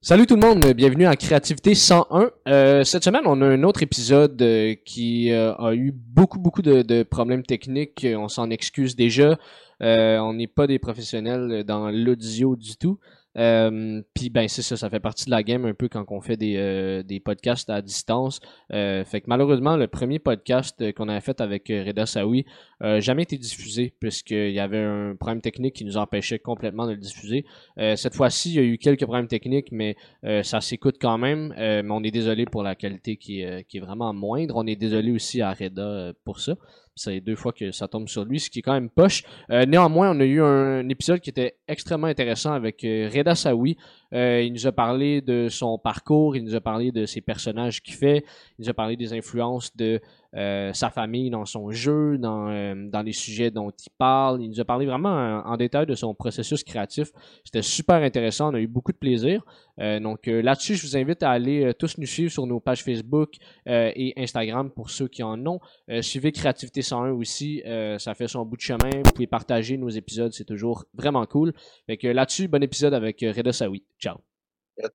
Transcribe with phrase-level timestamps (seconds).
[0.00, 2.30] Salut tout le monde, bienvenue à Créativité 101.
[2.46, 6.62] Euh, cette semaine, on a un autre épisode euh, qui euh, a eu beaucoup, beaucoup
[6.62, 8.06] de, de problèmes techniques.
[8.16, 9.36] On s'en excuse déjà.
[9.82, 13.00] Euh, on n'est pas des professionnels dans l'audio du tout.
[13.38, 16.20] Euh, Puis ben c'est ça, ça fait partie de la game un peu quand on
[16.20, 18.40] fait des, euh, des podcasts à distance.
[18.72, 22.44] Euh, fait que malheureusement, le premier podcast qu'on avait fait avec Reda Saoui
[22.80, 26.92] n'a jamais été diffusé puisqu'il y avait un problème technique qui nous empêchait complètement de
[26.92, 27.44] le diffuser.
[27.76, 29.96] Cette fois-ci, il y a eu quelques problèmes techniques, mais
[30.42, 31.54] ça s'écoute quand même.
[31.56, 34.54] Mais on est désolé pour la qualité qui, qui est vraiment moindre.
[34.56, 36.54] On est désolé aussi à Reda pour ça.
[36.98, 39.22] C'est deux fois que ça tombe sur lui, ce qui est quand même poche.
[39.50, 43.76] Euh, néanmoins, on a eu un, épisode qui était extrêmement intéressant avec euh, Reda Saoui.
[44.12, 47.82] Euh, il nous a parlé de son parcours, il nous a parlé de ses personnages
[47.82, 48.24] qu'il fait,
[48.58, 50.00] il nous a parlé des influences de
[50.36, 54.42] euh, sa famille dans son jeu, dans, euh, dans les sujets dont il parle.
[54.42, 57.10] Il nous a parlé vraiment en, détail de son processus créatif.
[57.44, 59.42] C'était super intéressant, on a eu beaucoup de plaisir.
[59.80, 63.34] Euh, donc là-dessus, je vous invite à aller tous nous suivre sur nos pages Facebook
[63.66, 65.60] et Instagram pour ceux qui en ont.
[66.02, 67.62] Suivez Créativité 101 aussi,
[67.98, 68.90] ça fait son bout de chemin.
[69.04, 71.52] Vous pouvez partager nos épisodes, c'est toujours vraiment cool.
[71.86, 73.84] Fait que là-dessus, bon épisode avec Reda Saoui.
[73.98, 74.18] Ciao.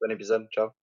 [0.02, 0.48] Bon épisode.
[0.52, 0.83] Ciao.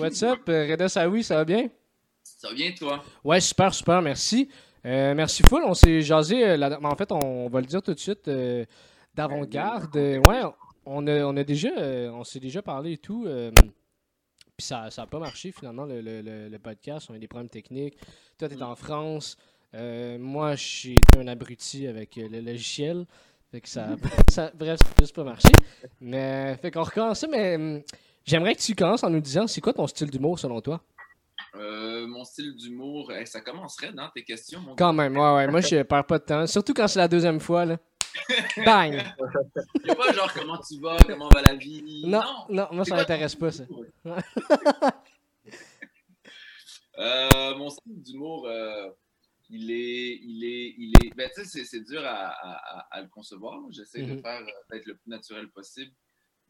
[0.00, 1.68] What's up, euh, Reda Saoui, ça va bien?
[2.22, 3.02] Ça va bien, toi?
[3.24, 4.48] Ouais, super, super, merci.
[4.86, 7.92] Euh, merci full, on s'est jasé, euh, la- en fait, on va le dire tout
[7.92, 8.64] de suite, euh,
[9.14, 9.94] d'avant-garde.
[9.96, 10.40] Ouais,
[10.86, 11.68] on a, on a déjà,
[12.12, 13.26] on s'est déjà parlé et tout.
[14.56, 17.08] puis ça n'a pas marché finalement, le, le- le- le podcast.
[17.10, 17.96] On a eu des problèmes techniques.
[18.38, 19.36] Toi, tu es en France.
[19.74, 23.04] Moi, j'ai été un abruti avec le logiciel.
[23.50, 23.88] Fait que ça,
[24.30, 25.48] ça- bref, ça n'a juste pas marché.
[26.00, 27.82] Mais, fait qu'on recommence ça, mais hum,
[28.24, 30.82] j'aimerais que tu commences en nous disant, c'est quoi ton style d'humour selon toi?
[31.56, 35.48] Euh, mon style d'humour, eh, ça commencerait dans tes questions, mon Quand même, ouais, ouais.
[35.48, 36.46] Moi, je perds pas de temps.
[36.46, 37.78] Surtout quand c'est la deuxième fois, là.
[38.64, 39.02] Bang!
[39.96, 42.02] pas genre comment tu vas, comment va la vie.
[42.06, 43.64] Non, non, moi, ça m'intéresse pas, ça.
[46.98, 48.90] Euh, mon style d'humour, euh,
[49.48, 51.14] il est, il est, il est.
[51.16, 53.58] Ben, tu sais, c'est- dur à, à- à- à le concevoir.
[53.70, 54.20] J'essaie de Mhm.
[54.20, 55.92] faire d'être le plus naturel possible,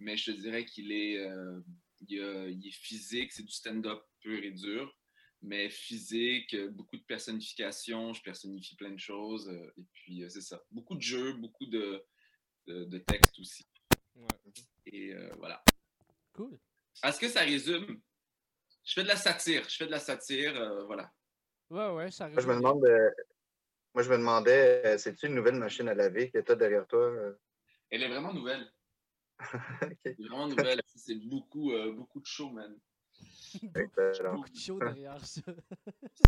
[0.00, 1.60] mais je te dirais qu'il est, euh,
[2.08, 4.92] il, a- il est physique, c'est du stand-up pur et dur,
[5.42, 8.12] mais physique, beaucoup de personnification.
[8.12, 10.62] Je personnifie plein de choses, euh, et puis euh, c'est ça.
[10.70, 12.04] Beaucoup de jeux, beaucoup de,
[12.66, 13.64] de, de textes aussi.
[14.86, 15.62] Et euh, voilà.
[16.32, 16.58] Cool.
[17.04, 18.00] Est-ce que ça résume?
[18.84, 19.68] Je fais de la satire.
[19.68, 21.12] Je fais de la satire, euh, voilà.
[21.68, 23.10] Ouais, ouais, ça Moi, je me résume demande, euh,
[23.94, 27.12] moi, je me demandais, c'est-tu une nouvelle machine à laver que tu as derrière toi?
[27.90, 28.70] Elle est vraiment nouvelle.
[29.82, 29.98] Ok.
[30.04, 30.80] Elle est vraiment nouvelle.
[30.94, 32.76] C'est beaucoup, euh, beaucoup de show, man.
[34.32, 35.42] Beaucoup de chaud derrière ça.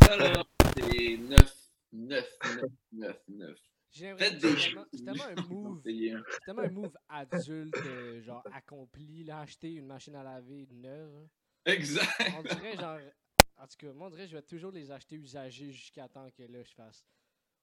[0.03, 0.43] Ça, là,
[0.75, 2.25] c'est 9, 9,
[2.57, 3.59] 9, 9, 9.
[3.91, 7.77] J'ai l'impression que c'est tellement- c'est un move, C'est un- c'est tellement un move adulte,
[7.87, 11.29] euh, genre accompli, là, acheter une machine à laver neuve.
[11.67, 12.09] Exact.
[12.39, 12.99] On dirait genre,
[13.57, 16.29] en tout cas, moi on dirait que je vais toujours les acheter usagés jusqu'à temps
[16.31, 17.05] que là je fasse,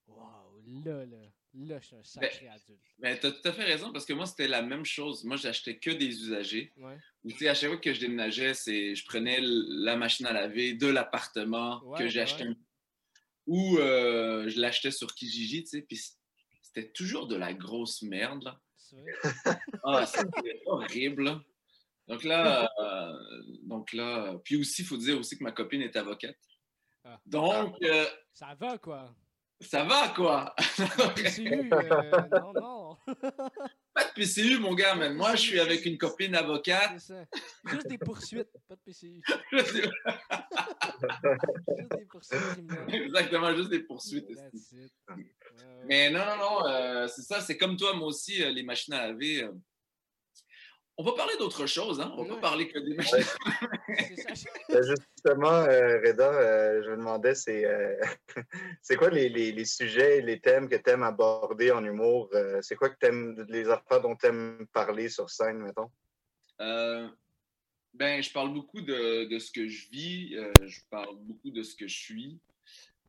[0.10, 1.18] wow, là, là,
[1.54, 2.80] là je suis un sacré adulte.
[3.00, 5.24] Mais t'as tout à fait raison parce que moi, c'était la même chose.
[5.24, 6.72] Moi, j'achetais que des usagers.
[6.78, 10.26] Ouais, Ou, tu sais, à chaque fois que je déménageais, c'est, je prenais la machine
[10.26, 12.10] à laver de l'appartement Ouais, que ouais.
[12.10, 12.48] j'achetais.
[13.48, 16.00] Ou euh, je l'achetais sur Kijiji, tu sais, puis
[16.62, 18.60] c'était toujours de la grosse merde, là.
[19.84, 21.40] Ah, c'était horrible.
[22.08, 25.96] Donc là, euh, donc là, puis aussi, il faut dire aussi que ma copine est
[25.96, 26.38] avocate.
[27.04, 27.20] Ah.
[27.26, 29.16] Donc, euh, Ça va quoi?
[29.62, 30.56] Ça va, quoi?
[31.16, 32.98] PCU, euh, non, non.
[33.94, 35.14] Pas de PCU, mon gars, man.
[35.16, 37.00] Moi, je suis avec une copine avocate.
[37.00, 37.26] Ça.
[37.66, 39.22] Juste des poursuites, pas de PCU.
[39.52, 39.74] Juste
[41.98, 42.40] des poursuites.
[42.88, 44.30] Exactement, juste des poursuites.
[45.86, 48.94] Mais non, non, non, euh, c'est ça, c'est comme toi, moi aussi, euh, les machines
[48.94, 49.50] à laver.
[51.00, 52.14] On va parler d'autre chose, hein?
[52.18, 52.36] On va Ouais.
[52.36, 53.24] pas parler que des machines.
[54.70, 54.82] Euh,
[55.16, 57.96] Justement, euh, Reda, euh, je me demandais, c'est euh,
[58.82, 62.28] c'est quoi les, les, les sujets, les thèmes que tu aimes aborder en humour?
[62.34, 65.90] Euh, c'est quoi que t'aimes, les affaires dont tu aimes parler sur scène, mettons?
[66.60, 67.08] Euh,
[67.94, 71.64] ben, je parle beaucoup de, de ce que je vis, euh, je parle beaucoup de
[71.64, 72.40] ce que je suis.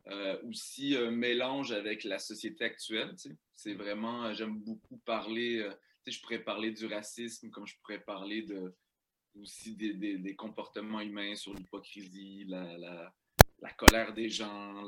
[0.07, 3.17] Euh, aussi, un mélange avec la société actuelle.
[3.57, 5.73] C'est vraiment, j'aime beaucoup parler, euh,
[6.05, 8.75] sais, je pourrais parler du racisme, comme je pourrais parler de,
[9.35, 13.15] aussi des, des- des comportements humains sur l'hypocrisie, la, la,
[13.61, 14.83] la colère des gens.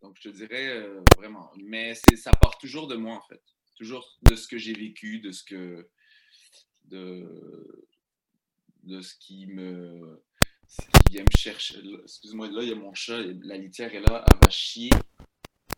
[0.00, 1.52] Donc, je te dirais euh, vraiment.
[1.56, 3.42] Mais ça part toujours de moi, en fait.
[3.76, 5.88] Toujours de ce que j'ai vécu, de ce que.
[6.84, 7.86] de,
[8.82, 10.22] de ce qui me.
[10.68, 11.78] ce qui vient me chercher.
[12.02, 14.90] Excuse-moi, là, il y a mon chat, la litière est là, elle va chier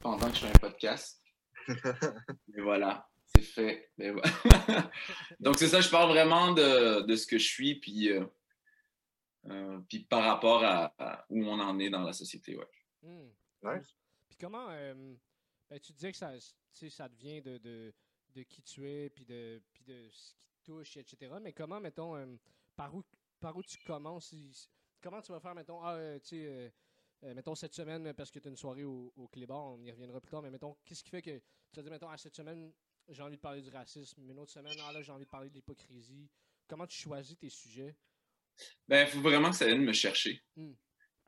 [0.00, 1.22] pendant que je fais un podcast.
[1.68, 3.90] Et voilà, c'est fait.
[5.40, 8.24] Donc, c'est ça, je parle vraiment de, de, ce que je suis, puis, euh,
[9.46, 12.56] euh, puis par rapport à, où on en est dans la société.
[12.56, 12.68] Ouais.
[13.02, 13.30] Hmm.
[13.62, 13.96] Nice.
[14.28, 15.14] Puis comment, euh,
[15.70, 16.32] ben, tu disais que ça,
[16.72, 17.94] ça devient de, de,
[18.34, 21.34] de, qui tu es, puis de, puis de ce qui te touche, etc.
[21.40, 22.38] Mais comment, mettons,
[22.76, 23.02] par, où,
[23.40, 24.34] par où tu commences?
[25.00, 26.72] Comment tu vas faire, mettons, ah, tu sais
[27.24, 29.90] euh, mettons cette semaine, parce que tu as une soirée au, au Clébar, on y
[29.90, 31.40] reviendra plus tard, mais mettons, qu'est-ce qui fait que
[31.72, 32.72] tu as dit, mettons, à cette semaine,
[33.08, 35.30] j'ai envie de parler du racisme, mais une autre semaine, ah là, j'ai envie de
[35.30, 36.28] parler de l'hypocrisie.
[36.68, 37.94] Comment tu choisis tes sujets?
[38.88, 40.42] Ben, il faut vraiment que ça vienne me chercher.
[40.56, 40.72] Hmm.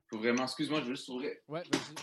[0.08, 1.37] Faut vraiment, excuse-moi, je veux juste ouvrir.
[1.49, 1.94] Ouais, vas-y.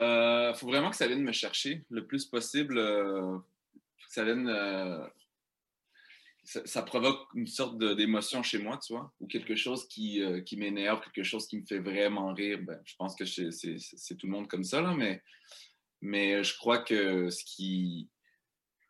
[0.00, 2.78] Euh, faut vraiment que ça vienne me chercher le plus possible.
[2.78, 3.38] Euh,
[3.98, 5.06] que ça vienne euh,
[6.42, 10.56] ça, provoque une sorte d'émotion chez moi, tu vois, ou quelque chose qui, euh, qui
[10.56, 12.58] m'énerve, quelque chose qui me fait vraiment rire.
[12.62, 15.22] Ben, je pense que c'est tout le monde comme ça, là, mais,
[16.00, 18.10] mais je crois que ce qui.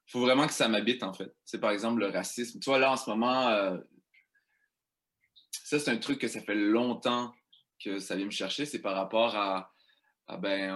[0.06, 1.32] Il faut vraiment que ça m'habite, en fait.
[1.44, 2.58] C'est par exemple le racisme.
[2.58, 3.78] Tu vois, là, en ce moment, euh,
[5.50, 7.32] ça, c'est un truc que ça fait longtemps
[7.82, 8.66] que ça vient me chercher.
[8.66, 9.72] C'est par rapport à,
[10.38, 10.74] ben,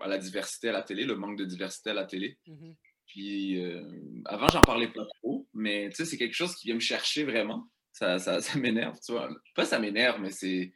[0.00, 2.38] à la diversité à la télé, le manque de diversité à la télé.
[2.46, 2.76] Mm-hmm.
[3.06, 3.82] Puis euh,
[4.26, 7.24] avant, j'en parlais pas trop, mais tu sais, c'est quelque chose qui vient me chercher
[7.24, 7.68] vraiment.
[7.92, 9.28] Ça, ça, ça m'énerve, tu vois.
[9.54, 10.72] Pas ça m'énerve, mais c'est.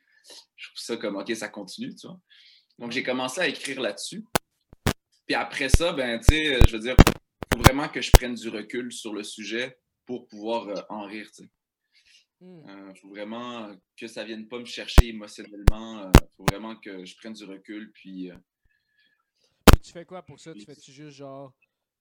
[0.56, 2.20] Je trouve ça comme OK, ça continue, tu vois.
[2.78, 4.24] Donc j'ai commencé à écrire là-dessus.
[5.26, 8.34] Puis après ça, ben, tu sais, je veux dire, il faut vraiment que je prenne
[8.34, 11.50] du recul sur le sujet pour pouvoir euh, en rire, tu sais.
[12.40, 12.68] Il hmm.
[12.68, 16.10] euh, faut vraiment que ça vienne pas me chercher émotionnellement.
[16.14, 17.90] Il faut vraiment que je prenne du recul.
[17.92, 18.30] Puis,
[19.66, 20.52] puis tu fais quoi pour ça?
[20.54, 21.52] Tu fais-tu juste genre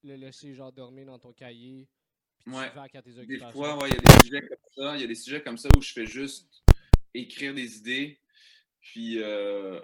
[0.04, 1.88] le laisser genre dormir dans ton cahier.
[2.40, 2.72] Puis ouais.
[2.72, 4.96] tu tes Des fois, il y a des sujets comme ça.
[4.96, 6.64] Il y a des sujets comme ça où je fais juste
[7.14, 8.20] écrire des idées.
[8.80, 9.82] Puis euh,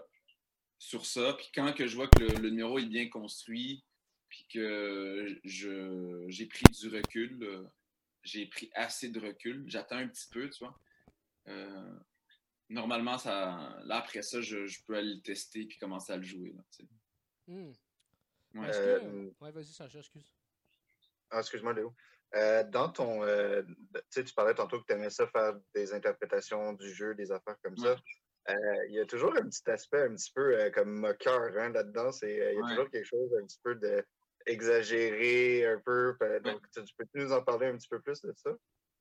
[0.84, 1.34] sur ça.
[1.34, 3.86] Puis quand que je vois que le, numéro est bien construit,
[4.28, 7.64] puis que j'ai pris du recul, euh,
[8.24, 9.64] j'ai pris assez de recul.
[9.68, 10.78] J'attends un petit peu, tu vois.
[11.48, 11.98] Euh,
[12.70, 16.54] normalement, ça, là, après ça, je, peux aller le tester puis commencer à le jouer.
[16.54, 16.86] Là,
[17.48, 17.72] hmm.
[18.56, 20.36] Ouais, euh, ouais vas-y, Sacha, excuse.
[21.32, 21.96] Ah, excuse-moi, Léo.
[22.36, 23.24] Euh, dans ton.
[23.24, 23.64] Euh,
[24.12, 27.58] tu tu parlais tantôt que tu aimais ça faire des interprétations du jeu, des affaires
[27.64, 27.96] comme ça.
[28.50, 32.12] Il y a toujours un petit aspect un petit peu comme moqueur hein, là-dedans.
[32.24, 34.04] Il y a toujours quelque chose un petit peu de
[34.46, 36.16] exagéré, un peu.
[36.44, 38.52] Donc, tu peux nous en parler un petit peu plus de ça?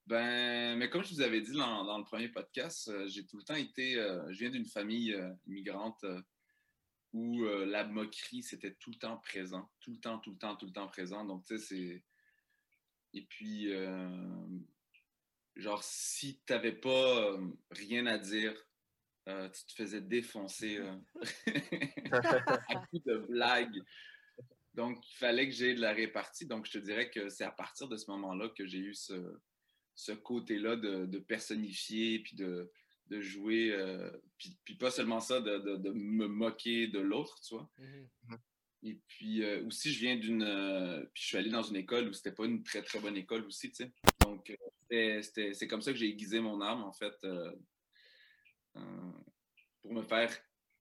[0.06, 3.44] Ben, mais comme je vous avais dit dans, dans le premier podcast, j'ai tout le
[3.44, 3.94] temps été.
[3.94, 5.16] je viens d'une famille
[5.46, 6.04] immigrante
[7.12, 9.70] où euh, la moquerie, c'était tout le temps présent.
[9.80, 11.24] Tout le temps, tout le temps, tout le temps présent.
[11.24, 12.02] Donc, tu sais, c'est.
[13.14, 14.08] Et puis, euh,
[15.56, 18.54] genre, si tu n'avais pas euh, rien à dire,
[19.26, 20.80] tu te faisais défoncer
[22.12, 23.82] à coup de blagues.
[24.74, 26.46] Donc, il fallait que j'ai de la répartie.
[26.46, 29.38] Donc, je te dirais que c'est à partir de ce moment-là que j'ai eu ce,
[29.94, 32.70] ce côté-là de, de, personnifier, puis de,
[33.08, 37.70] de jouer, euh, puis, pas seulement ça, de, me moquer de l'autre, tu vois.
[37.78, 38.08] Mm-hmm.
[38.28, 38.38] Mm-hmm.
[38.84, 40.42] Et puis euh, aussi, je viens d'une.
[40.42, 43.16] Euh, puis je suis allé dans une école où c'était pas une très très bonne
[43.16, 43.92] école aussi, tu sais.
[44.22, 44.52] Donc,
[44.90, 47.14] c'est comme ça que j'ai aiguisé mon âme, en fait,
[49.82, 50.34] pour me faire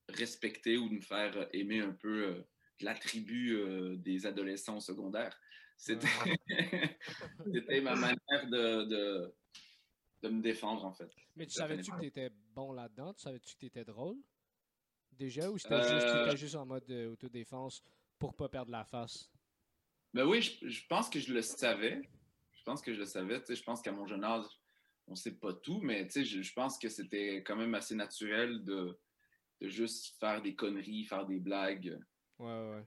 [0.09, 2.43] respecter ou me faire aimer un peu
[2.79, 3.55] la tribu
[3.97, 5.39] des adolescents secondaires.
[5.77, 6.07] C'était
[7.81, 9.33] ma manière de,
[10.21, 11.11] de me défendre, en fait.
[11.35, 13.13] Mais tu savais-tu que tu étais bon là-dedans?
[13.13, 14.17] Tu savais-tu que tu étais drôle?
[15.11, 17.83] Déjà, ou c'était juste, juste, en mode euh, autodéfense
[18.17, 19.29] pour pas perdre la face?
[20.13, 22.01] Ben oui, je, pense que je le savais.
[22.53, 23.41] Je pense que je le savais.
[23.47, 24.45] Je pense qu'à mon jeune âge,
[25.11, 28.97] on sait pas tout, mais je, je pense que c'était quand même assez naturel de,
[29.59, 31.99] de, juste faire des conneries, faire des blagues.
[32.39, 32.83] Ouais, ouais.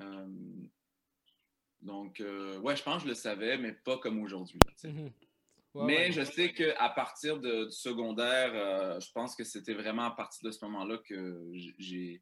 [0.00, 0.26] Euh,
[1.80, 4.58] donc, euh, ouais, je pense que je le savais, mais pas comme aujourd'hui.
[5.74, 10.10] Mais je sais qu'à partir de, du secondaire, euh, je pense que c'était vraiment à
[10.10, 12.20] partir de ce moment-là que j'ai,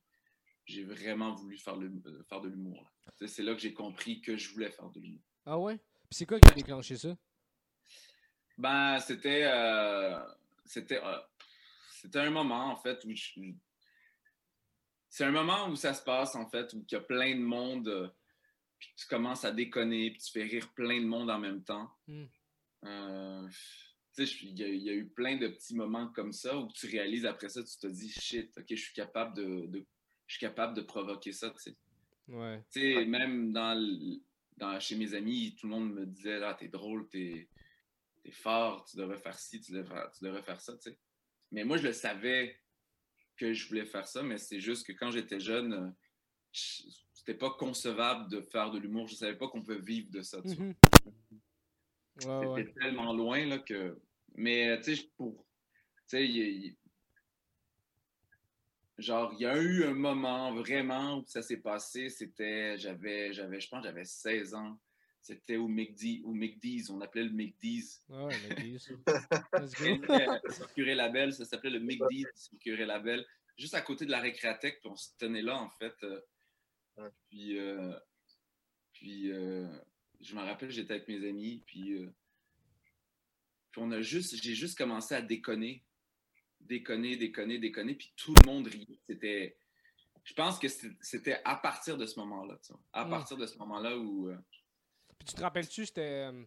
[0.67, 1.91] j'ai vraiment voulu faire, le,
[2.29, 2.93] faire de l'humour.
[3.27, 5.23] C'est là que j'ai compris que je voulais faire de l'humour.
[5.47, 5.77] Ah ouais?
[5.77, 7.17] Puis c'est quoi qui a déclenché ça?
[8.59, 9.45] Ben, c'était.
[9.45, 10.19] Euh,
[10.65, 11.01] c'était,
[11.91, 13.11] c'était un moment, en fait, où
[15.09, 17.43] C'est un moment où ça se passe, en fait, où il y a plein de
[17.43, 18.13] monde,
[18.79, 21.91] puis tu commences à déconner, puis tu fais rire plein de monde en même temps.
[22.09, 22.25] Hmm.
[22.85, 23.49] Euh,
[24.19, 27.63] il y, a eu plein de petits moments comme ça où tu réalises après ça,
[27.63, 29.85] tu te dis shit, ok, je suis capable de,
[30.27, 31.77] je suis capable de provoquer ça, tu sais.
[32.29, 33.05] Ouais.
[33.05, 33.79] même dans,
[34.57, 37.49] dans, chez mes amis, tout le monde me disait ah, t'es drôle, t'es
[38.33, 40.99] fort, tu devrais faire ci, tu devrais, tu devrais faire ça, tu sais.
[41.53, 42.61] Mais moi, je le savais
[43.37, 45.95] que je voulais faire ça, mais c'est juste que quand j'étais jeune,
[46.53, 49.09] c'était pas concevable de faire de l'humour.
[49.09, 50.39] Je savais pas qu'on peut vivre de ça.
[50.45, 50.75] Mhm.
[52.19, 54.01] C'était Ouais, tellement loin là, que.
[54.37, 55.47] Mais tu sais, pour.
[56.09, 56.77] Tu sais,
[58.99, 62.09] genre, il y a eu un moment vraiment où ça s'est passé.
[62.09, 62.79] C'était.
[62.79, 64.79] J'avais, j'avais, je pense, j'avais 16 ans.
[65.27, 66.89] C'était au McD, au McDee's.
[66.89, 68.01] On appelait le McDee's.
[68.09, 68.95] Ouais, dis ça.
[71.45, 73.27] S'appelait le McDee's sur Curé Label.
[73.59, 75.95] Juste à côté de la récréathèque, puis on se tenait là, en fait.
[76.05, 76.21] euh,
[76.97, 77.11] Ouais.
[77.29, 77.93] Puis, euh,
[78.95, 79.67] puis euh,
[80.21, 82.07] je me rappelle, j'étais avec mes amis, puis, euh,
[83.73, 85.85] puis on a juste, j'ai juste commencé à déconner,
[86.61, 88.99] déconner, déconner, déconner, puis tout le monde riait.
[89.07, 89.59] C'était,
[90.25, 92.59] je pense que c'était- à partir de ce moment-là,
[92.95, 93.11] à Mm.
[93.11, 94.39] partir de ce moment-là où, euh,
[95.19, 96.01] Puis tu te rappelles-tu, c'était.
[96.31, 96.45] euh,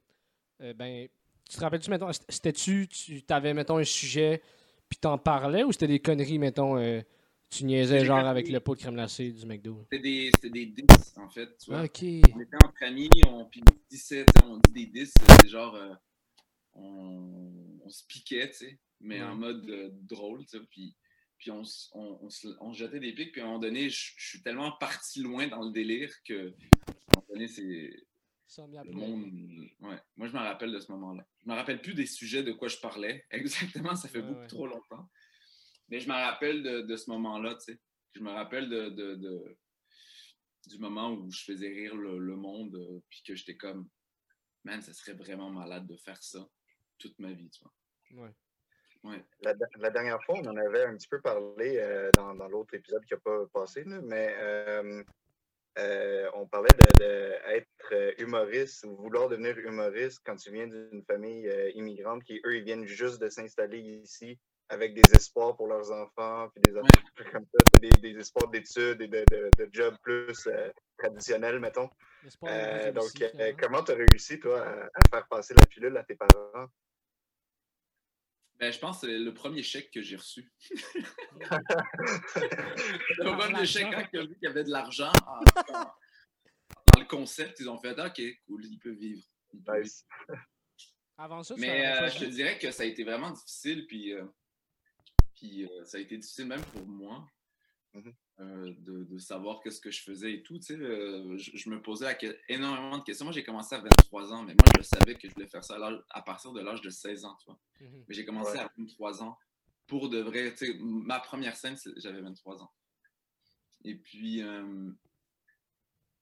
[0.62, 1.08] euh, ben.
[1.50, 4.40] Tu te rappelles-tu, mettons, c'était-tu, tu avais, mettons, un sujet,
[4.88, 7.02] puis t'en parlais, ou c'était des conneries, mettons, euh,
[7.50, 9.84] tu niaisais genre avec le pot de crème glacée du McDo?
[9.92, 11.86] c'était des, des diss, en fait, tu vois.
[11.86, 12.04] Ok.
[12.04, 15.12] on était entre amis, on, puis on disait, on dit des 10,
[15.42, 15.92] c'est genre, euh,
[16.74, 19.66] on, on se piquait, tu sais, mais en mode
[20.06, 20.96] drôle, tu sais, puis,
[21.40, 23.60] puis on, se- on, on se, on se jetait des pics, puis à un moment
[23.60, 27.48] donné, je, je suis tellement parti loin dans le délire que, à un moment donné,
[27.48, 27.92] c'est
[28.84, 31.26] Le monde, ouais, moi je me rappelle de ce moment-là.
[31.44, 34.40] Je me rappelle plus des sujets de quoi je parlais, exactement, ça fait Ouais, beaucoup
[34.42, 34.48] ouais.
[34.48, 35.10] trop longtemps,
[35.88, 37.80] mais je me rappelle de, de ce moment-là, tu sais,
[38.16, 39.58] je me rappelle de, de, de-
[40.68, 43.88] du moment où je faisais rire le, le monde, euh, puis que j'étais comme,
[44.64, 46.48] man, ça serait vraiment malade de faire ça
[46.98, 48.24] toute ma vie, tu vois.
[48.26, 48.34] Ouais.
[49.04, 49.26] Ouais.
[49.42, 52.74] La, la dernière fois, on en avait un petit peu parlé euh, dans, dans l'autre
[52.74, 55.04] épisode qui n'a pas passé, là, mais euh,
[55.78, 61.72] euh, on parlait d'être humoriste ou vouloir devenir humoriste quand tu viens d'une famille euh,
[61.76, 64.38] immigrante qui, eux, ils viennent juste de s'installer ici
[64.72, 69.02] avec des espoirs pour leurs enfants, puis des affaires comme ça, des, des espoirs d'études
[69.02, 71.90] et de, de, de jobs plus euh, traditionnels, mettons.
[72.44, 76.04] Euh, donc, euh, comment tu as réussi, toi, à, à faire passer la pilule à
[76.04, 76.68] tes parents?
[78.60, 80.52] Ben, je pense que c'est le premier chèque que j'ai reçu.
[83.20, 85.40] Le premier chèque, quand ils ont vu qu'il y avait de l'argent en-
[85.72, 85.84] dans,
[86.94, 89.24] dans le concept, ils ont fait, OK, cool, il peut vivre.
[89.54, 89.94] Il peut vivre.
[91.18, 94.26] Avant ça, Mais euh, je te dirais que ça a été vraiment difficile, puis, euh,
[95.36, 97.26] puis euh, ça a été difficile même pour moi
[97.94, 98.14] Mhm.
[98.40, 100.58] Euh, de, de savoir qu'est-ce que je faisais et tout.
[100.60, 102.18] tu sais, euh, je, je me posais
[102.48, 103.26] énormément de questions.
[103.26, 105.78] Moi, j'ai commencé à 23 ans, mais moi, je savais que je voulais faire ça
[106.10, 107.60] à, partir de l'âge de 16 ans, tu vois.
[107.82, 108.06] Mhm.
[108.08, 108.60] Mais j'ai commencé Ouais.
[108.60, 109.38] à 23 ans
[109.88, 110.52] pour de vrai.
[110.56, 112.72] tu sais, ma première scène, j'avais 23 ans.
[113.84, 114.90] Et puis, euh,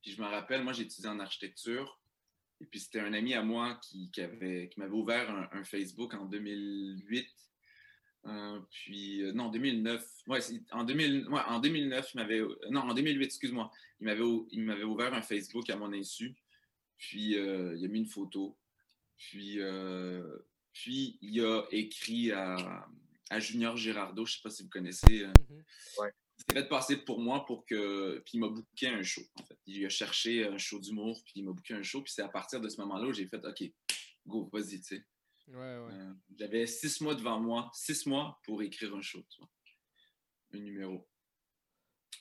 [0.02, 2.02] puis je me rappelle, moi, j'ai étudié en architecture.
[2.62, 5.64] Et puis, c'était un ami à moi qui, qui avait, qui m'avait ouvert un, un
[5.64, 7.28] Facebook en 2008.
[8.28, 10.06] Euh, puis, euh, non, 2009.
[10.28, 10.40] Ouais,
[10.72, 12.40] en, 2000, ouais, en 2009, il m'avait.
[12.40, 13.72] euh, non, en 2008, excuse-moi.
[14.00, 16.36] Il m'avait, il m'avait ouvert un Facebook à mon insu.
[16.98, 18.58] Puis, euh, il a mis une photo.
[19.18, 20.40] Puis, euh,
[20.74, 22.88] puis il a écrit à,
[23.30, 25.26] à Junior Girardeau, je ne sais pas si vous connaissez.
[25.26, 25.64] Mhm.
[26.00, 28.20] il s'est fait passer pour moi pour que.
[28.26, 29.58] Puis il m'a booké un show, en fait.
[29.66, 32.02] Il a cherché un show d'humour, puis il m'a booké un show.
[32.02, 33.64] Puis c'est à partir de ce moment-là où j'ai fait OK,
[34.26, 35.06] go, vas-y, tu sais.
[35.48, 35.94] Ouais, ouais.
[35.94, 39.50] Euh, J'avais six mois devant moi, six mois pour écrire un show, tu vois.
[40.54, 41.08] Un numéro.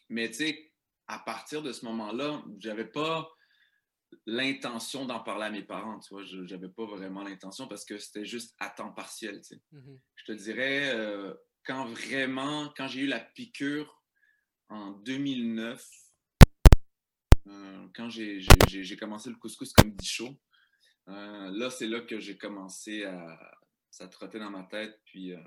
[0.09, 0.73] Mais tu sais,
[1.09, 3.29] à partir de ce moment-là, j'avais pas
[4.27, 6.23] l'intention d'en parler à mes parents, tu vois.
[6.25, 10.01] Je n'avais pas vraiment l'intention parce que c'était juste à temps partiel, tu sais Mhm.
[10.17, 14.05] je te dirais, euh, quand vraiment, quand j'ai eu la piqûre
[14.69, 15.85] en 2009,
[17.49, 20.41] euh, quand j'ai commencé le couscous comme dit chaud,
[21.09, 23.39] euh, là, c'est là que j'ai commencé à.
[23.91, 25.01] Ça trottait dans ma tête.
[25.07, 25.41] Puis, euh,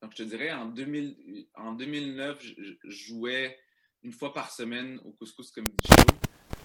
[0.00, 3.58] donc, je te dirais, en, 2000, en 2009, je, je jouais
[4.02, 6.16] une fois par semaine au couscous comme dit chaud.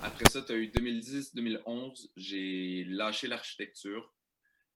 [0.01, 4.13] Après ça, tu as eu 2010, 2011, j'ai lâché l'architecture.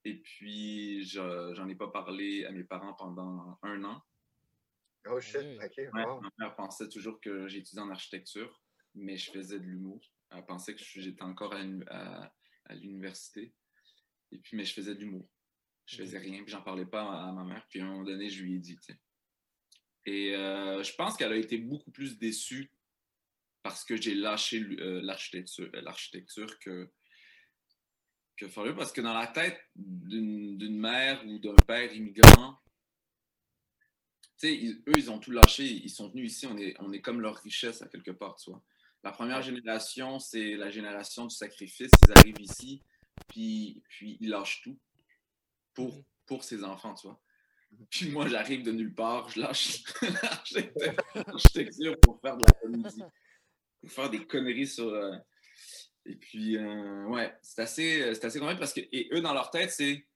[0.03, 4.01] Et puis, je- j'en ai pas parlé à mes parents pendant un an.
[5.10, 5.89] Oh shit, ok, Ouais.
[5.93, 8.62] Ma mère pensait toujours que j'étudiais en architecture,
[8.93, 10.00] mais je faisais de l'humour.
[10.29, 12.33] Elle pensait que j'étais encore à, à-
[12.72, 13.54] à l'université.
[14.32, 15.30] Et puis, mais je faisais de l'humour.
[15.86, 17.66] Je faisais rien, puis j'en parlais pas à, ma mère.
[17.70, 18.78] Puis à un moment donné, je lui ai dit.
[20.06, 22.72] Et euh, je pense qu'elle a été beaucoup plus déçue
[23.62, 26.90] parce que j'ai lâché euh, l'architecture, euh, l'architecture que,
[28.38, 32.58] que parce que dans la tête d'une mère ou d'un père immigrant,
[34.44, 37.22] ils- eux, ils ont tout lâché, ils sont venus ici, on est, on est comme
[37.22, 38.63] leur richesse à quelque part, tu vois.
[39.03, 42.84] La première génération, c'est la génération du sacrifice, ils arrivent ici,
[43.27, 44.79] puis, puis ils lâchent tout
[45.74, 46.03] pour, Mhm.
[46.27, 47.22] pour ses enfants, tu vois.
[47.89, 49.81] Puis moi, j'arrive de nulle part, je lâche
[51.15, 53.01] l'architecture pour faire de la comédie.
[53.79, 54.89] pour faire des conneries sur.
[54.89, 55.15] euh,
[56.05, 59.50] et puis, euh, ouais, c'est assez, c'est assez convaincant parce que, et eux, dans leur
[59.51, 60.08] tête, c'est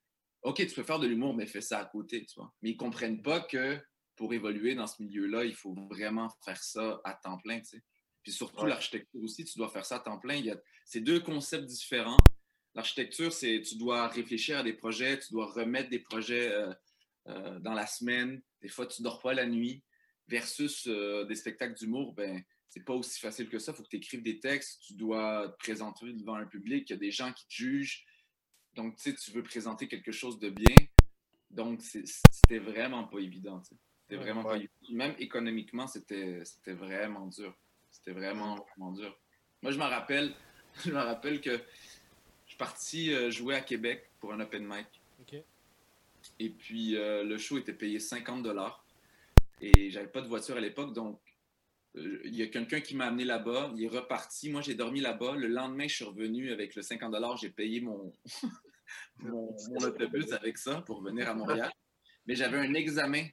[0.42, 2.54] OK, tu peux faire de l'humour, mais fais ça à côté, tu vois.
[2.62, 3.80] Mais ils comprennent pas que
[4.15, 7.84] pour évoluer dans ce milieu-là, il faut vraiment faire ça à temps plein, tu sais.
[8.25, 8.70] Puis surtout, Ouais.
[8.70, 10.34] l'architecture aussi, tu dois faire ça à temps plein.
[10.34, 12.17] Il y a, c'est deux concepts différents.
[12.74, 16.74] L'architecture, c'est tu dois réfléchir à des projets, tu dois remettre des projets euh,
[17.27, 18.41] euh, dans la semaine.
[18.63, 19.84] Des fois, tu dors pas la nuit.
[20.27, 23.74] Versus euh, des spectacles d'humour, ben, c'est pas aussi facile que ça.
[23.74, 26.94] Il faut que tu écrives des textes, tu dois te présenter devant un public, il
[26.94, 28.03] y a des gens qui te jugent.
[28.74, 30.75] Donc, tu sais, tu veux présenter quelque chose de bien.
[31.51, 33.62] Donc, c'était vraiment pas évident.
[33.62, 34.24] C'était Ouais.
[34.24, 34.74] vraiment pas évident.
[34.89, 37.55] Même économiquement, c'était vraiment dur.
[38.06, 39.18] C'était vraiment, vraiment dur.
[39.64, 40.34] Moi, je me rappelle,
[40.86, 44.86] je me rappelle que je suis parti euh, jouer à Québec pour un open mic.
[46.40, 48.84] Et puis, euh, le show était payé 50 dollars.
[49.62, 51.20] Et j'avais pas de voiture à l'époque, donc
[51.96, 53.72] euh, il y a quelqu'un qui m'a amené là-bas.
[53.76, 54.50] Il est reparti.
[54.50, 55.36] Moi, j'ai dormi là-bas.
[55.36, 57.38] Le lendemain, je suis revenu avec le 50 dollars.
[57.38, 58.12] J'ai payé mon,
[59.20, 61.72] mon, mon autobus avec ça pour venir à Montréal.
[62.28, 63.26] Mais j'avais un examen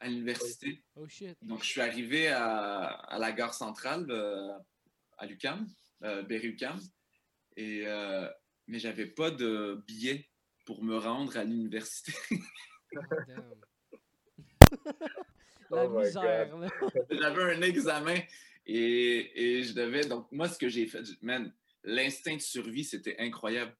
[0.00, 0.82] à l'université.
[0.96, 1.36] Oh shit.
[1.42, 4.52] Donc, je suis arrivé à, à la gare centrale euh,
[5.18, 5.66] à l'UCAM,
[6.02, 6.78] euh, Berry-UQAM.
[7.56, 8.28] Et, euh,
[8.66, 10.28] mais j'avais pas de billet
[10.66, 12.12] pour me rendre à l'université.
[15.70, 16.68] La Oh my misère, là.
[17.10, 18.16] J'avais un examen
[18.66, 20.06] et, et je devais.
[20.06, 23.74] Donc, moi, ce que j'ai fait, man, l'instinct de survie, c'était incroyable.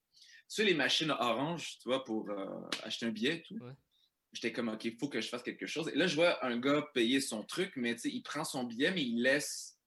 [0.49, 2.47] Sur les machines orange, tu vois, pour euh,
[2.83, 3.55] acheter un billet, et tout?
[3.57, 3.73] Ouais.
[4.35, 5.89] J'étais comme, OK, il faut que je fasse quelque chose.
[5.89, 8.65] Et là, je vois un gars payer son truc, mais tu sais, il prend son
[8.65, 9.79] billet, mais il laisse,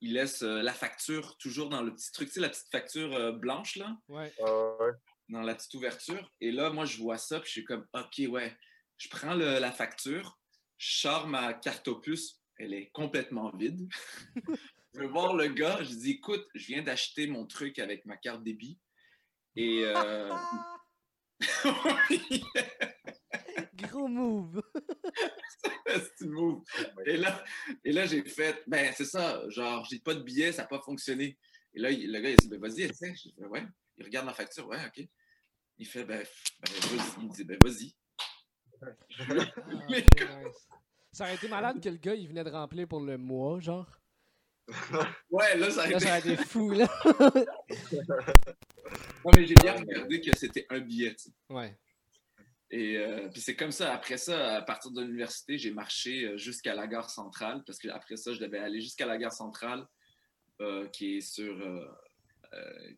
[0.00, 3.14] il laisse euh, la facture toujours dans le petit truc, tu sais, la petite facture
[3.14, 4.32] euh, blanche, là Ouais.
[4.42, 4.92] Ah ouais.
[5.28, 6.32] dans la petite ouverture.
[6.40, 8.56] Et là, moi, je vois ça, puis je suis comme, OK, ouais.
[8.96, 10.38] Je prends le- la facture,
[10.78, 13.86] je sors ma carte opus, elle est complètement vide.
[14.94, 18.16] je vais voir le gars, je dis, écoute, je viens d'acheter mon truc avec ma
[18.16, 18.78] carte débit.
[19.56, 19.84] Et.
[23.90, 24.62] Gros move.
[25.86, 26.62] c'est une move.
[27.06, 27.44] Et là,
[27.84, 30.80] et là j'ai fait, ben, c'est ça, genre, j'ai pas de billet, ça n'a pas
[30.80, 31.38] fonctionné.
[31.74, 33.14] Et là, le gars, il dit, ben, vas-y, essaie.
[33.14, 33.64] Je fais, ouais.
[33.96, 35.06] Il regarde ma facture, ouais, OK.
[35.78, 36.22] Il fait, ben,
[36.60, 37.20] ben, vas-y.
[37.20, 37.94] Il me dit, ben, vas-y.
[38.82, 38.86] Ah,
[39.90, 40.68] Mais- ok, nice.
[41.12, 43.88] Ça aurait été malade que le gars, il venait de remplir pour le mois, genre.
[45.30, 46.06] Ouais, là, ça a Là, été.
[46.06, 46.88] ça aurait été fou, là.
[49.24, 51.14] Non, mais j'ai bien regardé que c'était un billet.
[51.14, 51.30] tu sais.
[51.50, 51.76] Ouais.
[52.74, 53.94] Et euh, puis c'est comme ça.
[53.94, 57.86] Après ça, à partir de l'université, j'ai marché euh, jusqu'à la gare centrale parce que
[57.88, 59.86] après ça, je devais aller jusqu'à la gare centrale
[60.60, 61.86] euh, qui est sur euh,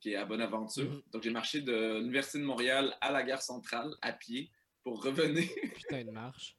[0.00, 0.90] qui est à Bonaventure.
[0.90, 1.02] Mhm.
[1.12, 4.50] Donc j'ai marché de l'université de Montréal à la gare centrale à pied
[4.82, 5.46] pour revenir.
[5.74, 6.56] Putain de marche.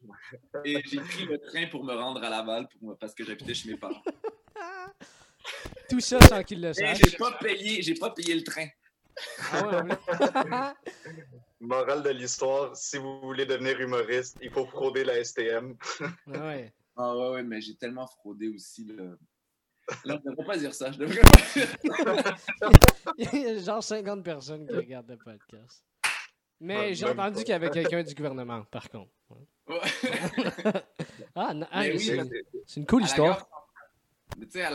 [0.63, 3.71] Et j'ai pris le train pour me rendre à Laval pour parce que j'habitais chez
[3.71, 4.03] mes parents.
[5.89, 6.99] Tout ça sans qu'il le Et sache.
[7.03, 8.67] j'ai pas payé, j'ai pas payé le train.
[9.51, 10.73] Ah ouais,
[11.59, 15.75] Morale de l'histoire, si vous voulez devenir humoriste, il faut frauder la STM.
[16.27, 16.37] ouais.
[16.39, 16.73] ouais.
[16.95, 18.85] Ah ouais, ouais, mais j'ai tellement fraudé aussi.
[18.85, 19.03] Là,
[20.05, 20.91] là je devrais pas dire ça.
[20.91, 22.35] Je devrais pas
[23.17, 25.83] Il y a genre 50 personnes qui regardent le podcast.
[26.59, 29.11] Mais Ouais, j'ai entendu qu'il y avait quelqu'un du gouvernement, par contre.
[29.29, 29.37] Ouais.
[31.35, 31.99] Ah, n- ah, oui,
[32.65, 33.37] c'est une cool histoire.
[33.37, 33.47] gare.
[34.39, 34.65] Mais Tu sais,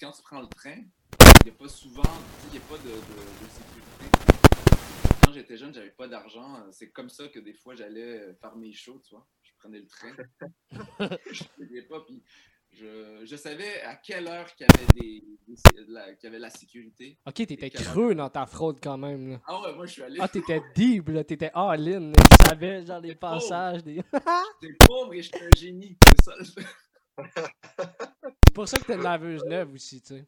[0.00, 2.02] quand tu prends le train, il n'y a pas souvent,
[2.46, 3.95] il n'y a pas de, de- de sécurité.
[5.36, 6.64] J'étais jeune, j'avais pas d'argent.
[6.72, 9.26] C'est comme ça que des fois, j'allais euh, faire mes shows, tu vois.
[9.42, 10.16] Je prenais le train.
[11.30, 12.22] je payais pas, puis
[12.72, 16.38] je, je savais à quelle heure qu'il y avait, des, des- la, qu'il y avait
[16.38, 17.18] la sécurité.
[17.26, 19.28] Ok, t'étais creux dans ta fraude quand même.
[19.32, 19.42] Là.
[19.46, 20.16] Ah ouais, moi, je suis allé.
[20.22, 21.22] Ah, t'étais deep, là.
[21.22, 22.12] T'étais all-in.
[22.12, 23.84] Tu savais, genre, les passages.
[23.84, 23.96] Des...
[24.62, 25.98] J'étais pauvre et j'étais un génie.
[26.16, 26.34] C'est ça.
[27.22, 30.26] C'est pour ça que t'as une laveuse neuve aussi, tu sais.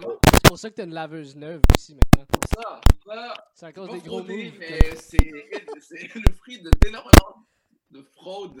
[0.00, 2.26] C'est pour ça que t'as une laveuse neuve aussi maintenant.
[2.62, 4.28] Ça, ça, C'est à cause des gros moves.
[4.58, 5.32] mais c'est
[5.80, 7.46] c'est le fruit de- d'énormément
[7.90, 8.60] de fraude.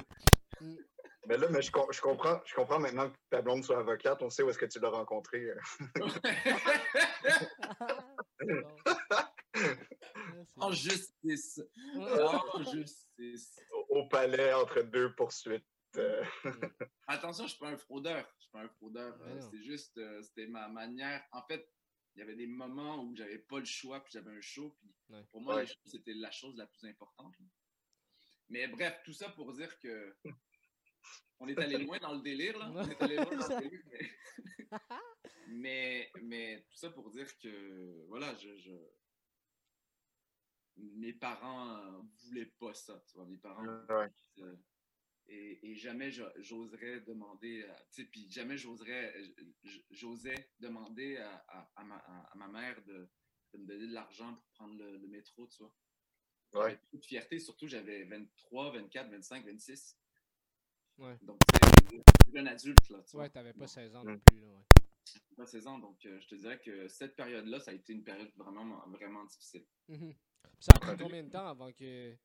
[1.26, 4.20] Mais là, mais je, com- je comprends, je comprends maintenant que ta blonde soit avocate,
[4.22, 5.46] on sait où est-ce que tu l'as rencontrée.
[9.54, 9.76] C'est
[10.46, 11.60] c'est en justice.
[11.96, 13.56] En justice.
[13.72, 15.64] au- Au palais entre deux poursuites.
[15.96, 16.24] Euh.
[17.06, 18.30] Attention, je suis pas un fraudeur.
[18.38, 19.16] Je suis pas un fraudeur.
[19.18, 19.40] Non.
[19.50, 21.24] C'est juste, euh, c'était ma manière.
[21.32, 21.68] En fait,
[22.14, 24.94] il y avait des moments où j'avais pas le choix, puis j'avais un show, puis
[25.10, 25.22] Ouais.
[25.30, 25.66] pour moi, Ouais.
[25.84, 27.34] c'était la chose la plus importante.
[28.48, 30.16] Mais bref, tout ça pour dire que
[31.40, 32.70] on est allé loin dans le délire, là.
[32.70, 34.10] On est allé loin dans le délire, mais...
[35.48, 38.90] mais, mais tout ça pour dire que, voilà, je, je-
[40.76, 43.26] mes parents voulaient pas ça, tu vois.
[43.26, 44.08] Mes parents Ouais.
[44.38, 44.56] euh,
[45.28, 49.14] Et, jamais j'oserais demander, tu sais, puis jamais j'oserais,
[49.90, 53.08] j'osais demander à, à, ma, à, ma, mère de,
[53.52, 55.74] de, me donner de l'argent pour prendre le, métro, tu vois.
[56.54, 56.76] Ouais.
[56.76, 59.98] Beaucoup de fierté, surtout j'avais 23, 24, 25, 26.
[60.98, 61.18] Ouais.
[61.22, 63.02] Donc, c'est un adulte, là.
[63.02, 64.20] Tu ouais, t'avais pas 16 ans non mm.
[64.20, 64.62] plus, là, ouais.
[65.36, 68.04] Pas 16 ans, donc euh, je te dirais que cette période-là, ça a été une
[68.04, 69.66] période vraiment, vraiment difficile.
[69.88, 70.14] Mm-hmm.
[70.60, 72.16] Ça a pris combien de temps avant que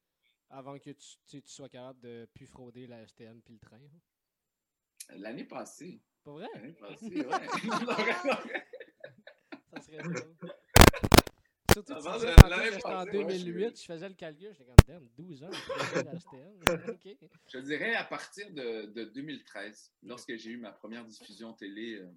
[0.49, 3.77] avant que tu, tu, sois capable de plus frauder la STM puis le train?
[3.77, 5.15] Hein?
[5.17, 6.01] L'année passée.
[6.23, 6.47] Pas vrai?
[6.55, 7.25] L'année passée, ouais.
[9.73, 10.35] ça serait drôle.
[11.71, 15.51] Surtout que l'année en 2008, je faisais le calcul, j'étais comme, damn, 12 ans,
[15.95, 16.59] la STM.
[16.89, 17.17] okay.
[17.47, 22.11] Je dirais à partir de, de 2013, lorsque j'ai eu ma première diffusion télé euh,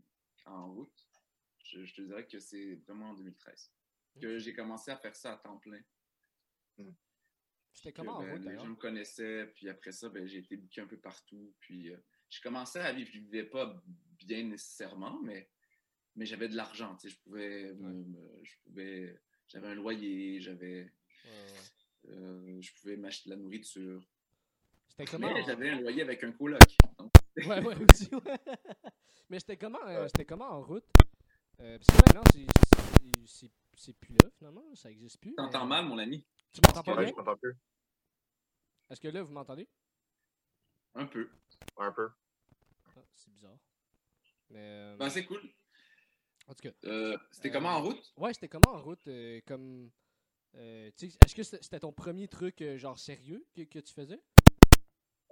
[0.47, 1.07] en route,
[1.64, 3.73] je, je, te dirais que c'est vraiment en 2013
[4.21, 5.81] que j'ai commencé à faire ça à temps plein.
[6.79, 6.90] Hmm.
[7.72, 10.56] C'était comment en ben, route, Les gens me connaissaient, puis après ça, ben, j'ai été
[10.56, 11.54] booké un peu partout.
[11.61, 11.96] Puis euh,
[12.28, 13.11] j'ai commencé à vivre.
[13.12, 13.82] Je ne vivais pas
[14.18, 15.48] bien nécessairement, mais,
[16.16, 16.96] mais j'avais de l'argent.
[17.02, 17.74] Je pouvais,
[18.42, 20.92] je pouvais, j'avais un loyer, j'avais,
[22.08, 24.02] euh, je pouvais m'acheter de la nourriture.
[24.88, 25.32] C'était comment?
[25.32, 26.61] Mais j'avais un loyer avec un coloc.
[27.37, 28.11] Ouais, ouais, aussi,
[29.30, 30.85] Mais c'était comment, euh, comment en route?
[31.56, 32.22] parce que maintenant,
[33.24, 33.50] c'est
[34.00, 34.74] plus là, finalement.
[34.74, 35.35] Ça n'existe plus.
[35.35, 36.24] T'entends mal, mon ami.
[36.52, 37.12] Tu m'entends pas ouais, bien?
[37.12, 37.56] je m'entends plus.
[38.90, 39.68] Est-ce que là, vous m'entendez?
[40.94, 41.30] Un peu.
[41.78, 42.11] Un peu.
[42.96, 43.58] Ah, c'est bizarre.
[44.50, 44.61] Mais.
[44.61, 44.96] Euh...
[44.96, 45.40] Ben, c'est cool.
[46.46, 46.74] En tout cas.
[46.85, 48.12] Euh, c'était comment en route?
[48.16, 49.06] Ouais, c'était comment en route?
[49.08, 49.90] Euh, comme.
[50.54, 54.20] Euh, Est-ce que c'était ton premier truc, euh, genre sérieux, que, que tu faisais?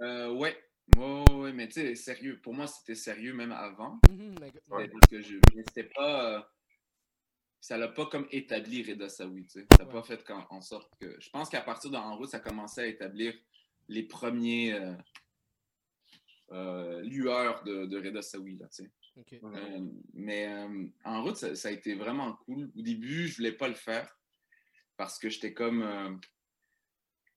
[0.00, 0.57] Euh, ouais.
[0.96, 2.40] Ouais, ouais, mais tu sais, sérieux.
[2.40, 4.00] Pour moi, c'était sérieux même avant.
[4.09, 4.88] Mm -hmm, ouais.
[4.88, 5.37] Parce que je.
[5.68, 6.50] C'était pas
[7.61, 9.66] ça l'a pas comme établi Reda Saoui, tu sais.
[9.70, 11.16] Ça n'a pas fait en, sorte que...
[11.20, 13.35] Je pense qu'à partir d'en route, ça commençait à établir
[13.88, 14.94] les premiers euh,
[16.53, 18.90] euh, lueurs de, de Reda Saoui, là, tu sais.
[19.44, 20.49] Euh, mais
[21.05, 22.70] en route, ça, a été vraiment cool.
[22.75, 24.18] Au début, je voulais pas le faire
[24.96, 26.18] parce que j'étais comme...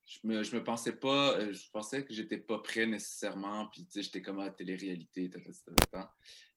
[0.06, 1.52] je me, je me pensais pas...
[1.52, 5.30] Je pensais que j'étais pas prêt nécessairement, puis tu sais, j'étais comme à la télé-réalité,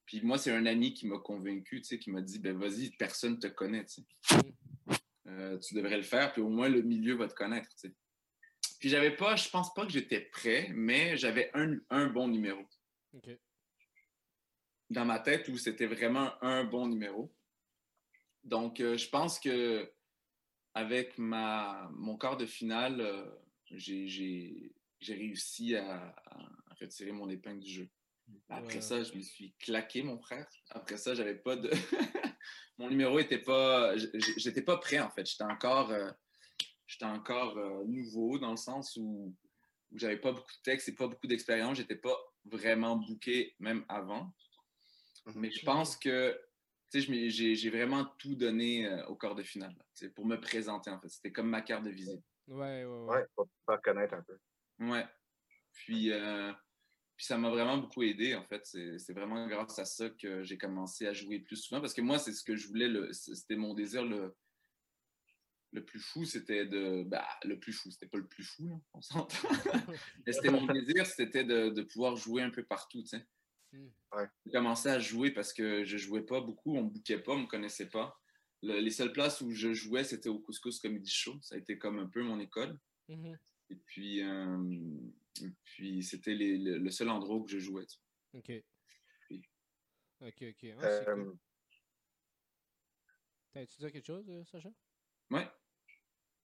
[0.06, 2.90] puis moi, c'est un ami qui m'a convaincu, tu sais, qui m'a dit, ben vas-y,
[2.90, 4.36] personne te connaît, tu sais.
[5.26, 7.94] Euh, tu devrais le faire, puis au moins le milieu va te connaître, tu sais.
[8.78, 12.64] Puis j'avais pas, je pense pas que j'étais prêt, mais j'avais un, un, bon numéro.
[14.90, 17.34] Dans ma tête, où c'était vraiment un bon numéro.
[18.44, 19.92] Donc, euh, je pense que
[20.74, 23.24] avec ma, mon quart de finale, euh,
[23.70, 24.70] j'ai
[25.08, 27.88] réussi à, à, retirer mon épingle du jeu.
[28.48, 30.46] Après ça, je me suis claqué, mon frère.
[30.70, 31.70] Après ça, j'avais pas de.
[32.78, 33.96] mon numéro était pas.
[34.36, 35.26] J'étais pas prêt, en fait.
[35.26, 36.10] J'étais encore, euh...
[36.86, 39.34] j'étais encore euh, nouveau dans le sens où,
[39.90, 41.76] où j'avais pas beaucoup de texte et pas beaucoup d'expérience.
[41.76, 44.32] J'étais pas vraiment booké, même avant.
[45.34, 46.40] Mais je pense que
[46.92, 51.08] j'ai vraiment tout donné euh, au quart de finale là, pour me présenter, en fait.
[51.08, 52.22] C'était comme ma carte de visite.
[52.46, 53.14] Ouais, ouais, ouais.
[53.16, 54.38] Ouais, pour te faire connaître un peu.
[54.78, 55.04] Ouais.
[55.72, 56.12] Puis.
[56.12, 56.52] Euh,
[57.16, 58.64] puis ça m'a vraiment beaucoup aidé, en fait.
[58.64, 61.80] C'est vraiment grâce à ça que j'ai commencé à jouer plus souvent.
[61.80, 64.36] Parce que moi, c'est ce que je voulais, c'était mon désir le,
[65.72, 67.04] le plus fou, c'était de.
[67.04, 69.48] Bah, le plus fou, c'était pas le plus fou, là, on s'entend.
[70.26, 73.26] Mais c'était mon désir, c'était de, de, pouvoir jouer un peu partout, tu sais.
[73.72, 74.26] Ouais.
[74.44, 77.40] J'ai commencé à jouer parce que je jouais pas beaucoup, on me bouquait pas, on
[77.40, 78.18] me connaissait pas.
[78.62, 81.38] Le, les seules places où je jouais, c'était au Couscous Comedy Show.
[81.42, 82.78] Ça a été comme un peu mon école.
[83.08, 83.36] Mm -hmm.
[83.70, 85.00] Et puis, euh,
[85.42, 87.86] et puis c'était le, le, seul endroit où je jouais.
[87.86, 87.98] Tu.
[88.34, 88.52] OK.
[89.30, 89.42] Oui.
[90.20, 90.66] OK, OK.
[90.80, 91.38] Ah, euh, cool.
[93.52, 94.68] T'as-tu dit quelque chose, Sacha?
[95.30, 95.48] Ouais.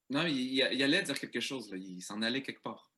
[0.09, 1.71] Non, il, il, il, allait dire quelque chose.
[1.71, 1.77] Là.
[1.77, 2.93] Il s'en allait quelque part.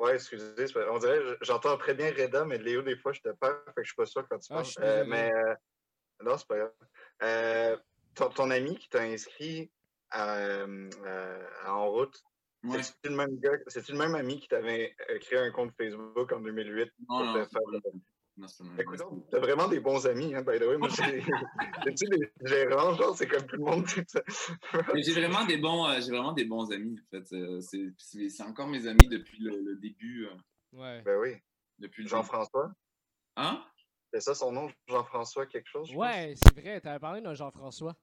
[0.00, 0.54] Ouais, excusez.
[0.90, 3.82] On dirait, j'entends très bien Reda, mais Léo, des fois, je te perds, fait que
[3.82, 4.66] je suis pas sûr quand tu parles.
[4.78, 5.54] Ah, euh, mais euh,
[6.24, 6.72] non, c'est pas grave.
[7.22, 7.76] Euh,
[8.14, 9.70] ton, ton, ami qui t'a inscrit
[10.08, 10.64] à,
[11.66, 12.18] en route,
[12.62, 12.82] Ouais.
[12.82, 16.40] C'est-tu le même gars, c'est-tu le même ami qui t'avait créé un compte Facebook en
[16.40, 17.80] 2008 non, pour non, te faire le...
[18.36, 18.46] non,
[18.78, 20.76] Écoute, t'as vraiment des bons amis, hein, by the way.
[20.76, 21.22] Moi, j'ai
[21.86, 23.86] des gérants, genre, c'est comme tout le monde.
[24.94, 27.34] j'ai vraiment des bons, euh, j'ai vraiment des bons amis, en fait.
[27.34, 27.60] Euh,
[27.96, 30.26] c'est encore mes amis depuis le, le début.
[30.26, 30.34] Euh,
[30.78, 31.02] ouais.
[31.02, 31.36] Ben oui.
[31.78, 32.72] Depuis Jean-François?
[33.36, 33.64] Hein?
[34.12, 35.94] C'est ça son nom, Jean-François quelque chose?
[35.94, 37.96] Ouais, c'est vrai, t'avais parlé d'un Jean-François.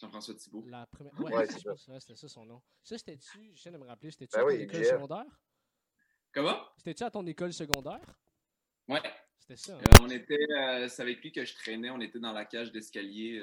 [0.00, 0.64] Jean-François Thibault.
[0.66, 1.18] La première...
[1.20, 1.74] Ouais, ouais c'est ça.
[2.00, 2.62] c'était ça son nom.
[2.82, 4.90] Ça, c'était-tu, j'essaie de me rappeler, c'était-tu ben à ton oui, école Jeff.
[4.92, 5.40] secondaire?
[6.32, 6.60] Comment?
[6.76, 8.18] C'était-tu à ton école secondaire?
[8.88, 9.02] Ouais.
[9.38, 9.76] C'était ça.
[9.76, 9.80] Hein?
[9.82, 12.70] Euh, on était, euh, c'est avec lui que je traînais, on était dans la cage
[12.70, 13.42] d'escalier.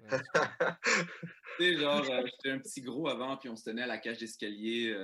[0.00, 0.08] Ouais,
[1.58, 3.98] tu sais, genre, euh, j'étais un petit gros avant, puis on se tenait à la
[3.98, 4.94] cage d'escalier.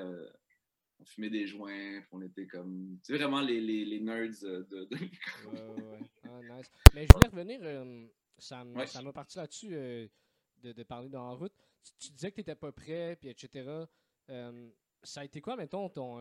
[1.01, 2.99] on fumait des joints, on était comme.
[3.05, 5.55] Tu sais, vraiment les, les, les nerds de, de l'école.
[5.55, 6.01] Ouais, ouais.
[6.25, 6.71] Ah, nice.
[6.95, 8.07] Mais je voulais revenir, euh,
[8.39, 10.09] ça m'a parti là-dessus euh,
[10.59, 11.53] de, de, parler dans la route.
[11.99, 13.85] Tu, disais que tu n'étais pas prêt, puis etc.
[14.31, 14.71] Euh,
[15.03, 16.19] ça a été quoi, mettons, ton.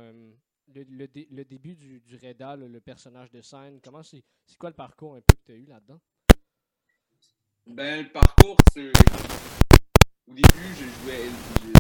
[0.67, 4.23] Le, le, le, début du, du Reda, le, personnage de scène, comment c'est
[4.58, 5.99] quoi le parcours un peu que tu as eu là-dedans?
[7.67, 8.91] Ben, le parcours, c'est.
[10.28, 11.30] Au début, je jouais.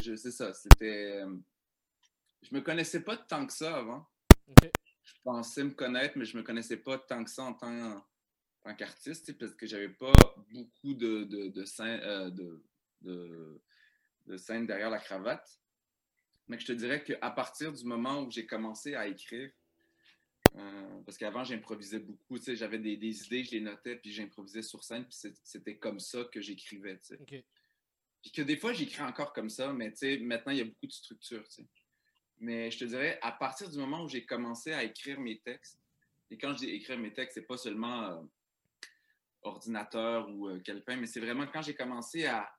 [0.03, 1.23] Je, c'est ça, c'était
[2.43, 4.05] je me connaissais pas tant que ça avant.
[5.03, 8.05] Je pensais me connaître, mais je me connaissais pas tant que ça en tant,
[8.71, 10.13] qu'artiste, parce que j'avais pas
[10.51, 12.63] beaucoup de, de, de, scènes, euh, de,
[13.01, 15.59] de, derrière la cravate.
[16.47, 19.51] Mais je te dirais qu'à partir du moment où j'ai commencé à écrire,
[20.55, 22.37] euh, parce qu'avant, j'improvisais beaucoup.
[22.37, 26.23] J'avais des, des, idées, je les notais, puis j'improvisais sur scène, puis c'était comme ça
[26.31, 26.99] que j'écrivais.
[28.21, 30.91] Puis que des fois, j'écris encore comme ça, mais maintenant, il y a beaucoup de
[30.91, 31.43] structure.
[32.39, 35.79] Mais je te dirais, à partir du moment où j'ai commencé à écrire mes textes,
[36.29, 38.21] et quand je dis écrire mes textes, c'est pas seulement euh,
[39.43, 42.49] ordinateur ou euh, calepin, mais c'est vraiment quand j'ai commencé à,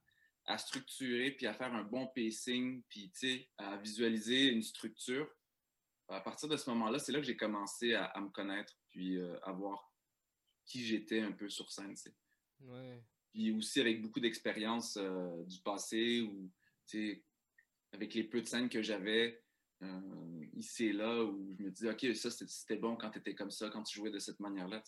[0.46, 3.12] à, structurer puis à faire un bon pacing, puis
[3.58, 5.28] à visualiser une structure.
[6.08, 9.38] À partir de ce moment-là, c'est là que j'ai commencé à, me connaître, puis euh,
[9.42, 9.90] à voir
[10.66, 11.94] qui j'étais un peu sur scène.
[12.60, 13.02] Ouais.
[13.32, 16.50] Puis aussi avec beaucoup d'expérience du passé ou
[17.92, 19.44] avec les peu de scènes que j'avais,
[19.82, 23.34] euh, ici et là où je me dis, OK, ça, c'était bon quand tu étais
[23.34, 24.82] comme ça, quand tu jouais de cette manière-là.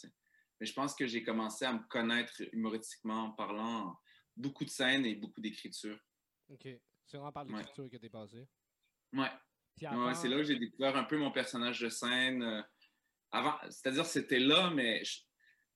[0.61, 3.97] Mais je pense que j'ai commencé à me connaître humoristiquement en parlant
[4.37, 5.99] beaucoup de scènes et beaucoup d'écriture.
[6.49, 6.69] OK.
[7.07, 8.49] C'est vraiment par l'écriture que tu es passé.
[9.13, 9.31] Ouais.
[9.79, 12.43] c'est là que j'ai découvert un peu mon personnage de scène.
[12.43, 12.63] Euh,
[13.31, 15.03] avant, c'est-à-dire c'était là, mais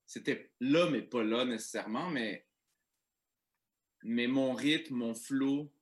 [0.06, 2.46] c'était là, mais pas là nécessairement, mais,
[4.02, 5.72] mais mon rythme, mon flow,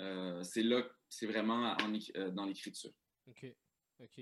[0.00, 0.82] euh, c'est là
[1.14, 1.76] c'est vraiment
[2.16, 2.92] euh, dans l'écriture.
[3.26, 3.46] OK.
[4.00, 4.20] OK.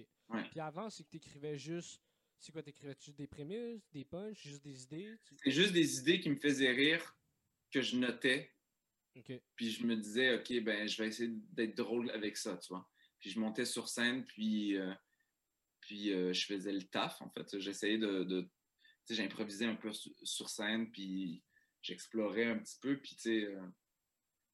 [0.51, 2.03] Puis avant, c'est que tu écrivais juste.
[2.43, 5.17] C'est quoi, tu écrivais juste des prémices, des punches, juste des idées?
[5.45, 7.17] C'est juste des idées qui me faisaient rire,
[7.71, 8.53] que je notais.
[9.55, 12.91] Puis je me disais, OK, ben, je vais essayer d'être drôle avec ça, tu vois.
[13.21, 14.93] Puis je montais sur scène, puis, euh,
[15.83, 17.61] puis euh, je faisais le taf, en fait.
[17.61, 18.25] J'essayais de.
[18.25, 18.49] de tu
[19.05, 21.45] sais, j'improvisais un peu sur scène, puis
[21.81, 23.49] j'explorais un petit peu, puis tu sais,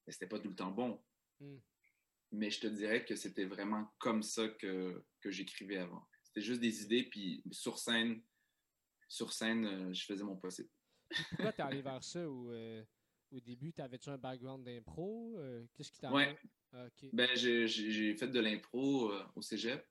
[0.09, 1.03] c'était pas tout le temps bon.
[1.40, 1.59] Hmm
[2.33, 6.07] mais je te dirais que c'était vraiment comme ça que, que j'écrivais avant.
[6.38, 8.22] C'était juste des idées, puis sur scène,
[9.09, 10.68] sur scène, euh, je faisais mon possible.
[11.31, 12.85] Pourquoi es allé vers ça ou, euh,
[13.33, 15.37] au début, t'avais-tu un background d'impro?
[15.38, 16.38] Euh, qu'est-ce qui t'a ouais.
[16.72, 19.85] Ah, ben, j'ai fait de l'impro au cégep,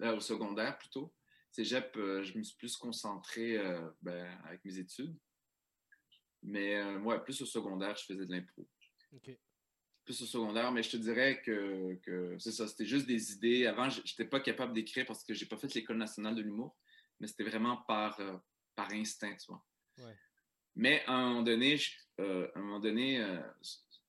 [0.00, 1.14] au secondaire plutôt.
[1.50, 3.58] Cégep, je me suis plus concentré
[4.00, 5.18] ben, avec mes études.
[6.42, 8.66] Mais ouais, plus au secondaire, je faisais de l'impro.
[10.10, 13.66] Plus au secondaire, mais je te dirais que, que c'est ça, c'était juste des idées.
[13.66, 16.76] Avant, je n'étais pas capable d'écrire parce que j'ai pas fait l'École nationale de l'humour,
[17.20, 18.36] mais c'était vraiment par, euh,
[18.74, 19.64] par instinct, tu vois.
[20.74, 21.78] Mais à un moment donné,
[22.18, 23.40] euh, un moment donné euh,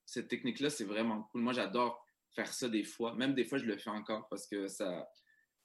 [0.03, 1.41] cette technique-là, c'est vraiment cool.
[1.41, 3.13] Moi, j'adore faire ça des fois.
[3.13, 5.07] Même des fois, je le fais encore parce que ça,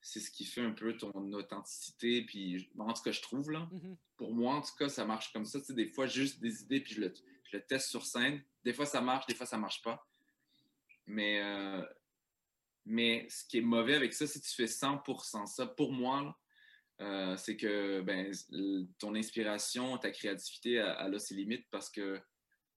[0.03, 2.27] c'est ce qui fait un peu ton authenticité.
[2.27, 3.97] Puis, en tout cas, je trouve, là, mm-hmm.
[4.19, 5.63] pour moi, en tout cas, ça marche comme ça.
[5.63, 8.43] Tu des fois, juste des idées, puis je le, je le teste sur scène.
[8.65, 10.05] Des fois, ça marche, des fois, ça marche pas.
[11.07, 11.83] Mais, euh,
[12.85, 16.37] mais ce qui est mauvais avec ça, si tu fais 100% ça, pour moi,
[17.01, 18.33] euh, c'est que ben,
[18.99, 22.21] ton inspiration, ta créativité, elle, a ses limites parce que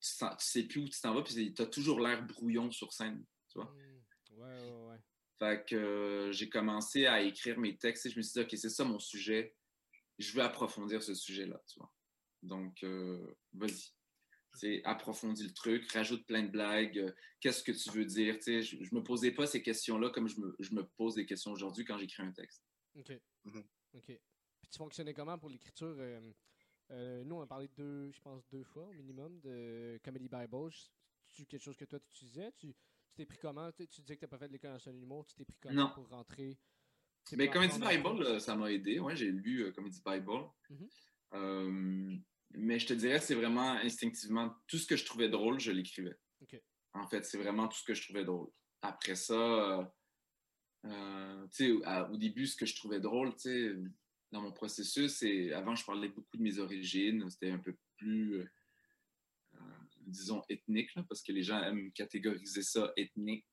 [0.01, 2.93] tu, ne sais plus où tu t'en vas, puis tu as toujours l'air brouillon sur
[2.93, 3.71] scène, tu vois.
[3.71, 4.37] Mmh.
[4.37, 4.97] Ouais, ouais, ouais.
[5.39, 8.57] Fait que euh, j'ai commencé à écrire mes textes et je me suis dit, OK,
[8.57, 9.55] c'est ça mon sujet.
[10.17, 11.93] Je veux approfondir ce sujet-là, tu vois.
[12.41, 12.83] Donc,
[13.53, 13.98] vas-y c'est
[14.83, 18.37] approfondis le truc, rajoute plein de blagues, euh, qu'est-ce que tu veux dire.
[18.45, 21.97] je ne me posais pas ces questions-là comme je me, pose des questions aujourd'hui quand
[21.97, 22.63] j'écris un texte.
[22.95, 23.11] OK.
[23.45, 23.63] Mm-hmm.
[23.93, 24.05] OK.
[24.05, 25.95] Puis tu fonctionnais comment pour l'écriture?
[25.99, 26.19] Euh,
[26.91, 30.71] euh, nous, on a parlé deux, je pense, deux fois au minimum de Comedy Bible.
[31.27, 32.51] C'est quelque chose que toi, tu utilisais?
[32.57, 32.75] Tu
[33.15, 33.71] t'es pris comment?
[33.71, 35.25] Tu, disais que tu n'as pas fait de l'école nationale d'humour.
[35.27, 36.57] Tu t'es pris comment pour rentrer?
[37.33, 38.99] Mais Comedy Bible, ça m'a aidé.
[38.99, 40.49] Ouais, j'ai lu Comedy Bible.
[40.71, 42.21] Mm-hmm.
[42.51, 46.17] Mais je te dirais, c'est vraiment instinctivement, tout ce que je trouvais drôle, je l'écrivais.
[46.93, 48.49] En fait, c'est vraiment tout ce que je trouvais drôle.
[48.81, 49.83] Après ça, euh,
[50.85, 53.75] euh, tu sais, au début, ce que je trouvais drôle, tu sais,
[54.31, 57.29] dans mon processus, c'est avant, je parlais beaucoup de mes origines.
[57.29, 58.41] C'était un peu plus,
[59.55, 59.59] euh,
[60.07, 63.45] disons, ethnique, parce que les gens aiment catégoriser ça ethnique.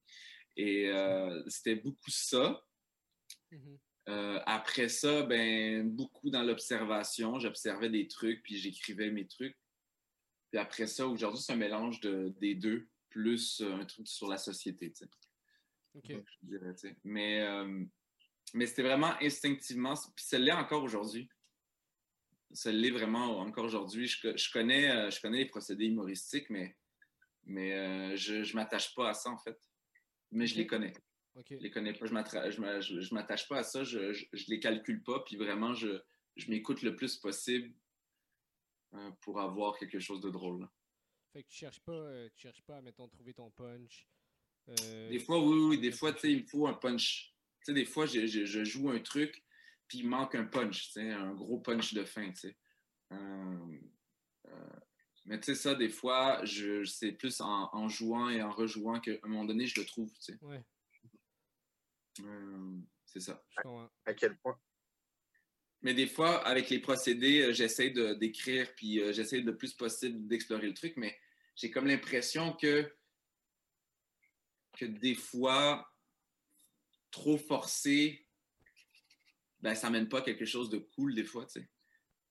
[0.56, 0.90] Et
[1.48, 2.64] c'était beaucoup ça.
[3.52, 3.78] Mm-hmm.
[4.08, 7.38] Euh, après ça, ben, beaucoup dans l'observation.
[7.38, 9.56] J'observais des trucs, puis j'écrivais mes trucs.
[10.50, 14.28] Puis après ça, aujourd'hui, c'est un mélange de, des deux, plus euh, un truc sur
[14.28, 14.92] la société.
[17.04, 17.84] Mais, euh,
[18.54, 19.94] mais c'était vraiment instinctivement.
[20.14, 21.28] Puis ça l'est encore aujourd'hui.
[22.52, 24.06] Ça l'est vraiment encore aujourd'hui.
[24.06, 26.76] Je, connais, euh, je connais les procédés humoristiques, mais,
[27.44, 29.58] mais euh, je ne m'attache pas à ça, en fait.
[30.30, 30.92] Mais je les connais.
[31.48, 32.06] Je les connais pas.
[32.06, 33.84] Je m'attache pas à ça.
[33.84, 35.20] Je, ne les calcule pas.
[35.20, 36.00] Puis vraiment, je,
[36.36, 37.72] je m'écoute le plus possible
[38.94, 40.68] euh, pour avoir quelque chose de drôle.
[41.32, 44.08] Fait que tu cherches pas, tu cherches pas à, mettons, trouver ton punch.
[44.66, 45.78] Des fois, oui, oui.
[45.78, 48.90] Des fois, tu sais, il me faut un punch sais, des fois, je, je, joue
[48.90, 49.44] un truc,
[49.88, 52.56] puis il manque un punch, tu sais, un gros punch de fin, tu sais.
[53.12, 53.78] Euh,
[54.48, 54.80] euh,
[55.24, 59.00] mais tu sais, ça, des fois, je, c'est plus en, en, jouant et en rejouant
[59.00, 60.38] qu'à un moment donné, je le trouve, tu sais.
[60.42, 60.62] Ouais.
[62.20, 63.42] Euh, c'est ça.
[64.04, 64.58] À, quel point?
[65.82, 70.68] Mais des fois, avec les procédés, j'essaie de, d'écrire, puis j'essaie le plus possible d'explorer
[70.68, 71.16] le truc, mais
[71.54, 72.92] j'ai comme l'impression que,
[74.76, 75.88] que des fois,
[77.10, 78.26] trop forcé,
[79.60, 81.68] ben, ça mène pas quelque chose de cool des fois, tu sais.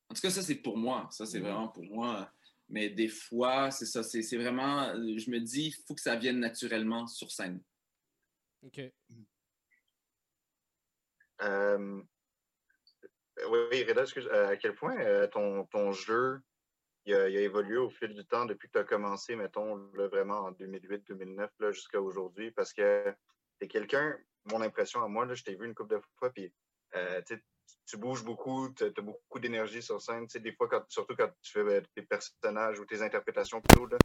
[0.09, 1.07] En tout cas, ça, c'est pour moi.
[1.11, 2.31] Ça, c'est vraiment pour moi.
[2.69, 4.03] Mais des fois, c'est ça.
[4.03, 4.93] C'est vraiment.
[4.95, 7.61] Je me dis, il faut que ça vienne naturellement sur scène.
[8.63, 8.81] OK.
[11.41, 12.01] Euh,
[13.49, 16.39] oui, Reda, euh, à quel point euh, ton, ton, jeu
[17.05, 20.51] il a, évolué au fil du temps depuis que tu as commencé, mettons, vraiment en
[20.53, 22.51] 2008-2009 jusqu'à aujourd'hui?
[22.51, 23.13] Parce que
[23.59, 26.31] tu es quelqu'un, mon impression à moi, là, je t'ai vu une couple de fois,
[26.31, 26.51] puis
[27.85, 30.25] tu bouges beaucoup, tu as beaucoup d'énergie sur scène.
[30.33, 33.97] Des fois, surtout quand tu fais ben, tes personnages ou tes interprétations plutôt, là,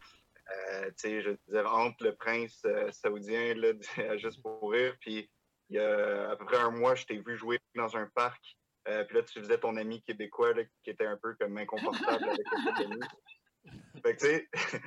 [1.02, 3.72] je disais, entre le prince saoudien, là,
[4.18, 5.30] juste pour rire, puis
[5.70, 8.56] il y a à peu près un mois, je t'ai vu jouer dans un parc,
[8.88, 12.24] euh, puis là, tu faisais ton ami québécois là, qui était un peu comme inconfortable
[12.24, 14.48] avec le fait que, tu sais,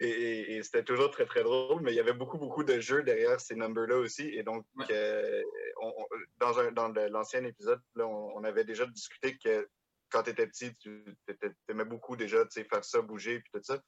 [0.00, 3.40] et, c'était toujours très, très drôle, mais il y avait beaucoup, beaucoup de jeux derrière
[3.40, 4.28] ces numbers-là aussi.
[4.28, 5.42] Et donc, euh,
[6.38, 9.68] dans, un, dans l'ancien épisode, là, on, avait déjà discuté que
[10.10, 11.04] quand tu étais petit, tu
[11.68, 13.80] aimais beaucoup déjà faire ça, bouger, puis tout ça.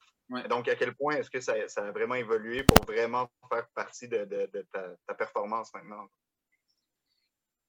[0.48, 4.08] Donc, à quel point est-ce que ça, ça, a vraiment évolué pour vraiment faire partie
[4.08, 6.08] de, de, ta, ta, performance maintenant?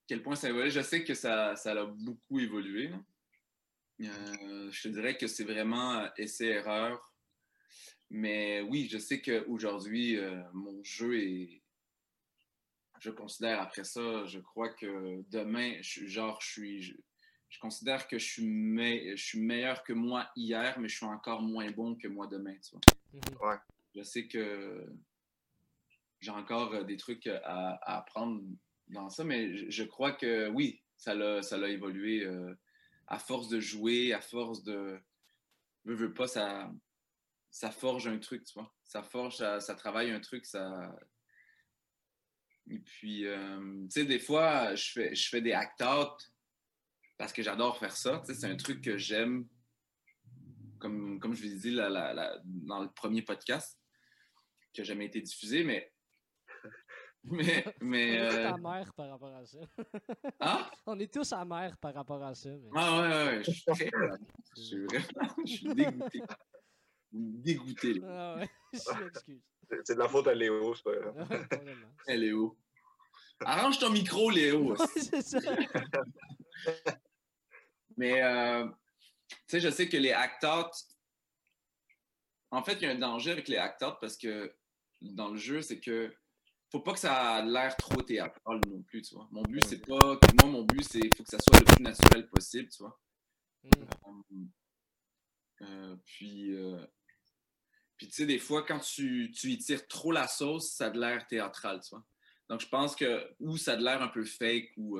[0.07, 0.69] Quel point ça a évolué?
[0.69, 2.91] Je sais que ça, ça a beaucoup évolué.
[4.01, 7.13] Euh, je te dirais que c'est vraiment euh, essai-erreur.
[8.09, 11.61] Mais oui, je sais qu'aujourd'hui, euh, mon jeu est.
[12.99, 16.81] Je considère après ça, je crois que demain, je, genre, je suis.
[17.49, 21.41] Je, considère que je suis, je suis meilleur que moi hier, mais je suis encore
[21.41, 23.53] moins bon que moi demain, tu vois.
[23.53, 23.59] Mhm.
[23.95, 24.87] Je sais que
[26.19, 28.41] j'ai encore des trucs à, apprendre
[28.87, 32.27] dans ça, mais je, crois que oui, ça l'a évolué
[33.07, 34.99] à force de jouer, à force de.
[35.85, 36.71] Veux, veux pas, ça,
[37.53, 38.73] ça forge un truc, tu vois.
[38.83, 40.95] Ça forge, ça, travaille un truc, ça.
[42.69, 46.13] Et puis, euh, tu sais, des fois, je fais, je fais des act-out
[47.17, 48.23] parce que j'adore faire ça.
[48.25, 49.47] C'est un truc que j'aime,
[50.79, 53.79] comme, comme je vous ai dit dans le premier podcast,
[54.71, 55.93] qui n'a jamais été diffusé, mais
[57.23, 59.59] mais, mais, On est tous euh, amers par rapport à ça.
[60.39, 60.69] Hein?
[60.85, 62.49] On est tous amers par rapport à ça.
[62.49, 62.69] Mais...
[62.75, 63.91] Ah ouais, ouais, je suis très...
[64.57, 65.35] je suis vraiment...
[65.45, 66.21] Je suis dégoûté.
[67.11, 68.01] Dégoûté.
[68.05, 69.41] Ah ouais, je m'excuse.
[69.85, 71.47] C'est de la faute à Léo, c'est pas grave.
[72.07, 72.57] hey, Léo.
[73.45, 74.75] Arrange ton micro, Léo.
[74.75, 75.39] c'est ça.
[77.97, 78.67] mais, euh,
[79.29, 80.71] tu sais, je sais que les acteurs...
[82.51, 84.55] En fait, il y a un danger avec les acteurs parce que
[85.01, 86.13] dans le jeu, c'est que
[86.73, 89.27] faut pas que ça ait l'air trop théâtral non plus, tu vois.
[89.31, 90.19] Mon but, c'est pas.
[90.41, 92.99] Moi, mon but, c'est faut que ça soit le plus naturel possible, tu vois.
[93.63, 93.69] Mm.
[95.61, 96.83] Euh, euh, puis, euh,
[97.95, 100.89] puis tu sais, des fois, quand tu, tu y tires trop la sauce, ça a
[100.89, 102.03] de l'air théâtral, tu vois.
[102.49, 104.99] Donc, je pense que, ou ça a de l'air un peu fake, ou.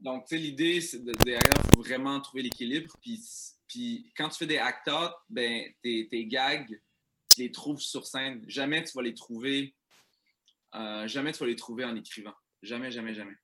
[0.00, 2.92] Donc, tu sais, l'idée, c'est de, derrière, faut vraiment trouver l'équilibre.
[3.00, 3.22] Puis,
[3.68, 6.82] puis, quand tu fais des act-out, ben, tes, tes gags,
[7.28, 8.44] tu les trouves sur scène.
[8.48, 9.76] Jamais tu vas les trouver
[10.74, 12.34] euh, jamais tu vas les trouver en écrivant.
[12.62, 13.36] Jamais, jamais, jamais.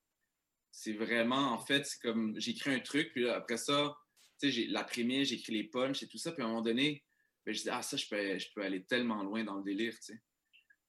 [0.70, 3.96] C'est vraiment, en fait, c'est comme j'écris un truc, puis après ça,
[4.40, 7.02] tu sais, la première, j'écris les punchs et tout ça, puis à un moment donné,
[7.44, 9.94] ben, je dis, ah, ça, je peux, je peux aller tellement loin dans le délire,
[9.94, 10.22] tu sais.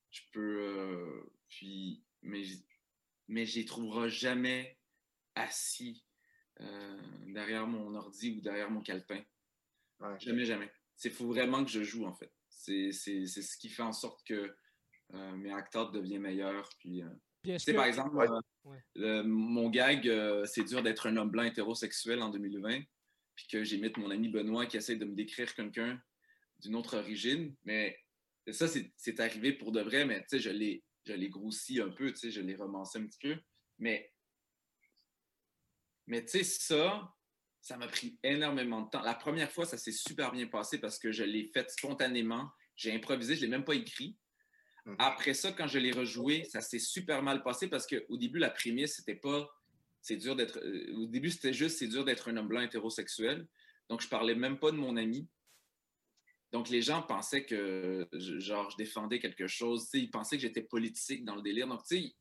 [0.10, 0.60] Je peux.
[0.60, 2.44] Euh, puis, mais,
[3.28, 4.78] mais je les trouverai jamais
[5.36, 6.04] assis
[6.60, 9.24] euh, derrière mon ordi ou derrière mon calepin.
[10.20, 10.72] Jamais, jamais.
[11.04, 12.34] Il faut vraiment que je joue, en fait.
[12.50, 14.56] C'est ce qui fait en sorte que
[15.14, 16.70] euh, mes acteurs deviennent meilleurs.
[16.80, 18.18] Puis, euh, par exemple,
[18.98, 20.12] euh, mon gag,
[20.46, 22.82] c'est dur d'être un homme blanc hétérosexuel en 2020,
[23.36, 26.02] puis que j'imite mon ami Benoît qui essaie de me décrire quelqu'un
[26.60, 27.56] d'une autre origine.
[27.64, 27.98] Mais
[28.52, 32.42] ça, c'est arrivé pour de vrai, mais je l'ai je l'ai grossi un peu, je
[32.42, 33.38] l'ai romancé un petit peu.
[33.80, 34.14] Mais,
[36.06, 37.14] mais tu sais, ça,
[37.62, 39.02] ça m'a pris énormément de temps.
[39.02, 42.50] La première fois, ça s'est super bien passé parce que je l'ai fait spontanément.
[42.76, 44.18] J'ai improvisé, je ne l'ai même pas écrit.
[44.88, 44.96] Mhm.
[45.00, 48.50] Après ça, quand je l'ai rejoué, ça s'est super mal passé parce qu'au début, la
[48.50, 49.48] prémisse, c'était pas.
[50.02, 50.60] C'est dur d'être.
[50.60, 53.48] Euh, au début, c'était juste c'est dur d'être un homme blanc hétérosexuel.
[53.90, 55.28] Donc, je parlais même pas de mon ami.
[56.54, 59.90] Donc, les gens pensaient que, genre, je défendais quelque chose.
[59.94, 61.68] ils pensaient que j'étais politique dans le délire.
[61.68, 62.16] Donc, tu sais,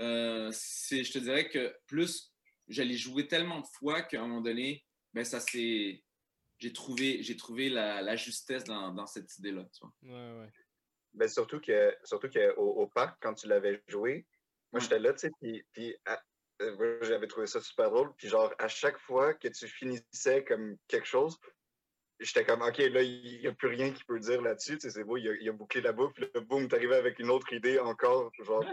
[0.00, 2.34] euh, je te dirais que plus
[2.68, 6.02] je l'ai joué tellement de fois qu'à un moment donné, ben, ça s'est.
[6.58, 9.68] J'ai trouvé, j'ai trouvé la, justesse dans, cette idée-là.
[10.02, 10.50] Ouais, ouais.
[11.14, 14.26] Ben, surtout que surtout que au, parc, quand tu l'avais joué,
[14.72, 18.12] moi j'étais là, tu sais, puis, puis euh, j'avais trouvé ça super drôle.
[18.16, 21.38] Puis genre, à chaque fois que tu finissais comme quelque chose,
[22.20, 24.78] j'étais comme, OK, là, il n'y a plus rien qu'il peut dire là-dessus.
[24.78, 26.14] Tu sais, c'est beau, il a, bouclé la boucle.
[26.14, 28.30] Puis là, boum, t'arrivais avec une autre idée encore.
[28.42, 28.64] Genre,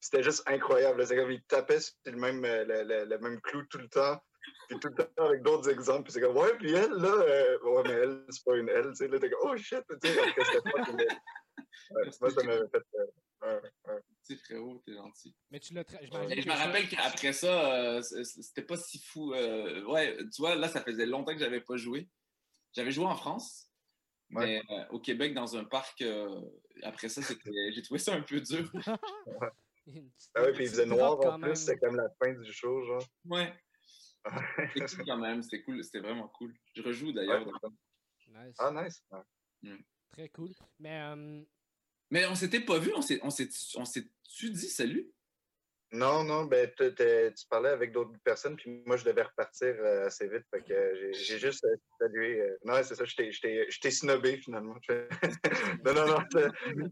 [0.00, 1.06] C'était juste incroyable.
[1.06, 4.22] C'est comme, il tapait sur le même, euh, le, le, même clou tout le temps.
[4.68, 6.04] Puis tout le temps avec d'autres exemples.
[6.04, 8.88] Puis c'est comme, ouais, puis elle, là, euh, ouais, mais elle, c'est pas une elle.
[8.88, 12.10] Tu sais, là, t'es comme, oh shit, tu sais, c'était pas une elle.
[12.20, 12.82] moi, ça m'avait fait.
[13.44, 13.60] Euh,
[14.26, 15.34] tu sais, frérot, t'es gentil.
[15.50, 19.32] Mais tu l'as Je me rappelle qu'après ça, euh, c'était pas si fou.
[19.32, 22.08] Euh, ouais, tu vois, là, ça faisait longtemps que j'avais pas joué.
[22.72, 23.70] J'avais joué en France,
[24.30, 26.04] mais euh, au Québec, dans un parc.
[26.82, 27.22] après ça,
[27.72, 28.70] j'ai trouvé ça un peu dur.
[30.34, 33.04] ah ouais, puis il faisait noir en plus, c'était comme la fin du show, genre.
[33.24, 33.52] Ouais.
[34.74, 36.54] c'était cool quand même, c'était cool, c'était vraiment cool.
[36.74, 37.46] Je rejoue d'ailleurs.
[38.28, 38.56] Nice.
[38.58, 39.04] Ah, nice.
[40.12, 40.52] Très cool.
[40.78, 41.00] Mais
[42.10, 45.10] mais on s'était pas vu, on s'est, on s'est-tu dit salut?
[45.90, 50.28] Non, non, ben tu parlais avec d'autres personnes, puis moi je devais repartir euh, assez
[50.28, 52.40] vite, fait que j'ai, juste euh, salué.
[52.40, 54.76] Euh, non, c'est ça, je t'ai snobé finalement.
[55.84, 56.90] non, non, non.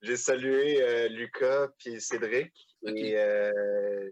[0.00, 2.52] j'ai salué Lucas puis Cédric
[2.86, 3.12] et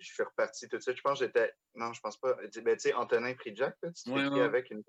[0.01, 0.97] je suis reparti tout de suite.
[0.97, 1.53] Je pense que j'étais.
[1.75, 2.35] Non, je pense pas.
[2.35, 4.83] Ben, tu sais, Antonin Pridjac, tu ouais, avec une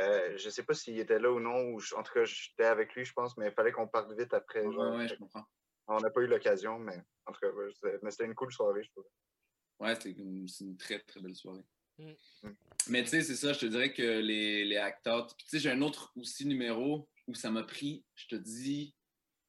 [0.00, 2.64] euh, je ne sais pas s'il était là ou non, ou en tout cas, j'étais
[2.64, 4.64] avec lui, je pense, mais il fallait qu'on parte vite après.
[4.64, 5.44] Ouais, je comprends.
[5.86, 7.48] On n'a pas eu l'occasion, mais en tout cas,
[8.02, 9.04] mais c'était une cool soirée, je trouve.
[9.78, 11.64] Ouais, c'était une, très, très belle soirée.
[11.98, 12.12] Mm.
[12.42, 12.56] Mm.
[12.88, 15.26] Mais tu sais, c'est ça, je te dirais que les, les acteurs.
[15.36, 18.94] tu sais, j'ai un autre aussi numéro où ça m'a pris, je te dis,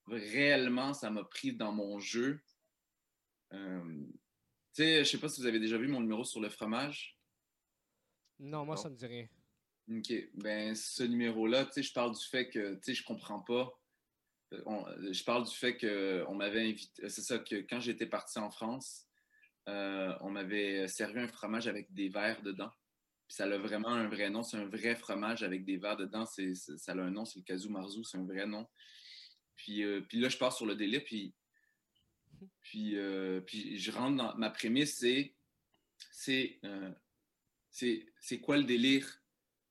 [0.08, 2.40] réellement, ça m'a pris dans mon jeu.
[3.56, 4.06] Euh,
[4.74, 7.18] tu sais, je sais pas si vous avez déjà vu mon numéro sur le fromage.
[8.40, 9.28] Non, moi, ça me dit rien.
[9.90, 10.14] OK.
[10.34, 13.72] Ben, ce numéro-là, tu sais, je parle du fait que, tu sais, je comprends pas.
[14.54, 17.06] Euh, je parle du fait qu'on m'avait invité.
[17.06, 19.08] Euh, c'est ça, que quand j'étais parti en France,
[19.68, 22.72] euh, on m'avait servi un fromage avec des verres dedans.
[23.28, 24.44] Puis ça a vraiment un vrai nom.
[24.44, 26.26] C'est un vrai fromage avec des verres dedans.
[26.26, 28.68] C'est, ça a un nom, c'est le Kazou Marzu, c'est un vrai nom.
[29.56, 31.34] Puis, puis là, je pars sur le délire, puis,
[32.62, 32.96] puis,
[33.46, 35.36] puis je rentre dans ma prémisse, c'est,
[36.12, 36.60] c'est,
[37.70, 39.22] c'est, c'est quoi le délire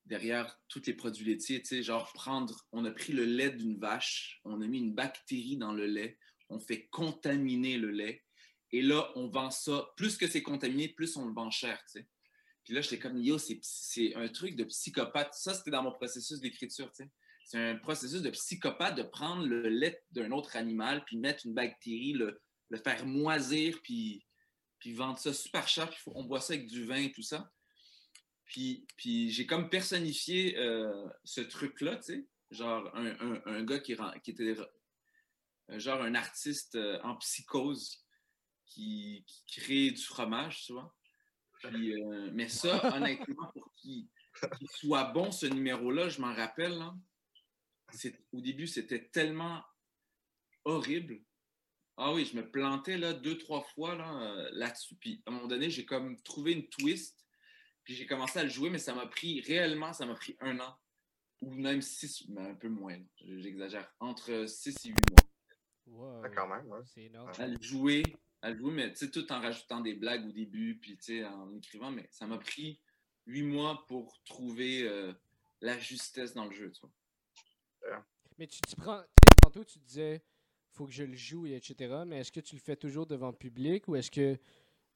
[0.05, 4.61] derrière tous les produits laitiers, genre prendre, on a pris le lait d'une vache, on
[4.61, 6.19] a mis une bactérie dans le lait,
[6.49, 8.23] on fait contaminer le lait,
[8.71, 11.81] et là, on vend ça, plus que c'est contaminé, plus on le vend cher.
[12.63, 15.33] Puis là, j'étais comme, yo, c'est un truc de psychopathe.
[15.33, 16.91] Ça, c'était dans mon processus d'écriture.
[17.45, 21.53] C'est un processus de psychopathe de prendre le lait d'un autre animal, puis mettre une
[21.53, 24.25] bactérie, le, le faire moisir, puis,
[24.79, 27.51] puis vendre ça super cher, puis on boit ça avec du vin et tout ça.
[28.45, 33.95] Puis, puis j'ai comme personnifié euh, ce truc-là, tu sais, genre un, un, gars qui,
[34.23, 38.05] qui, était euh, genre un artiste euh, en psychose
[38.65, 40.95] qui, qui, crée du fromage, tu vois.
[41.59, 41.93] Puis,
[42.33, 44.07] mais ça, honnêtement, pour qu'il
[44.69, 46.93] soit bon, ce numéro-là, je m'en rappelle, là,
[48.31, 49.63] au début, c'était tellement
[50.65, 51.21] horrible.
[51.97, 54.95] Ah oui, je me plantais là deux, trois fois là, là-dessus.
[54.95, 57.25] Puis à un moment donné, j'ai comme trouvé une twist
[57.85, 60.59] puis j'ai commencé à le jouer, mais ça m'a pris, réellement, ça m'a pris un
[60.59, 60.75] an.
[61.41, 62.97] Ou même six, mais un peu moins.
[63.21, 63.93] J'exagère.
[63.99, 65.29] Entre six et huit mois.
[65.85, 66.21] Wow.
[66.25, 66.79] Ah, quand même, ouais.
[66.85, 67.31] C'est énorme.
[67.37, 68.03] À le jouer,
[68.41, 72.07] à le jouer, mais tout en rajoutant des blagues au début, puis en écrivant, mais
[72.09, 72.81] ça m'a pris
[73.27, 75.13] huit mois pour trouver euh,
[75.61, 78.03] la justesse dans le jeu, tu vois.
[78.39, 79.03] Mais tu, tu prends,
[79.43, 80.23] tantôt tu disais,
[80.75, 82.03] faut que je le joue, etc.
[82.05, 84.37] Mais est-ce que tu le fais toujours devant le public ou est-ce que,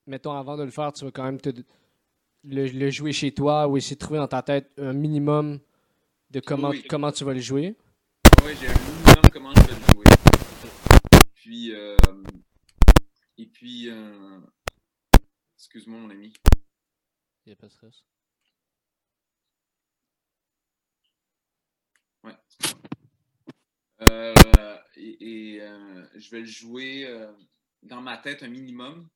[0.06, 1.50] mettons, avant de le faire, tu vas quand même te
[2.44, 5.60] le, jouer chez toi ou essayer de trouver dans ta tête un minimum
[6.32, 7.78] de comment, comment tu vas le jouer?
[8.44, 10.06] Oui, j'ai un minimum comment je vais le jouer.
[11.36, 11.98] Puis, euh,
[13.38, 14.40] et puis, euh,
[15.56, 16.34] excuse-moi mon ami.
[17.46, 18.04] Il n'y a pas de stress.
[22.24, 22.36] Ouais.
[24.02, 24.34] Euh,
[24.96, 27.28] et, et euh, je vais le jouer
[27.84, 29.10] dans ma tête un minimum.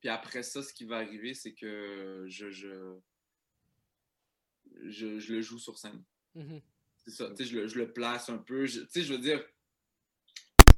[0.00, 2.98] Puis après ça, ce qui va arriver, c'est que je, je,
[4.84, 6.02] je, le joue sur scène.
[6.34, 6.60] Mhm.
[7.06, 8.66] C'est ça, je le, je le place un peu.
[8.66, 9.44] Tu sais, je veux dire,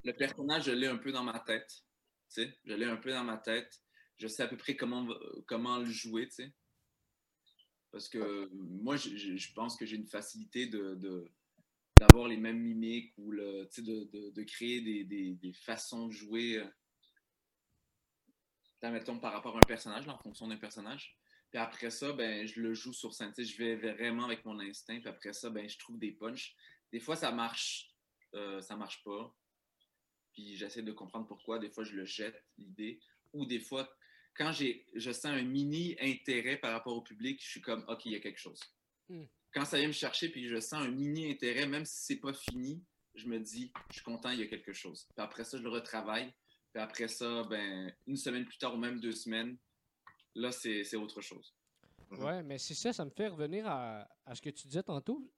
[0.04, 1.84] le personnage, je l'ai un peu dans ma tête.
[2.30, 3.82] Tu sais, je l'ai un peu dans ma tête.
[4.16, 5.08] Je sais à peu près comment,
[5.46, 6.52] comment le jouer, tu sais.
[7.90, 11.30] Parce que moi, je, je pense que j'ai une facilité de, de
[11.98, 16.58] d'avoir les mêmes mimiques ou le, de, de, de, créer des, des, façons de jouer,
[16.58, 21.18] euh, mettons, par rapport à un personnage, en fonction d'un personnage.
[21.50, 23.32] Puis après ça, ben, je le joue sur scène.
[23.36, 25.00] Je vais vraiment avec mon instinct.
[25.00, 26.54] Puis après ça, ben, je trouve des punchs.
[26.92, 27.90] Des fois, ça marche,
[28.34, 29.34] euh, ça marche pas.
[30.32, 31.58] Puis j'essaie de comprendre pourquoi.
[31.58, 33.00] Des fois, je le jette, l'idée.
[33.32, 33.90] Ou des fois,
[34.34, 38.12] quand je sens un mini intérêt par rapport au public, je suis comme, OK, il
[38.12, 38.60] y a quelque chose.
[39.08, 39.24] Hmm.
[39.52, 42.32] Quand ça vient me chercher puis je sens un mini intérêt, même si c'est pas
[42.32, 42.82] fini,
[43.14, 45.06] je me dis, je suis content, il y a quelque chose.
[45.14, 46.32] Puis après ça, je le retravaille.
[46.72, 49.56] Puis après ça, ben, une semaine plus tard ou même deux semaines,
[50.34, 51.54] là, c'est autre chose.
[52.10, 52.24] Mhm.
[52.24, 55.30] Ouais, mais c'est ça, ça me fait revenir à, à, ce que tu disais tantôt.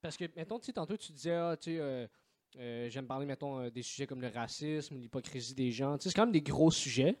[0.00, 2.06] Parce que, mettons, tu sais, tantôt, tu disais, ah, tu sais, euh,
[2.56, 5.96] euh, j'aime parler, mettons, euh, des sujets comme le racisme, l'hypocrisie des gens.
[5.96, 7.16] Tu sais, c'est quand même des gros sujets.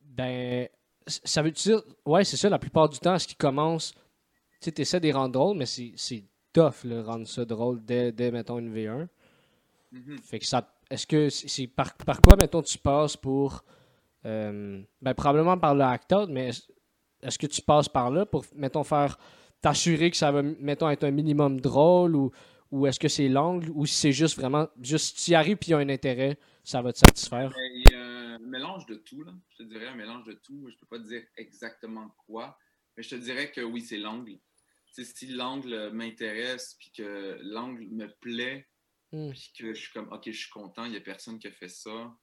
[0.00, 0.68] Ben,
[1.06, 3.92] ça veut dire, ouais, c'est ça, la plupart du temps, ce qui commence,
[4.60, 8.12] tu sais, essaies de les rendre drôles, mais c'est tough, de rendre ça drôle dès,
[8.12, 9.08] dès mettons, une V1.
[9.92, 10.18] Mhm.
[10.22, 13.64] Fait que ça, est-ce que c'est par, par quoi, mettons, tu passes pour,
[14.24, 16.50] euh, ben, probablement par le acteur, mais
[17.22, 19.18] est-ce que tu passes par là pour, mettons, faire,
[19.60, 22.30] t'assurer que ça va, mettons, être un minimum drôle ou,
[22.70, 25.70] ou est-ce que c'est l'angle ou si c'est juste vraiment, juste, tu y arrives puis
[25.70, 27.52] il y a un intérêt, ça va te satisfaire?
[27.54, 28.01] A
[28.34, 29.32] un mélange de tout, là.
[29.50, 30.68] Je te dirais un mélange de tout.
[30.70, 32.58] Je peux pas te dire exactement quoi,
[32.96, 34.38] mais je te dirais que oui, c'est l'angle.
[34.92, 38.68] si l'angle m'intéresse puis que l'angle me plaît,
[39.12, 39.30] mm.
[39.30, 41.52] puis que je suis comme, OK, je suis content, il y a personne qui a
[41.52, 42.14] fait ça.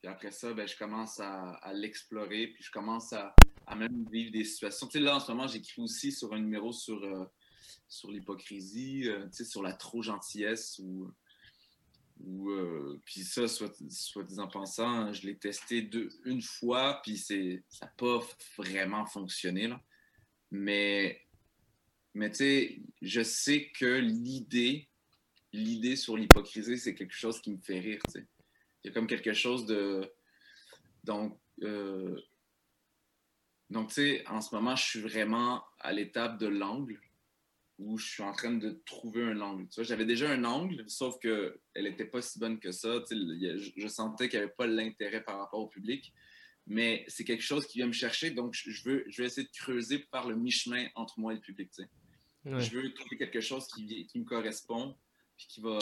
[0.00, 3.34] Puis après ça, ben, je commence à, à l'explorer, puis je commence à,
[3.66, 4.86] à, même vivre des situations.
[4.86, 7.24] Tu sais, là, en ce moment, j'écris aussi sur un numéro sur, euh,
[7.88, 11.12] sur l'hypocrisie, euh, tu sais, sur la trop gentillesse ou
[12.20, 17.18] ou, euh, puis ça, soit, soit disant pensant, je l'ai testé deux, une fois, puis
[17.18, 18.20] ça n'a pas
[18.56, 19.68] vraiment fonctionné.
[19.68, 19.80] Là.
[20.50, 21.20] Mais,
[22.14, 24.88] mais tu sais, je sais que l'idée,
[25.52, 28.00] l'idée sur l'hypocrisie, c'est quelque chose qui me fait rire.
[28.08, 28.26] sais.
[28.82, 30.10] Il y a comme quelque chose de.
[31.04, 32.20] Donc, euh,
[33.70, 37.00] donc tu sais, en ce moment, je suis vraiment à l'étape de l'angle
[37.78, 39.68] où je suis en train de trouver un angle.
[39.68, 43.00] Tu vois, j'avais déjà un angle, sauf qu'elle n'était pas si bonne que ça.
[43.08, 46.12] Tu sais, je, je, sentais qu'il n'y avait pas l'intérêt par rapport au public.
[46.66, 49.52] Mais c'est quelque chose qui vient me chercher, donc je veux, je vais essayer de
[49.52, 51.70] creuser par le mi-chemin entre moi et le public.
[51.70, 51.88] Tu sais.
[52.50, 52.60] Ouais.
[52.60, 54.94] Je veux trouver quelque chose qui, qui, me correspond,
[55.36, 55.78] puis qui va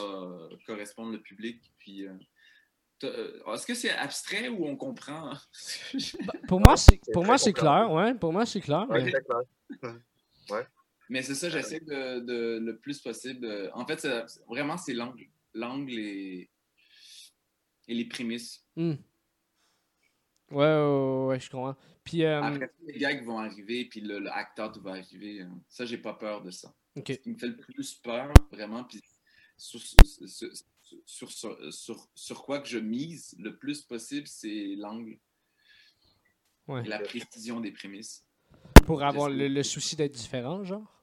[0.67, 1.61] correspondre au public.
[1.79, 5.33] Puis, euh, est-ce que c'est abstrait ou on comprend?
[5.33, 7.91] Bah, pour moi, c'est, pour moi, c'est clair.
[7.91, 8.87] Ouais, pour moi, c'est clair.
[8.89, 9.13] Ouais, mais...
[9.13, 9.95] c'est clair.
[10.51, 10.67] ouais.
[11.09, 13.71] Mais c'est ça, j'essaie de, de, le plus possible.
[13.75, 14.07] En fait,
[14.49, 15.27] vraiment, c'est l'angle.
[15.55, 16.51] L'angle et,
[17.89, 18.65] et les prémices.
[18.77, 18.95] Mm.
[20.51, 21.77] Ouais, ouais, ouais, je comprends.
[22.05, 22.43] Puis, euh...
[22.43, 25.45] Après, les gags vont arriver, puis le, le acteur va arriver.
[25.69, 26.75] Ça, j'ai pas peur de ça.
[26.97, 27.15] Okay.
[27.15, 29.03] Ce qui me fait le plus peur, vraiment, puis
[29.57, 29.97] sur, sur,
[31.05, 31.33] sur,
[31.73, 35.19] sur, sur, quoi que je mise le plus possible, c'est l'angle.
[36.69, 36.85] Ouais.
[36.85, 38.27] Et la précision des prémices.
[38.85, 40.96] Pour avoir le, le souci d'être différent, genre?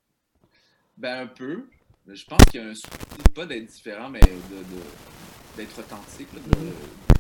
[0.98, 1.70] Ben, un peu.
[2.08, 2.90] Je pense qu'il y a un souci,
[3.34, 6.72] pas d'être différent, mais d'être de, de, authentique, là, de, de,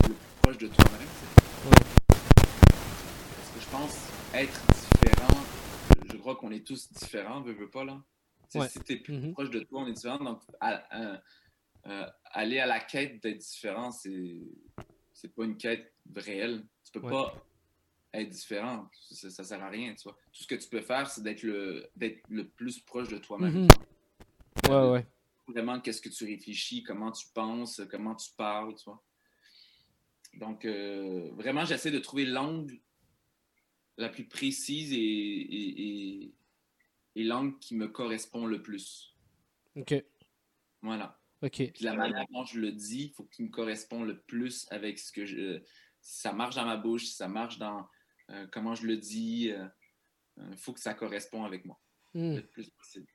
[0.03, 1.07] plus proche de toi-même.
[1.65, 1.71] Ouais.
[2.27, 5.43] Parce que je pense être différent,
[6.11, 8.03] je crois qu'on est tous différents, veux, veux pas, là.
[8.55, 8.69] Ouais.
[8.69, 9.33] Si t'es plus mm -hmm.
[9.33, 10.23] proche de toi, on est différent.
[10.23, 11.21] Donc, à, à,
[11.85, 16.63] à, aller à la quête d'être différent, c'est pas une quête réelle.
[16.83, 17.11] Tu peux ouais.
[17.11, 17.33] pas
[18.13, 18.89] être différent.
[19.09, 20.17] Ça, ça sert à rien, tu vois.
[20.31, 21.89] Tout ce que tu peux faire, c'est d'être le,
[22.29, 23.63] le plus proche de toi-même.
[23.63, 24.69] Mm -hmm.
[24.69, 25.07] Ouais, ouais.
[25.47, 29.03] Vraiment, qu'est-ce que tu réfléchis, comment tu penses, comment tu parles, tu vois.
[30.35, 32.79] Donc, euh, vraiment, j'essaie de trouver l'angle
[33.97, 34.97] la plus précise et,
[35.59, 36.33] et, et,
[37.15, 39.15] et l'angle qui me correspond le plus.
[39.75, 39.93] OK.
[40.81, 41.19] Voilà.
[41.41, 41.57] OK.
[41.73, 44.97] Puis la manière dont je le dis, il faut qu'il me corresponde le plus avec
[44.97, 45.61] ce que je.
[46.01, 47.87] Si ça marche dans ma bouche, si ça marche dans
[48.29, 49.71] euh, comment je le dis, il
[50.39, 51.79] euh, faut que ça corresponde avec moi.
[52.13, 52.35] Mm.
[52.37, 53.07] Le plus possible.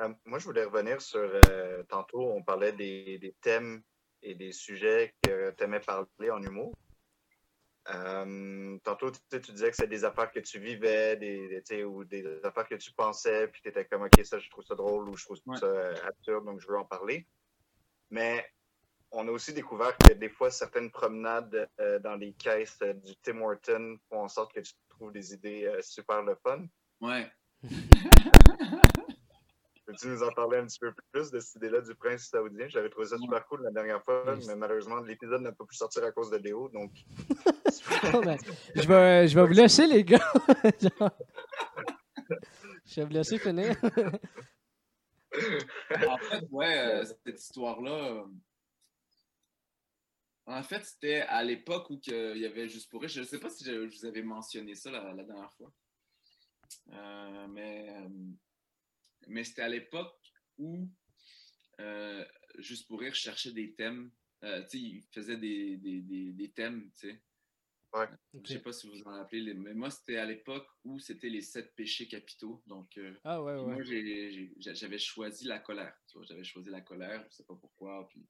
[0.00, 1.40] Euh, moi, je voulais revenir sur.
[1.88, 3.82] tantôt, on parlait des, des, thèmes
[4.22, 6.74] et des sujets que tu aimais parler en humour.
[7.88, 12.04] Euh, tantôt, tu, tu disais que c'est des affaires que tu vivais, des, des, ou
[12.04, 15.08] des affaires que tu pensais, puis tu étais comme, OK, ça, je trouve ça drôle
[15.08, 15.56] ou je trouve ouais.
[15.56, 17.26] ça absurde, donc je veux en parler.
[18.10, 18.44] Mais
[19.12, 23.14] on a aussi découvert que des fois, certaines promenades euh, dans les caisses euh, du
[23.22, 26.64] Tim Horton font en sorte que tu trouves des idées euh, super le fun.
[27.00, 27.30] Ouais.
[29.86, 32.66] Peux-tu nous en parler un petit peu plus de cette idée-là du prince saoudien?
[32.68, 34.44] J'avais trouvé ça super cool la dernière fois, Oui.
[34.48, 36.68] mais malheureusement, l'épisode n'a pas pu sortir à cause de Léo.
[36.70, 36.90] Donc,
[38.12, 38.36] Bon, ben,
[38.74, 40.32] je, vais, je vais vous laisser, les gars.
[40.80, 41.10] Genre,
[42.84, 43.76] je vais vous laisser finir.
[46.08, 48.24] En fait, ouais, euh, cette histoire-là.
[50.46, 53.08] En fait, c'était à l'époque où il y avait Juste pour rire.
[53.10, 55.72] Je ne sais pas si je, je vous avais mentionné ça la, la dernière fois.
[56.92, 58.08] Euh, mais euh,
[59.28, 60.14] mais c'était à l'époque
[60.58, 60.88] où
[61.80, 62.24] euh,
[62.58, 64.10] Juste pour rire cherchait des thèmes.
[64.44, 67.22] Euh, tu sais, il faisait des, des, des, des thèmes, tu sais.
[68.44, 71.40] Je sais pas si vous en rappelez, mais moi, c'était à l'époque où c'était les
[71.40, 72.62] sept péchés capitaux.
[72.66, 73.74] Donc, euh, Ah ouais, ouais.
[73.74, 73.82] Moi,
[74.58, 75.96] j'avais choisi la colère.
[76.22, 78.06] J'avais choisi la colère, je sais pas pourquoi.
[78.08, 78.26] Puis,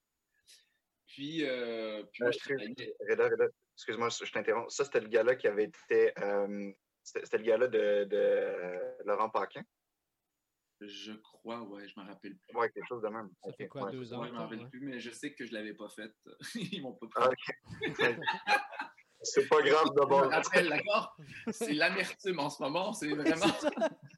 [1.16, 2.94] puis, euh, puis moi, Euh, je travaillais.
[3.08, 3.44] Reda, Reda,
[3.74, 4.74] excuse-moi, je t'interromps.
[4.74, 6.12] Ça, c'était le gars-là qui avait été.
[6.18, 6.70] euh,
[7.02, 9.62] c'était c'était le gars-là de, de, euh, Laurent Paquin?
[10.82, 12.54] Je crois, ouais, je me rappelle plus.
[12.54, 13.30] Ouais, quelque chose de même.
[13.42, 13.92] Ça fait quoi, ouais.
[13.92, 14.20] deux ans?
[14.20, 14.68] Ouais, je me rappelle ouais.
[14.68, 16.14] plus, mais je sais que je l'avais pas faite.
[16.54, 17.90] Ils m'ont pas Ah, pris.
[17.90, 18.16] ok.
[19.22, 20.30] C'est pas grave Je me d'abord.
[20.30, 21.16] rappelle, d'accord?
[21.50, 23.46] C'est l'amertume en ce moment, c'est vraiment.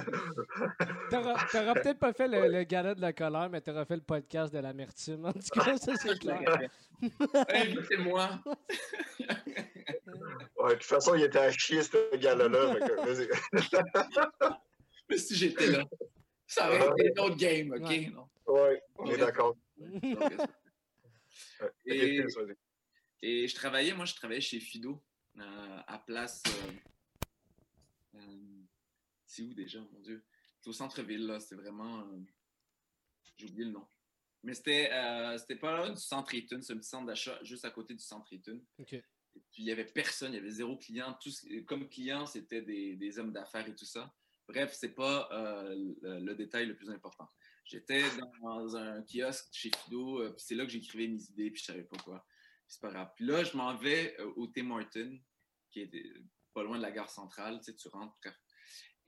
[1.10, 4.02] T'auras t'auras peut-être pas fait le, le gala de la colère, mais t'auras fait le
[4.02, 5.26] podcast de l'amertume.
[5.26, 6.40] En tout cas, ça, c'est clair.
[7.48, 8.40] Invitez-moi.
[10.56, 11.96] Ouais, de toute façon, il était à chier, ce
[13.06, 13.28] vas-y.
[15.08, 15.84] Mais si j'étais là,
[16.46, 17.88] ça aurait été une autre game, OK?
[17.88, 18.10] Ouais.
[18.10, 18.28] Non?
[18.46, 19.16] ouais, on est Ouais.
[19.18, 19.56] d'accord.
[19.78, 20.36] Ouais.
[23.22, 25.02] Et je travaillais, moi, je travaillais chez Fido,
[25.38, 26.42] euh, à place.
[26.46, 26.72] euh,
[28.16, 28.20] euh,
[29.30, 30.24] c'est où déjà, mon Dieu?
[30.60, 31.40] C'est au centre-ville, là.
[31.40, 32.00] C'était vraiment.
[32.00, 32.20] euh,
[33.36, 33.86] J'ai oublié le nom.
[34.42, 37.64] Mais c'était euh, c'était pas là du centre Eaton, c'est un petit centre d'achat juste
[37.66, 38.64] à côté du centre Eaton.
[38.78, 38.94] Ok.
[38.94, 41.16] Et puis il y avait personne, il y avait zéro client.
[41.66, 44.12] Comme client, c'était des, des hommes d'affaires et tout ça.
[44.48, 47.28] Bref, c'est pas euh, le, le détail le plus important.
[47.64, 48.02] J'étais
[48.42, 51.66] dans un kiosque chez Fido, euh, puis c'est là que j'écrivais mes idées, puis je
[51.66, 52.26] savais pas quoi.
[52.66, 53.12] Puis C'est pas grave.
[53.14, 55.20] Puis là, je m'en vais au Tim Horton,
[55.70, 55.90] qui est
[56.54, 57.58] pas loin de la gare centrale.
[57.58, 58.16] Tu sais, tu rentres.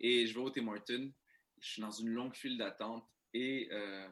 [0.03, 1.13] Et je vais au Tim Horton.
[1.61, 3.09] Je suis dans une longue file d'attente.
[3.33, 4.09] Et euh,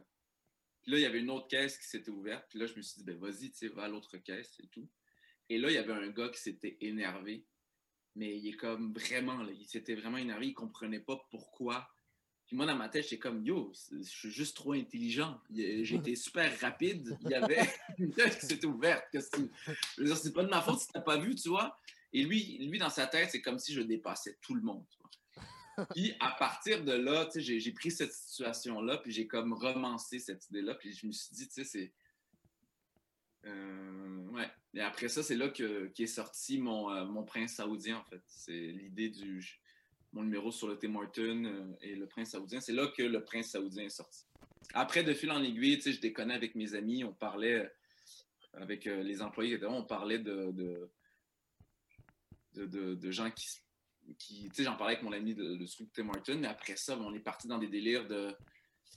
[0.87, 2.47] là, il y avait une autre caisse qui s'était ouverte.
[2.49, 4.69] Puis là, je me suis dit, ben vas-y, tu sais, va à l'autre caisse et
[4.69, 4.89] tout.
[5.49, 7.45] Et là, il y avait un gars qui s'était énervé.
[8.15, 10.47] Mais il est comme vraiment, là, il s'était vraiment énervé.
[10.47, 11.89] Il comprenait pas pourquoi.
[12.47, 15.41] Puis moi, dans ma tête, j'étais comme, yo, je suis juste trop intelligent.
[15.57, 17.17] Été super rapide.
[17.23, 17.69] Il y avait
[17.99, 19.05] une caisse qui s'était ouverte.
[19.13, 21.77] C'est pas de ma faute si tu n'as pas vu, tu vois?
[22.13, 24.85] Et lui, lui, dans sa tête, c'est comme si je dépassais tout le monde.
[25.95, 30.75] Puis à partir de là, j'ai pris cette situation-là, puis j'ai comme romancé cette idée-là,
[30.75, 31.93] puis je me suis dit, tu sais, c'est.
[33.47, 34.49] Euh, ouais.
[34.75, 38.23] Et après ça, c'est là que qu'est sorti mon, euh, mon prince saoudien, en fait.
[38.27, 39.61] C'est l'idée du.
[40.13, 42.61] Mon numéro sur le Tim Horton euh, et le prince saoudien.
[42.61, 44.25] C'est là que le prince saoudien est sorti.
[44.75, 47.71] Après, de fil en aiguille, tu sais, je déconnais avec mes amis, on parlait
[48.55, 50.51] avec les employés, on parlait de,
[52.55, 53.47] de, de, gens qui,
[54.59, 57.21] j'en parlais avec mon ami ce truc Tim Horton, mais après ça, ben, on est
[57.21, 58.35] parti dans des délires de,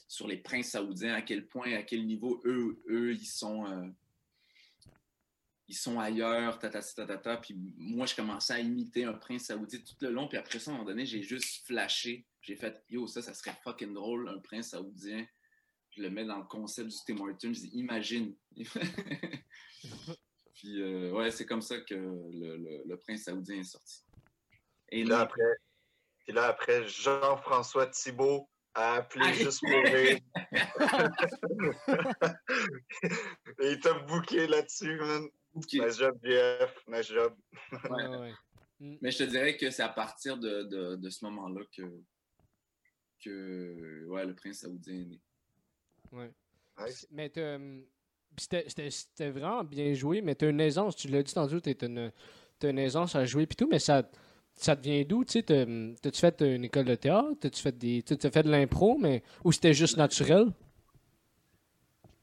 [0.08, 3.88] sur les princes saoudiens, à quel point, à quel niveau eux, eux ils sont, euh,
[5.68, 7.38] ils sont ailleurs, tatati tatata.
[7.38, 10.72] Puis moi, je commençais à imiter un prince saoudien tout le long, puis après ça,
[10.72, 12.26] à un moment donné, j'ai juste flashé.
[12.42, 15.26] J'ai fait, yo, ça, ça serait fucking drôle, un prince saoudien.
[15.92, 17.54] Je le mets dans le concept du Tim Hortons.
[17.54, 18.36] Je dis, imagine.
[20.56, 24.02] Puis, euh, ouais, c'est comme ça que le, le- le prince saoudien est sorti.
[24.94, 25.56] Et Puis là, après,
[26.26, 29.44] puis là, après Jean-François Thibault a appelé Allez.
[29.44, 30.20] juste pour rire.
[33.60, 35.28] Et il t'a booké là-dessus, man.
[35.56, 35.74] Ok.
[35.74, 36.76] Nice job, JF.
[36.88, 37.36] Nice job.
[37.90, 38.34] Ouais, ouais.
[38.80, 41.84] Mais je te dirais que c'est à partir de, de- de ce moment-là que,
[43.24, 45.22] que ouais, le prince saoudien est né.
[46.12, 46.32] ouais.
[46.80, 47.08] Nice.
[47.12, 47.86] Mais hum,
[48.38, 51.72] c'était c'était- c'était vraiment bien joué, mais t'as une aisance, tu l'as dit tantôt, t'as
[51.88, 52.12] une,
[52.60, 54.10] t'as une aisance à jouer pis tout, mais ça,
[54.56, 55.66] ça te vient d'où, tu sais, t'as-
[56.02, 59.24] t'as-tu fait une école de théâtre, t'as-tu fait des, tu as fait de l'impro, mais,
[59.44, 60.48] ou c'était juste naturel?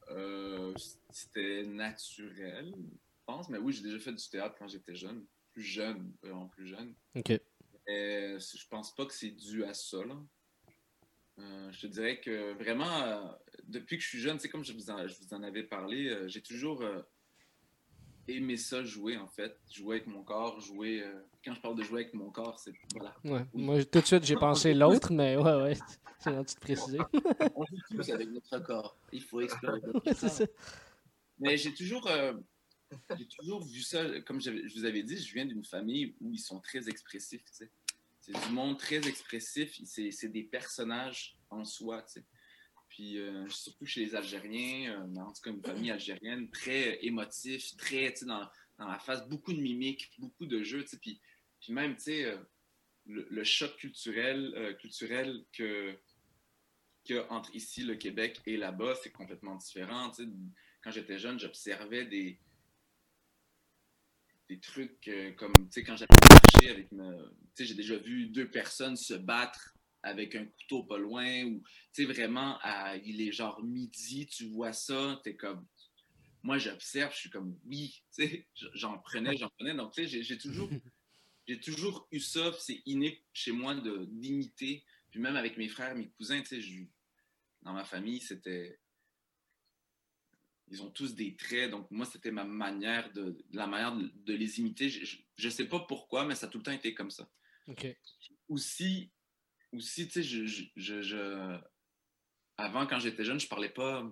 [0.09, 0.73] Euh,
[1.11, 3.49] C'était naturel, je pense.
[3.49, 5.25] Mais oui, j'ai déjà fait du théâtre quand j'étais jeune.
[5.51, 6.95] Plus jeune, vraiment plus jeune.
[7.15, 7.39] Ok.
[7.87, 9.97] Mais je pense pas que c'est dû à ça.
[10.05, 10.15] Là.
[11.39, 13.25] Euh, je te dirais que vraiment, euh,
[13.65, 16.07] depuis que je suis jeune, c'est comme je vous, en, je vous en avais parlé,
[16.07, 16.83] euh, j'ai toujours
[18.29, 19.57] aimé ça jouer en fait.
[19.69, 21.03] Jouer avec mon corps, jouer.
[21.43, 22.73] Quand je parle de jouer avec mon corps, c'est.
[22.93, 23.15] Voilà.
[23.23, 23.45] Ouais.
[23.53, 25.73] Moi, tout de suite, j'ai pensé l'autre, mais ouais, ouais,
[26.19, 26.99] c'est gentil de préciser.
[27.55, 28.97] On joue tous avec notre corps.
[29.11, 30.29] Il faut explorer notre corps.
[30.29, 30.45] ça.
[31.39, 32.33] Mais j'ai toujours, euh,
[33.17, 36.39] j'ai toujours vu ça, comme je vous avais dit, je viens d'une famille où ils
[36.39, 37.43] sont très expressifs.
[37.51, 39.79] C'est du monde très expressif.
[39.85, 42.05] C'est des personnages en soi.
[42.89, 47.75] Puis euh, surtout chez les Algériens, euh, en tout cas une famille algérienne, très émotif,
[47.77, 50.85] très dans, dans la face, beaucoup de mimiques, beaucoup de jeux.
[51.01, 51.21] Puis,
[51.61, 52.37] puis même, tu sais, euh,
[53.05, 55.95] le, choc culturel, euh, culturel que,
[57.07, 60.09] que entre ici, le Québec, et là-bas, c'est complètement différent.
[60.09, 60.29] tu sais.
[60.83, 62.39] Quand j'étais jeune, j'observais des,
[64.49, 67.31] des trucs euh, comme, tu sais, quand j'allais marcher avec me...
[67.55, 71.61] Tu sais, j'ai déjà vu deux personnes se battre avec un couteau pas loin, ou,
[71.93, 72.59] tu sais, vraiment,
[73.05, 75.67] il est genre midi, tu vois ça, t'es comme...
[76.41, 79.75] Moi, j'observe, je suis comme, oui, tu sais, j'en prenais, j'en prenais.
[79.75, 80.67] Donc, tu sais, j'ai toujours,
[81.47, 84.83] j'ai toujours eu ça, c'est inné chez moi de d'imiter.
[85.09, 86.89] Puis même avec mes frères, mes cousins, tu sais,
[87.61, 88.79] dans ma famille, c'était...
[90.69, 94.33] Ils ont tous des traits, donc moi, c'était ma manière de, la manière de, de
[94.33, 94.87] les imiter.
[94.89, 97.29] Je, je sais pas pourquoi, mais ça a tout le temps été comme ça.
[97.67, 97.85] OK.
[98.47, 99.11] Aussi,
[99.73, 101.59] aussi tu sais, je, je, je- je-
[102.55, 104.09] avant, quand j'étais jeune, je parlais pas.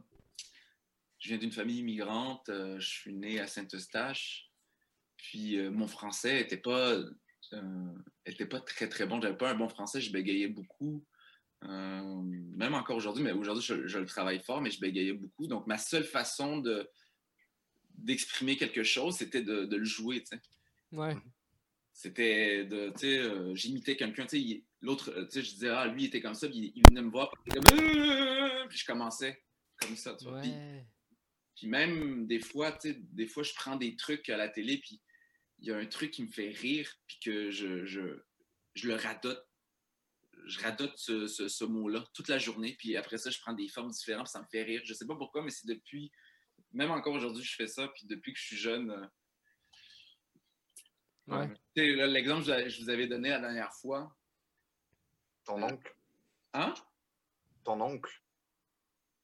[1.19, 4.48] Je viens d'une famille immigrante, euh, je suis né à Saint-Eustache,
[5.23, 6.97] puis euh, mon français était pas,
[7.53, 7.93] euh,
[8.25, 9.21] était pas très très bon.
[9.21, 11.05] J'avais pas un bon français, je bégayais beaucoup.
[11.65, 12.21] Euh,
[12.55, 15.47] même encore aujourd'hui, mais aujourd'hui, je, je le travaille fort, mais je bégayais beaucoup.
[15.47, 16.89] Donc, ma seule façon de
[17.95, 20.23] d'exprimer quelque chose, c'était de, de le jouer.
[20.93, 21.17] Ouais.
[21.91, 26.03] C'était de, tu sais, j'imitais quelqu'un, tu sais, l'autre, tu sais, je disais, ah, lui,
[26.03, 27.59] il était comme ça, puis il, il venait me voir, puis
[28.69, 29.43] puis je commençais
[29.81, 30.39] comme ça, tu vois.
[30.39, 30.53] Puis,
[31.57, 34.77] puis même, des fois, tu sais, des fois, je prends des trucs à la télé,
[34.77, 35.01] puis
[35.61, 38.21] il y a un truc qui me fait rire, puis que je, je,
[38.75, 39.45] je le radote.
[40.45, 43.67] Je radote ce, ce, ce mot-là toute la journée, puis après ça, je prends des
[43.67, 44.81] formes différentes, puis ça me fait rire.
[44.85, 46.11] Je sais pas pourquoi, mais c'est depuis,
[46.71, 49.05] même encore aujourd'hui, je fais ça, puis depuis que je suis jeune, euh,
[51.27, 51.47] Ouais.
[51.75, 54.15] tu sais, là, L'exemple que je vous avais donné la dernière fois.
[55.45, 55.95] Ton oncle.
[56.53, 56.73] Hein?
[57.63, 58.11] Ton oncle.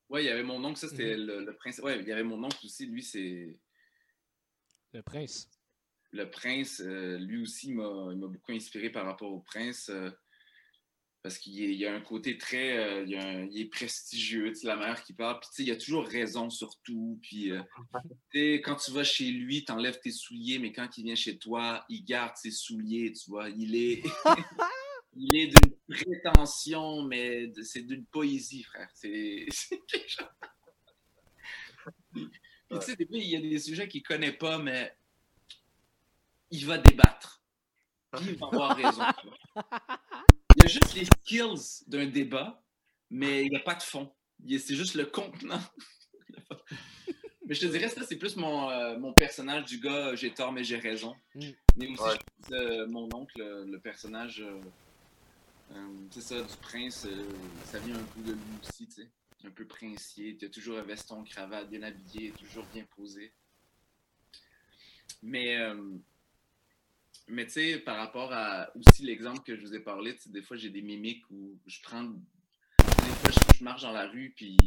[0.10, 1.26] Ouais, il y avait mon oncle, ça c'était Mhm.
[1.26, 1.80] le, le prince.
[1.80, 3.58] Ouais, il y avait mon oncle aussi, lui c'est
[4.94, 5.50] Le prince.
[6.12, 6.82] Le prince.
[6.82, 10.10] euh, lui aussi il m'a beaucoup inspiré par rapport au prince euh,
[11.24, 14.50] parce qu'il y a un côté très, euh, il, y a un- il est prestigieux,
[14.50, 17.20] tu sais, la mère qui parle, puis tu sais, il a toujours raison sur tout,
[17.24, 17.50] puis
[18.32, 21.84] tu quand tu vas chez lui, t'enlèves tes souliers, mais quand il vient chez toi,
[21.90, 24.04] il garde ses souliers, tu vois, il est
[25.18, 28.90] il est d'une prétention, mais c'est d'une poésie, frère.
[28.94, 29.48] C'est
[29.88, 30.28] quelque chose.
[32.14, 32.30] Puis,
[32.70, 34.96] tu sais, des fois, il y a des sujets qu'il connaît pas, mais
[36.52, 37.44] il va débattre.
[38.12, 39.04] Puis il va avoir raison.
[40.56, 42.64] Il y a juste les skills d'un débat,
[43.10, 44.14] mais il n'y a pas de fond.
[44.48, 45.62] C'est juste le contenant.
[47.46, 50.52] mais je te dirais, ça, c'est plus mon, euh, mon personnage du gars, j'ai tort,
[50.52, 51.16] mais j'ai raison.
[51.36, 51.50] Mm.
[51.78, 52.12] Mais aussi, Ouais.
[52.14, 52.18] je
[52.50, 54.62] pense, euh, mon oncle, le, le personnage, euh,
[55.72, 57.26] euh, c'est ça, du prince, euh,
[57.66, 59.10] ça vient un peu de lui aussi, tu sais.
[59.44, 63.32] Un peu princier, tu as toujours un veston, cravate, bien habillé, toujours bien posé.
[65.22, 65.98] Mais, euh,
[67.28, 70.58] mais tu sais, par rapport à aussi l'exemple que je vous ai parlé, des fois
[70.58, 72.04] j'ai des mimiques où je prends.
[72.04, 74.58] Des fois, je, marche dans la rue, puis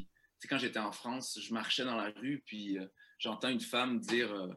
[0.49, 2.87] quand j'étais en France, je marchais dans la rue, puis euh,
[3.19, 4.33] j'entends une femme dire.
[4.33, 4.53] euh,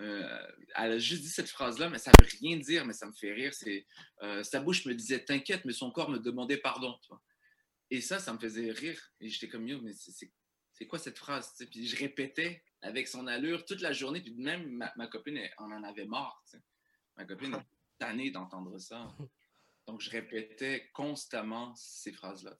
[0.00, 0.46] euh,
[0.76, 3.32] elle a juste dit cette phrase-là, mais ça veut rien dire, mais ça me fait
[3.32, 3.52] rire.
[3.52, 3.86] C'est
[4.42, 6.96] sa bouche me disait t'inquiète, mais son corps me demandait pardon.
[7.02, 7.20] Tu vois.
[7.90, 8.98] Et ça, ça me faisait rire.
[9.20, 10.32] Et j'étais comme yo, mais c'est-
[10.86, 11.54] quoi cette phrase?
[11.70, 14.22] Puis je répétais avec son allure toute la journée.
[14.22, 16.42] Puis même ma, copine, elle, on en avait marre.
[17.20, 17.66] Ma copine est
[17.98, 19.14] tannée d'entendre ça.
[19.86, 22.56] Donc je répétais constamment ces phrases-là.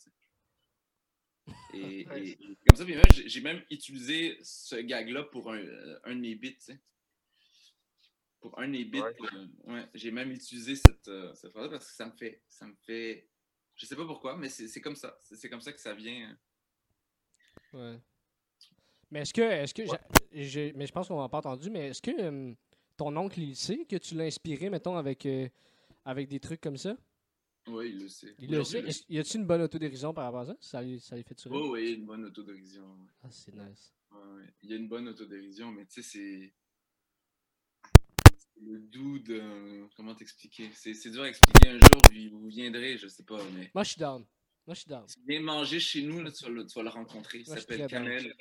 [1.73, 2.23] Et, Ouais.
[2.27, 2.85] et- et comme ça,
[3.27, 6.57] j'ai même utilisé ce gag-là pour un, euh, un de mes bits.
[6.57, 6.81] tu sais.
[8.41, 9.15] Pour un de mes bits, Ouais.
[9.35, 12.67] euh, ouais, j'ai même utilisé cette, euh, cette phrase parce que ça me fait, ça
[12.67, 13.29] me fait,
[13.77, 15.19] je sais pas pourquoi, mais c'est comme ça.
[15.23, 16.39] C'est comme ça que ça vient.
[17.73, 17.99] Ouais.
[19.11, 21.89] Mais est-ce que, est-ce que, j'a- j'ai- mais je pense qu'on n'a pas entendu, mais
[21.89, 22.55] est-ce que euh,
[23.01, 25.49] ton oncle, il sait que tu l'as inspiré, mettons, avec, euh,
[26.05, 26.99] avec des trucs comme ça?
[27.67, 28.35] Oui, il le sait.
[28.39, 28.85] Il le sait.
[29.09, 30.57] Y a-t-il une bonne autodérision par rapport à ça?
[30.61, 31.63] Ça lui, ça fait sourire?
[31.63, 32.83] Oh oui, une bonne autodérision.
[32.83, 33.09] ouais.
[33.23, 33.95] Ah, c'est nice.
[34.13, 34.45] Ouais.
[34.63, 36.53] Il y a une bonne autodérision, mais tu sais, c'est.
[38.37, 40.71] c'est Le dude, euh, comment t'expliquer?
[40.75, 43.71] C'est c'est dur à expliquer un jour, puis vous viendrez, je sais pas, mais.
[43.75, 44.27] Moi, je suis down.
[44.67, 45.07] Moi, je suis down.
[45.27, 47.39] Viens manger chez nous, là, tu, vas le, tu vas le rencontrer.
[47.39, 47.87] Il s'appelle.
[47.87, 48.35] Kamel.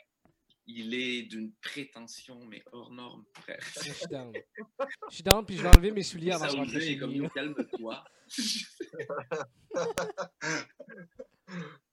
[0.71, 3.59] Il est d'une prétention, mais hors norme, frère.
[3.83, 4.31] Je suis down.
[5.09, 8.03] Je suis down, puis je vais enlever mes souliers avant de rentrer chez comme calme-toi.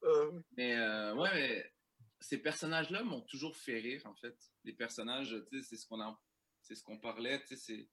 [0.03, 1.73] Euh, mais euh, ouais, mais
[2.21, 4.37] c'est personnages-là m'ont toujours fait rire, en fait.
[4.65, 6.19] Les personnages, tu sais, c'est ce qu'on en...
[6.61, 7.89] c'est ce qu'on parlait, tu sais, c'est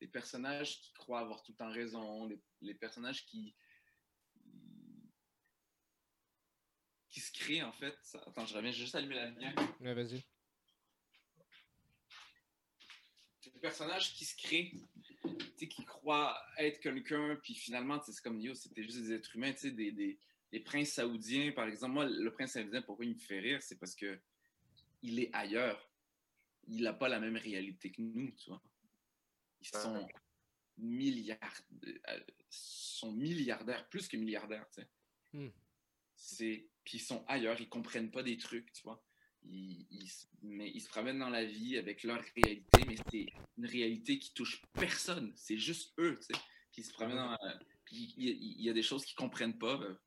[0.00, 3.56] les personnages qui croient avoir tout le temps raison, les, les personnages qui
[7.10, 7.96] qui se créent, en fait.
[8.26, 9.54] Attends, je reviens, je vais juste allumer la lumière.
[9.80, 10.22] Ouais, vas-y.
[13.54, 18.40] Les personnages qui se sais, qui croient être quelqu'un, puis finalement, tu sais, c'est comme
[18.40, 20.18] yo, c'était juste des êtres humains, tu sais, des, des,
[20.52, 21.94] les princes saoudiens, par exemple.
[21.94, 24.20] Moi, le prince saoudien, pourquoi il me fait rire, c'est parce que
[25.02, 25.90] il est ailleurs.
[26.66, 28.62] Il n'a pas la même réalité que nous, tu vois.
[29.60, 30.06] Ils sont
[30.76, 34.88] milliards, euh, sont milliardaires, plus que milliardaires, tu sais.
[35.32, 35.50] Hmm.
[36.14, 39.02] C'est, ils sont ailleurs, ils comprennent pas des trucs, tu vois.
[39.44, 43.26] Mais ils se promènent dans la vie avec leur réalité, mais c'est
[43.56, 45.32] une réalité qui touche personne.
[45.36, 46.40] C'est juste eux, tu sais.
[46.72, 49.78] Puis se promènent dans la- Puis il y, a- des choses qu'ils comprennent pas.
[49.78, 49.98] ben.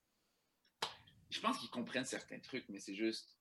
[1.29, 3.38] Je pense qu'ils comprennent certains trucs, mais c'est juste.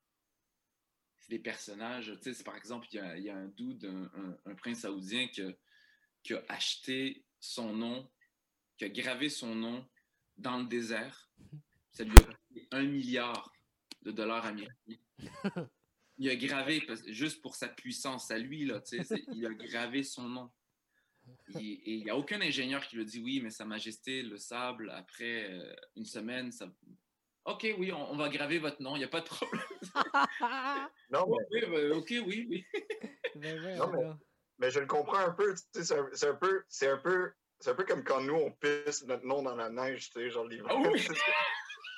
[1.18, 2.16] C'est des personnages.
[2.22, 3.84] Tu sais, par exemple, il y a, un dude,
[4.46, 5.52] un, prince saoudien qui a,
[6.22, 8.10] qui a acheté son nom,
[8.78, 9.86] qui a gravé son nom
[10.38, 11.30] dans le désert.
[11.92, 13.52] Ça lui a coûté un milliard
[14.02, 14.74] de dollars américains.
[16.18, 19.46] Il a gravé, parce- juste pour sa puissance à lui, là, tu sais, c'est- il
[19.46, 20.50] a gravé son nom.
[21.58, 24.36] Et il n'y a aucun ingénieur qui lui a dit oui, mais Sa Majesté, le
[24.36, 26.70] sable, après euh, une semaine, ça.
[27.46, 29.62] OK, oui, on, on va graver votre nom, il n'y a pas de problème.
[31.10, 32.64] Non, mais, Oui, ben, OK, oui, oui.
[33.36, 34.10] Ben ouais, Non, mais-
[34.58, 35.54] mais je le comprends un peu.
[35.54, 36.62] tu sais, C'est un, c'est un peu.
[36.68, 37.32] C'est un peu.
[37.60, 40.30] C'est un peu comme quand nous, on pisse notre nom dans la neige, tu sais,
[40.30, 40.66] genre l'hiver.
[40.68, 41.06] Ah oui!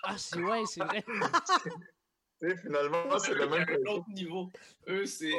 [0.02, 1.02] Ah, c'est ouais, c'est vrai.
[2.40, 3.88] tu sais, finalement, c'est le même un principe.
[3.88, 4.50] autre niveau.
[4.88, 5.30] Eux, c'est.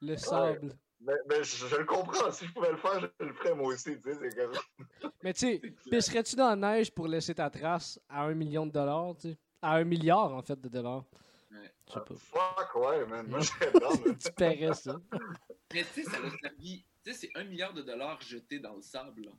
[0.00, 0.76] Le sable.
[1.00, 2.30] Mais, mais je, je le comprends.
[2.30, 4.00] Si je pouvais le faire, je le ferais moi aussi.
[4.00, 5.10] Tu sais, c'est comme...
[5.22, 8.72] Mais tu sais, pisserais-tu dans la neige pour laisser ta trace à un million de
[8.72, 9.38] dollars, tu sais?
[9.62, 11.04] À un milliard, en fait, de dollars.
[11.50, 11.72] Ouais.
[11.88, 12.14] Je sais pas.
[12.16, 13.26] Fuck, ouais, man.
[13.28, 13.92] Moi, j'adore.
[14.18, 14.96] tu paierais ça.
[15.72, 16.84] Mais tu sais, ça a servi.
[17.08, 19.22] Tu sais, c'est un milliard de dollars jetés dans le sable.
[19.24, 19.30] là.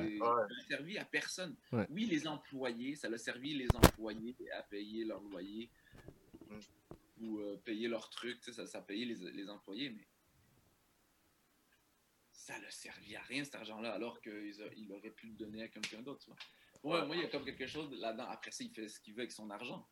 [0.00, 0.18] Ouais.
[0.18, 1.54] Ça a servi à personne.
[1.72, 1.86] Ouais.
[1.90, 5.70] Oui, les employés, ça a servi les employés à payer leur loyer
[6.48, 6.58] Mm.
[7.20, 8.42] ou euh, payer leurs trucs.
[8.44, 10.08] Ça, ça a payé les, les employés, mais
[12.32, 15.68] ça a servi à rien cet argent-là, alors qu'il il aurait pu le donner à
[15.68, 16.30] quelqu'un d'autre.
[16.82, 18.28] Ouais, moi, il y a comme quelque chose là-dedans.
[18.30, 19.86] Après ça, il fait ce qu'il veut avec son argent.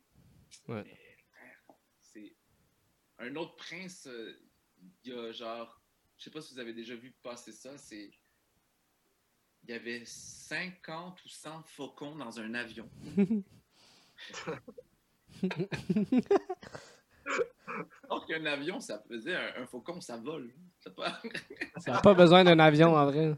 [0.69, 0.83] Ouais.
[0.85, 1.61] Mais, frère,
[2.01, 2.35] c'est
[3.19, 4.07] un autre prince.
[4.07, 4.41] euh,
[5.05, 5.83] Il y a genre,
[6.19, 8.11] je sais pas si vous avez déjà vu passer ça, c'est.
[9.65, 12.89] Il y avait 50 ou 100 faucons dans un avion.
[18.09, 20.55] Donc, un avion, ça faisait un, un faucon, ça vole.
[20.79, 20.91] Ça
[21.89, 23.37] n'a pas besoin d'un avion, en vrai.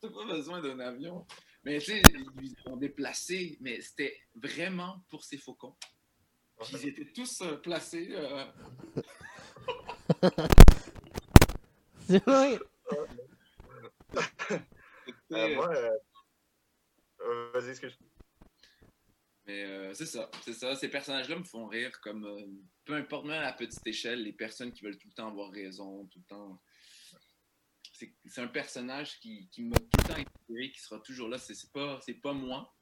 [0.00, 1.24] t'as pas besoin d'un avion.
[1.64, 2.02] Mais tu sais,
[2.42, 5.76] ils ont déplacé, mais c'était vraiment pour ces faucons.
[6.60, 8.08] Puis ils étaient tous euh, placés.
[8.12, 8.44] euh,
[12.10, 12.58] C'est vrai.
[15.06, 15.96] c'était- Euh, moi, euh,
[17.20, 17.96] euh, vas-y, excuse.
[19.46, 20.74] Mais euh, c'est ça, c'est ça.
[20.74, 22.46] Ces personnages-là me font rire comme euh,
[22.84, 25.50] peu importe même à la petite échelle, les personnes qui veulent tout le temps avoir
[25.52, 26.60] raison, tout le temps.
[27.92, 31.38] C'est c'est un personnage qui, qui m'a tout le temps inspiré, qui sera toujours là.
[31.38, 32.74] C'est pas, c'est pas moi,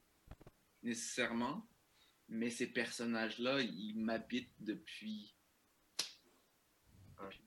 [0.82, 1.68] nécessairement,
[2.28, 5.34] mais ces personnages-là, ils m'habitent depuis.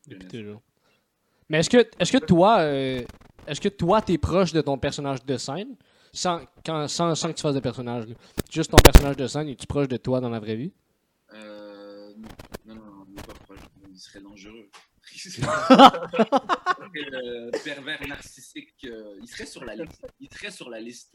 [0.06, 0.62] depuis toujours.
[1.52, 3.04] Mais est-ce que, est-ce que toi, euh,
[3.46, 5.76] est-ce que toi, t'es proche de ton personnage de scène?
[6.14, 8.08] Sans, quand, sans, sans que tu fasses de personnage.
[8.08, 8.16] là.
[8.50, 10.72] Juste ton personnage de scène, es-tu proche de toi dans la vraie vie?
[11.34, 12.14] Euh,
[12.66, 13.60] non, non, non, il n'est pas proche.
[13.90, 14.70] Il serait dangereux.
[16.94, 20.06] le pervers narcissique, euh, il serait sur la liste.
[20.22, 21.14] Il serait sur la liste.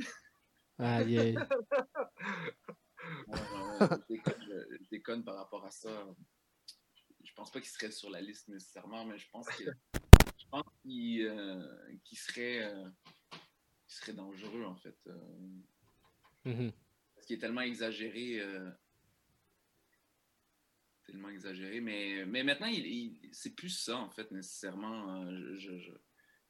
[0.79, 1.37] Aïe, aïe.
[3.29, 5.89] Euh, je, déconne, je- je déconne par rapport à ça.
[7.23, 9.63] Je pense pas qu'il serait sur la liste nécessairement, mais je pense que
[10.51, 12.89] pense qu'il euh, qu'il serait, euh,
[13.87, 14.97] serait dangereux en fait.
[15.07, 15.15] euh,
[16.45, 16.73] Mhm.
[17.15, 18.41] parce qu'il est tellement exagéré.
[21.07, 21.81] tellement exagéré.
[21.81, 25.25] Mais, mais maintenant, il, il- c'est plus ça, en fait, nécessairement.
[25.31, 25.93] je- je- je-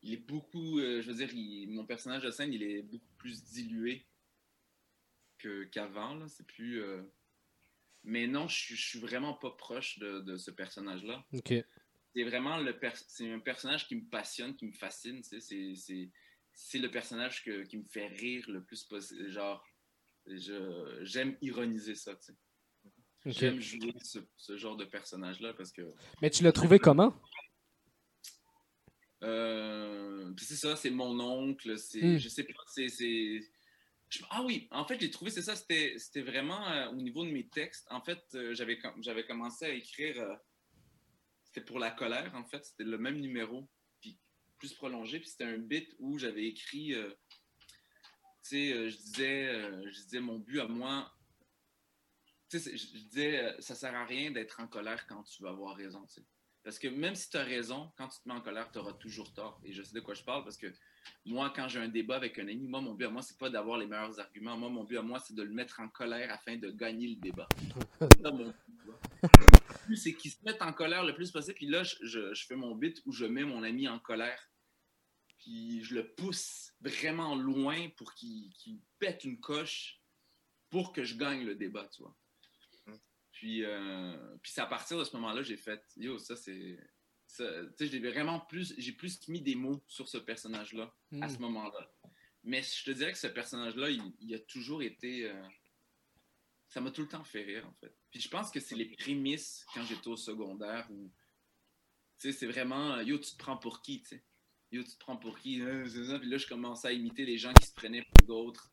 [0.02, 0.78] il est beaucoup.
[0.80, 4.06] je veux dire, il- mon personnage de scène, il est beaucoup plus dilué
[5.38, 6.14] que, qu'avant.
[6.14, 6.28] là.
[6.28, 6.82] C'est plus.
[8.04, 11.24] Mais non, je, suis- je suis vraiment pas proche de, de ce personnage-là.
[11.32, 11.52] Ok.
[12.16, 15.20] C'est vraiment le per- c'est un personnage qui me passionne, qui me fascine.
[15.20, 16.10] tu sais, C'est, c'est,
[16.54, 19.28] c'est le personnage que- qui me fait rire le plus possible.
[19.30, 19.62] Genre,
[20.24, 22.16] je, j'aime ironiser ça.
[22.16, 22.34] tu sais.
[23.26, 25.92] J'aime jouer ce, ce genre de personnage-là parce que.
[26.22, 27.14] Mais tu l'as trouvé comment?
[29.22, 31.78] Euh, c'est ça, c'est mon oncle.
[31.78, 32.18] C'est, Hmm.
[32.18, 33.40] Je sais pas, c'est.
[34.30, 37.30] ah oui, en fait, j'ai trouvé, c'est ça, c'était, c'était vraiment euh, au niveau de
[37.30, 37.86] mes textes.
[37.90, 40.34] En fait, euh, j'avais, com- j'avais commencé à écrire euh,
[41.56, 42.64] c'était pour la colère, en fait.
[42.64, 43.66] C'était le même numéro,
[44.00, 44.18] puis
[44.58, 45.20] plus prolongé.
[45.20, 47.08] Puis c'était un bit où j'avais écrit, euh,
[48.42, 51.10] tu sais, je, disais, je disais mon but à moi.
[52.50, 55.76] Tu sais, je disais, ça sert à rien d'être en colère quand tu vas avoir
[55.76, 56.26] raison, tu sais.
[56.62, 58.92] Parce que même si tu as raison, quand tu te mets en colère, tu auras
[58.94, 59.60] toujours tort.
[59.64, 60.66] Et je sais de quoi je parle parce que
[61.24, 63.48] moi, quand j'ai un débat avec un ami, moi, mon but à moi, c'est pas
[63.48, 64.56] d'avoir les meilleurs arguments.
[64.56, 67.16] Moi, mon but à moi, c'est de le mettre en colère afin de gagner le
[67.16, 67.48] débat.
[69.94, 71.54] c'est qu'il se mette en colère le plus possible.
[71.54, 74.50] Puis là, je, fais mon bit où je mets mon ami en colère.
[75.38, 78.50] Puis je le pousse vraiment loin pour qu'il
[78.98, 80.00] pète une coche
[80.70, 82.16] pour que je gagne le débat, tu vois.
[83.30, 86.78] Puis, euh, puis c'est à partir de ce moment-là, j'ai fait, yo, ça c'est.
[87.36, 87.44] Tu
[87.76, 91.42] sais, j'ai vraiment plus, j'ai plus mis des mots sur ce personnage-là à ce hmm.
[91.42, 91.92] moment-là.
[92.44, 95.28] Mais je te dirais que ce personnage-là, il, a toujours été.
[95.28, 95.48] Euh,
[96.68, 97.94] ça m'a tout le temps fait rire, en fait.
[98.10, 101.12] Puis je pense que c'est les prémices quand j'étais au secondaire où.
[102.18, 103.00] Tu sais, c'est vraiment.
[103.00, 104.24] Yo, tu te prends pour qui, tu sais?
[104.72, 105.60] Yo, tu te prends pour qui?
[105.60, 108.72] Hein, puis là, je commençais à imiter les gens qui se prenaient pour d'autres.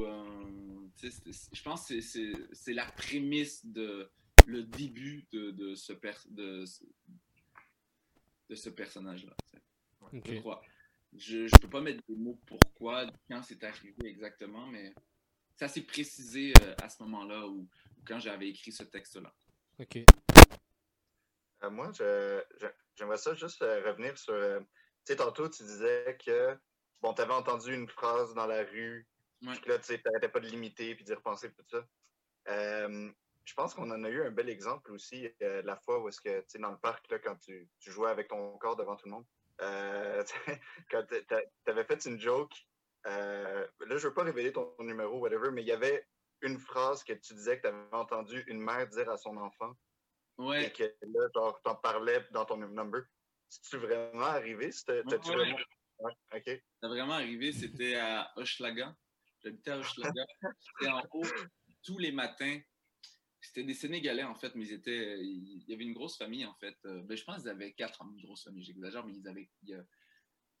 [0.00, 4.10] Euh, je pense que c'est la prémisse de
[4.46, 5.92] le début de, de ce,
[6.30, 6.64] de,
[8.48, 9.36] de ce personnage-là.
[10.12, 10.62] Je crois.
[11.14, 14.94] Je ne peux pas mettre des mots pourquoi, quand c'est arrivé exactement, mais
[15.66, 17.68] ça s'est précisé euh, à ce moment-là ou
[18.06, 19.32] quand j'avais écrit ce texte-là.
[19.78, 19.98] OK.
[21.62, 21.90] Euh, moi,
[22.94, 24.34] j'aimerais ça juste revenir sur.
[24.34, 24.66] tu
[25.04, 26.58] sais, tantôt, tu disais que,
[27.00, 29.06] bon, tu avais entendu une phrase dans la rue
[29.42, 29.54] Ouais.
[29.60, 31.84] Puis là, tu n'arrêtais pas de limiter puis d'y repenser tout ça.
[32.48, 33.10] Euh,
[33.44, 36.20] je pense qu'on en a eu un bel exemple aussi euh, la fois où est-ce
[36.20, 38.94] que, tu sais, dans le parc, là, quand tu, tu, jouais avec ton corps devant
[38.96, 39.26] tout le monde,
[39.60, 40.22] euh,
[40.90, 42.52] quand tu avais fait une joke,
[43.04, 46.06] là, je veux pas révéler ton, numéro, whatever, mais il y avait
[46.42, 49.72] une phrase que tu disais que tu avais entendu une mère dire à son enfant.
[50.38, 50.66] Ouais.
[50.66, 53.02] Et que là, genre, t'en parlais dans ton number.
[53.48, 54.72] C'est-tu vraiment arrivé?
[54.72, 55.56] C'était, ouais, vraiment...
[55.98, 56.42] Ouais, OK.
[56.44, 58.96] C'est vraiment arrivé, c'était à Hochelaga.
[59.44, 60.24] J'habitais à Hochelaga.
[60.58, 61.26] C'était en haut
[61.84, 62.58] tous les matins.
[63.40, 65.18] C'était des Sénégalais, en fait, mais ils étaient.
[65.20, 66.76] Il y avait une grosse famille, en fait.
[66.86, 69.50] Euh, ben, je pense qu'ils avaient quatre une grosse famille, j'exagère, mais ils avaient,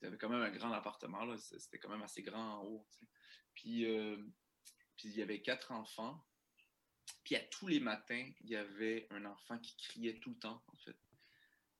[0.02, 1.24] ils avaient quand même un grand appartement.
[1.24, 1.36] Là.
[1.38, 2.86] C'était quand même assez grand en haut.
[3.54, 4.16] Puis, euh,
[4.96, 6.24] puis il y avait quatre enfants.
[7.24, 10.62] Puis à tous les matins, il y avait un enfant qui criait tout le temps,
[10.66, 10.96] en fait.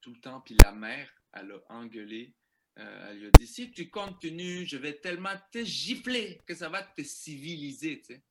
[0.01, 0.41] Tout le temps.
[0.41, 2.35] Puis la mère, elle a engueulé
[2.79, 6.71] euh, elle lui a dit si tu continues, je vais tellement te gifler que ça
[6.71, 8.23] va te civiliser, tu sais.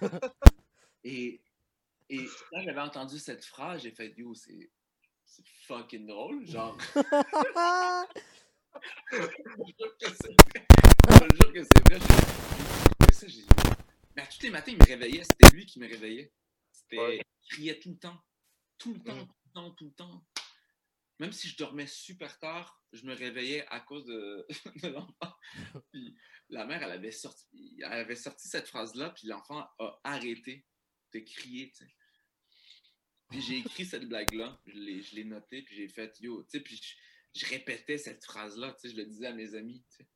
[1.04, 1.40] et,
[2.08, 4.70] et quand j'avais entendu cette phrase, j'ai fait yo, c'est
[5.66, 6.78] fucking drôle, genre.
[9.12, 10.66] je jure que c'est vrai.
[11.08, 12.00] Je jure que c'est vrai.
[13.12, 13.26] Ça,
[14.14, 15.24] Mais à tous les matins, il me réveillait.
[15.24, 16.32] C'était lui qui me réveillait.
[16.70, 17.16] C'était...
[17.18, 18.20] Il criait tout le temps.
[18.78, 19.26] Tout le temps, mm.
[19.26, 20.26] tout le temps, tout le temps
[21.18, 24.46] même si je dormais super tard, je me réveillais à cause de,
[24.82, 25.34] l'enfant.
[25.92, 26.16] Puis
[26.48, 30.66] la mère, elle avait sorti, elle avait sorti cette phrase-là, puis l'enfant a arrêté
[31.14, 31.72] de crier.
[33.30, 36.76] Puis j'ai écrit cette blague-là, je l'ai notée, puis j'ai fait yo, tu sais, puis
[36.76, 36.94] je,
[37.44, 40.08] répétais cette phrase-là, tu sais, je le disais à mes amis, tu sais.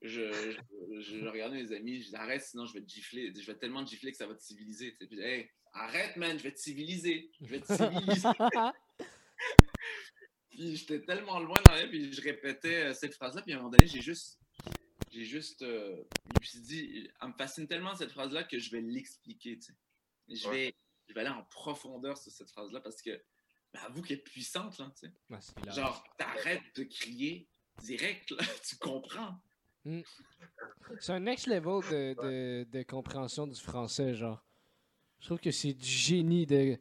[0.00, 0.56] Je,
[1.00, 3.84] je, regardais mes amis, je disais arrête, sinon je vais te gifler, je vais tellement
[3.84, 5.06] te gifler que ça va te civiliser, tu sais.
[5.06, 8.28] Puis hey, arrête, man, je vais te civiliser, je vais te civiliser.
[10.50, 13.58] Puis j'étais tellement loin dans la puis je répétais euh, cette phrase-là, puis à un
[13.58, 14.40] moment donné, j'ai juste.
[15.10, 15.62] J'ai juste.
[15.62, 16.04] Euh,
[16.34, 19.66] je me suis dit, elle me fascine tellement cette phrase-là que je vais l'expliquer, tu
[19.66, 19.74] sais.
[20.28, 20.74] Je, vais,
[21.06, 23.22] je vais aller en profondeur sur cette phrase-là parce que,
[23.72, 25.72] ben, avoue qu'elle est puissante, là, tu sais.
[25.72, 27.48] Genre, t'arrêtes de crier
[27.82, 28.38] direct, là,
[28.68, 29.40] tu comprends.
[29.84, 30.00] Hmm.
[31.00, 34.44] C'est un next level de, de, de compréhension du français, genre.
[35.20, 36.78] Je trouve que c'est du génie de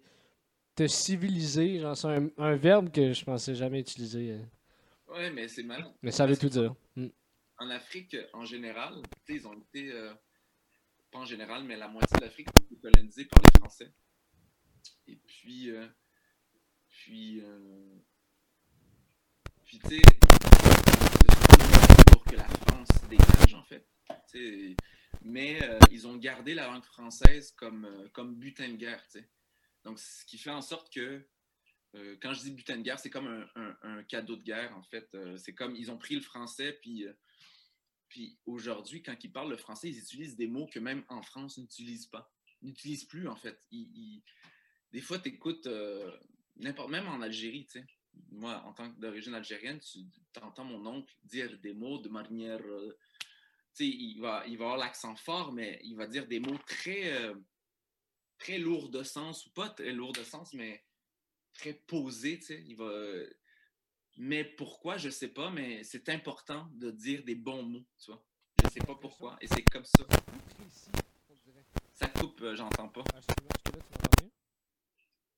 [0.76, 4.32] te civiliser, genre, c'est un, verbe que je pensais jamais utiliser.
[4.32, 5.14] Euh.
[5.14, 5.92] Ouais, mais c'est mal.
[6.02, 6.76] Mais ça veut tout dire.
[6.96, 7.08] Mm.
[7.60, 10.14] En Afrique, en général, ils ont été, euh,
[11.12, 13.92] pas en général, mais la moitié de l'Afrique a été colonisée par les Français.
[15.08, 15.88] Et puis, euh,
[16.98, 17.42] puis,
[19.64, 20.02] puis tu sais,
[22.12, 23.88] pour que la France dégage, en fait.
[25.22, 25.60] mais
[25.92, 29.30] ils ont gardé la langue française comme, comme butin de guerre, tu sais.
[29.88, 31.26] Donc, ce qui fait en sorte que,
[31.96, 35.08] euh, quand je dis butin de guerre, c'est comme un, cadeau de guerre, en fait.
[35.16, 37.14] Euh, c'est comme, ils ont pris le français, puis, euh,
[38.10, 41.56] puis aujourd'hui, quand ils parlent le français, ils utilisent des mots que même en France,
[41.56, 42.34] ils n'utilisent pas.
[42.62, 43.62] Ils n'utilisent plus, en fait.
[43.72, 45.70] des fois, tu écoutes,
[46.60, 47.86] n'importe, même en Algérie, tu sais.
[48.32, 50.00] Moi, en tant que d'origine algérienne, tu
[50.42, 52.60] entends mon oncle dire des mots de manière...
[52.60, 52.96] tu
[53.74, 57.32] sais, il va, il va avoir l'accent fort, mais il va dire des mots très
[58.38, 60.84] très lourd de sens, ou pas très lourd de sens, mais
[61.54, 62.64] très posé, tu sais.
[62.68, 62.92] Il va.
[64.18, 68.24] Mais pourquoi, je sais pas, mais c'est important de dire des bons mots, tu vois.
[68.64, 70.04] Je sais pas pourquoi, et c'est comme ça.
[71.94, 73.04] Ça coupe, euh, j'entends pas.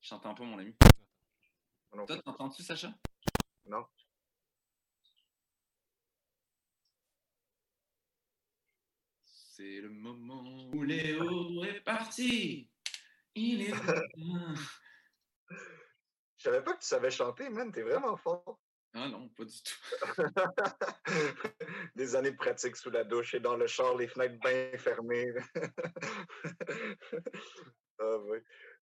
[0.00, 0.02] mieux?
[0.02, 0.74] J'entends pas, mon ami.
[1.94, 2.92] Non, Toi, t'entends-tu, Sacha?
[3.66, 3.84] non.
[9.24, 12.70] C'est le moment où Léo est parti.
[13.34, 13.74] Il est.
[16.36, 17.70] Je savais pas que tu savais chanter, man.
[17.70, 18.58] T'es vraiment fort.
[18.94, 19.76] ah non, pas du tout.
[21.96, 25.34] Des années de pratique sous la douche et dans le char, les fenêtres bien fermées.
[27.98, 28.38] ah, oui.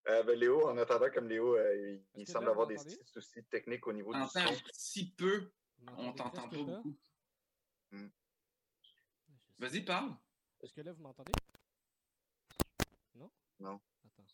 [0.09, 3.45] Euh, ben, Léo, en attendant, comme Léo, euh, il, semble là, avoir des petits soucis
[3.45, 4.41] techniques au niveau du son.
[4.65, 5.51] petit peu,
[5.99, 6.97] on t'entend pas beaucoup.
[7.91, 8.09] Hmm.
[9.59, 10.15] Vas-y, parle.
[10.63, 11.33] Est-ce que là, vous m'entendez?
[13.15, 13.31] Non?
[13.61, 13.81] Non.
[14.07, 14.25] Attends.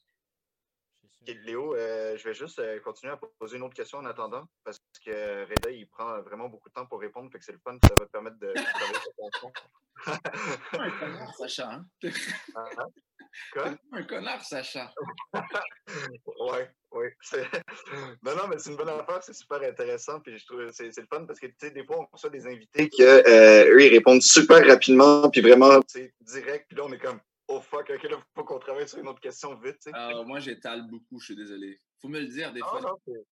[1.26, 4.80] Léo, euh, je vais juste euh, continuer à poser une autre question en attendant, parce
[5.04, 7.76] que Reda, il prend vraiment beaucoup de temps pour répondre, fait que c'est le fun,
[7.88, 9.52] ça va te permettre de, travailler sur ton
[11.38, 11.72] Sacha.
[11.72, 11.86] Hein?
[13.52, 13.74] Quoi?
[13.92, 14.92] Un connard, Sacha.
[16.40, 17.14] Ouais.
[17.22, 17.42] c'est-
[18.22, 21.00] Non, non, mais c'est une bonne affaire, c'est super intéressant, puis je trouve c'est c'est
[21.00, 23.82] le fun parce que, tu sais, des fois, on reçoit des invités que, euh, eux,
[23.84, 27.90] ils répondent super rapidement, puis vraiment, sais, direct, puis là, on est comme, oh fuck,
[27.90, 29.92] ok, là, faut qu'on travaille sur une autre question vite, tu sais.
[29.92, 31.80] Ah, moi, j'étale beaucoup, je suis désolé.
[32.00, 32.80] Faut me le dire des Ah, fois.
[32.80, 33.24] non, c'est-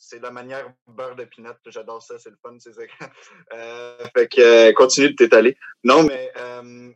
[0.00, 2.82] c'est la manière beurre de pinot, j'adore ça, c'est le fun, c'est ça.
[3.52, 5.56] Euh, fait que, euh, continue de t'étaler.
[5.82, 6.92] Non, mais euh,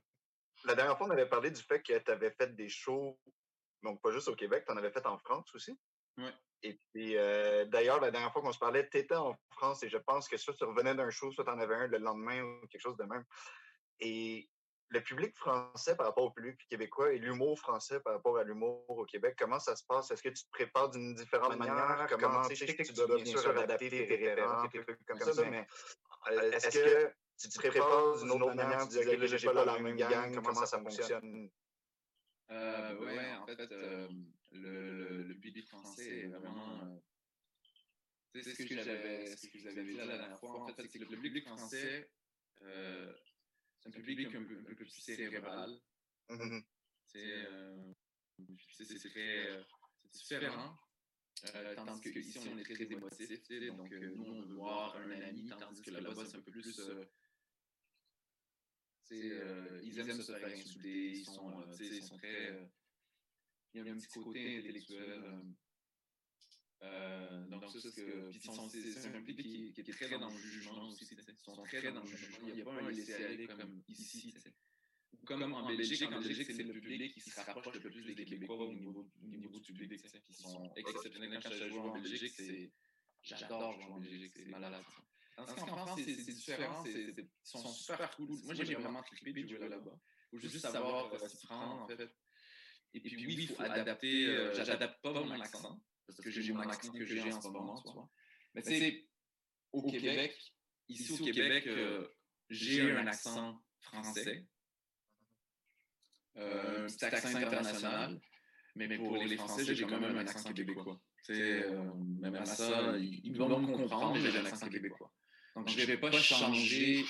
[0.64, 3.18] la dernière fois, on avait parlé du fait que tu avais fait des shows,
[3.82, 5.78] donc pas juste au Québec, tu en avais fait en France aussi.
[6.18, 6.32] Ouais.
[6.62, 9.88] Et puis, euh, d'ailleurs, la dernière fois qu'on se parlait, tu étais en France et
[9.88, 12.42] je pense que soit tu revenais d'un show, soit tu en avais un le lendemain
[12.42, 13.24] ou quelque chose de même.
[13.98, 14.48] Et
[14.90, 18.84] le public français par rapport au public québécois et l'humour français par rapport à l'humour
[18.88, 20.10] au Québec, comment ça se passe?
[20.10, 22.06] Est-ce que tu te prépares d'une différente manière?
[22.10, 25.50] Comment, tu sais, que tu dois bien sûr adapter tes références, tes trucs comme ça,
[25.50, 25.66] mais
[26.30, 27.12] euh, est-ce que
[27.43, 28.88] tu te prépares d'une autre manière?
[28.88, 31.51] Tu dis, OK, là, j'ai pas la même gang, comment ça fonctionne?
[32.51, 34.09] Euh, ouais, en fait, euh,
[34.51, 34.61] le,
[35.09, 36.82] le, le public français est vraiment.
[36.84, 36.99] euh,
[38.34, 40.66] tu sais, ce que j'avais ce que je vous avais dit la dernière fois, en
[40.66, 42.11] fait, c'est que le public français,
[42.62, 43.12] euh,
[43.80, 45.80] c'est un public un peu, un peu plus cérébral.
[46.28, 46.62] Mhm.
[47.07, 47.93] Sais, euh,
[48.70, 49.49] c'est c'est très.
[49.51, 49.62] euh,
[50.11, 50.78] c'est différent.
[51.55, 53.49] Euh, tandis que ici, on est très émotif.
[53.76, 56.80] Donc, euh, nous, on veut voir un ami, tandis que là-bas, c'est un peu plus.
[59.11, 62.50] Euh, ils aiment se faire insulter, ils sont, euh, ils sont très.
[62.53, 62.64] euh,
[63.74, 65.11] il y a un petit côté intellectuel.
[65.11, 65.42] euh,
[66.82, 69.07] euh, donc, ça, c'est que.
[69.07, 71.07] Un public qui, qui est très dans le jugement aussi.
[71.11, 72.48] Ils sont très dans le jugement.
[72.48, 74.32] Il n'y a pas un laisser-aller comme ici.
[74.32, 74.53] sais.
[75.24, 78.66] Comme en Belgique, en Belgique, c'est le public qui se rapproche le plus des Québécois
[78.66, 80.03] au niveau, au niveau du public.
[80.28, 81.40] Ils sont exceptionnels.
[81.42, 82.72] Quand je joue en Belgique, c'est.
[83.22, 84.82] J'adore jouer en Belgique, c'est malade.
[84.82, 85.11] Tandis
[85.47, 86.85] France, c'est c'est différent.
[86.85, 88.28] c'est- c'est- Ils sont super cool.
[88.45, 89.99] Moi, j'ai vraiment trippé de jouer là-bas.
[90.33, 92.14] Il faut juste savoir euh, s'y prendre, en fait.
[92.95, 94.26] Et puis, oui, il faut adapter.
[94.26, 97.83] euh, J'adapte pas mon accent, parce que j'ai mon accent que j'ai en ce moment,
[97.83, 98.11] tu vois.
[98.55, 99.09] Mais tu sais,
[99.72, 100.55] au Québec,
[100.89, 102.09] ici au Québec, euh,
[102.51, 104.47] j'ai un accent français,
[106.37, 108.20] euh, un petit accent international,
[108.74, 111.01] mais pour les Français, j'ai quand même un accent québécois.
[111.62, 115.12] Euh, même à ça, ils ils vont me comprendre, mais j'ai un accent québécois.
[115.57, 117.05] Donc, je ne vais pas changer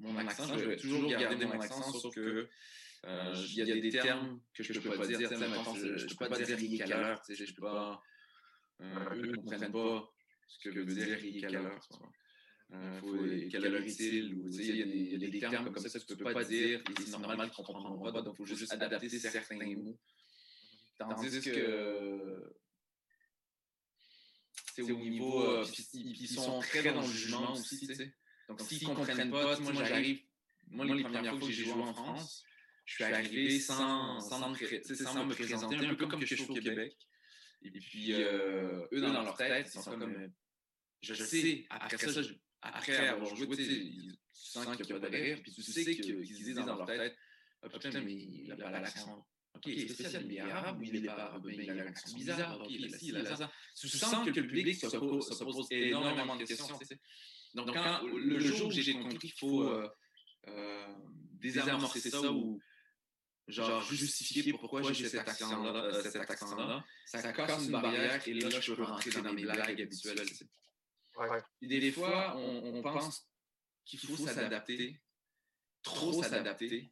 [0.00, 2.48] mon accent, je vais toujours garder mon accent, sauf que
[3.06, 5.18] il y a des termes que je ne peux pas dire.
[5.28, 8.02] Je ne peux pas dire il est quelle heure, tu sais, je peux pas.
[8.80, 10.10] eux ne comprennent pas
[10.46, 11.80] ce que veut dire il est quelle heure.
[13.00, 13.16] faut,
[13.50, 14.34] quelle heure est-il?
[14.34, 17.02] Ou, Il y, a des- termes comme ça que tu ne peux pas dire et
[17.02, 19.98] c'est normal qu'ils ne comprendront pas, donc il faut juste adapter certains mots.
[20.98, 22.54] Tandis que
[24.74, 25.42] c'est au niveau.
[25.42, 28.14] euh, puis puis ils sont très dans le jugement aussi, tu sais.
[28.48, 30.20] Donc s'ils ne comprennent pas, moi j'arrive.
[30.68, 32.44] Moi, les premières fois que j'ai joué en France,
[32.84, 36.96] je suis arrivé sans, sans, me, présenter, un peu comme que je fais au Québec.
[37.62, 40.02] Et puis, euh, eux, dans leur tête, ils sont comme.
[40.14, 40.28] euh,
[41.00, 45.16] Je sais, après ça, je- après avoir joué, tu sens qu'il n'y a pas de
[45.16, 47.16] rire, puis tu sais qu'ils qu'ils se disent dans leur tête
[47.62, 49.26] Ah putain, mais il a pas l'accent.
[49.54, 51.86] Ok, c'est spécial, mais il est arabe il est pas arabe Ben, Il a un
[51.86, 53.50] accent bizarre, ok, là, si, là, ça.
[53.76, 56.78] Tu sens que le public se pose, se pose énormément de questions.
[57.54, 59.88] Donc, quand, le jour où j'ai compris qu'il faut euh,
[60.48, 60.94] euh,
[61.34, 62.60] désamorcer ça ou
[63.46, 68.60] genre justifier pourquoi j'ai cet accent-là, euh, cet accent-là, ça casse une barrière et là,
[68.60, 70.26] je peux rentrer dans mes blagues habituelles.
[71.62, 73.28] Et des fois, on, on pense
[73.84, 75.00] qu'il faut s'adapter,
[75.82, 76.90] trop s'adapter.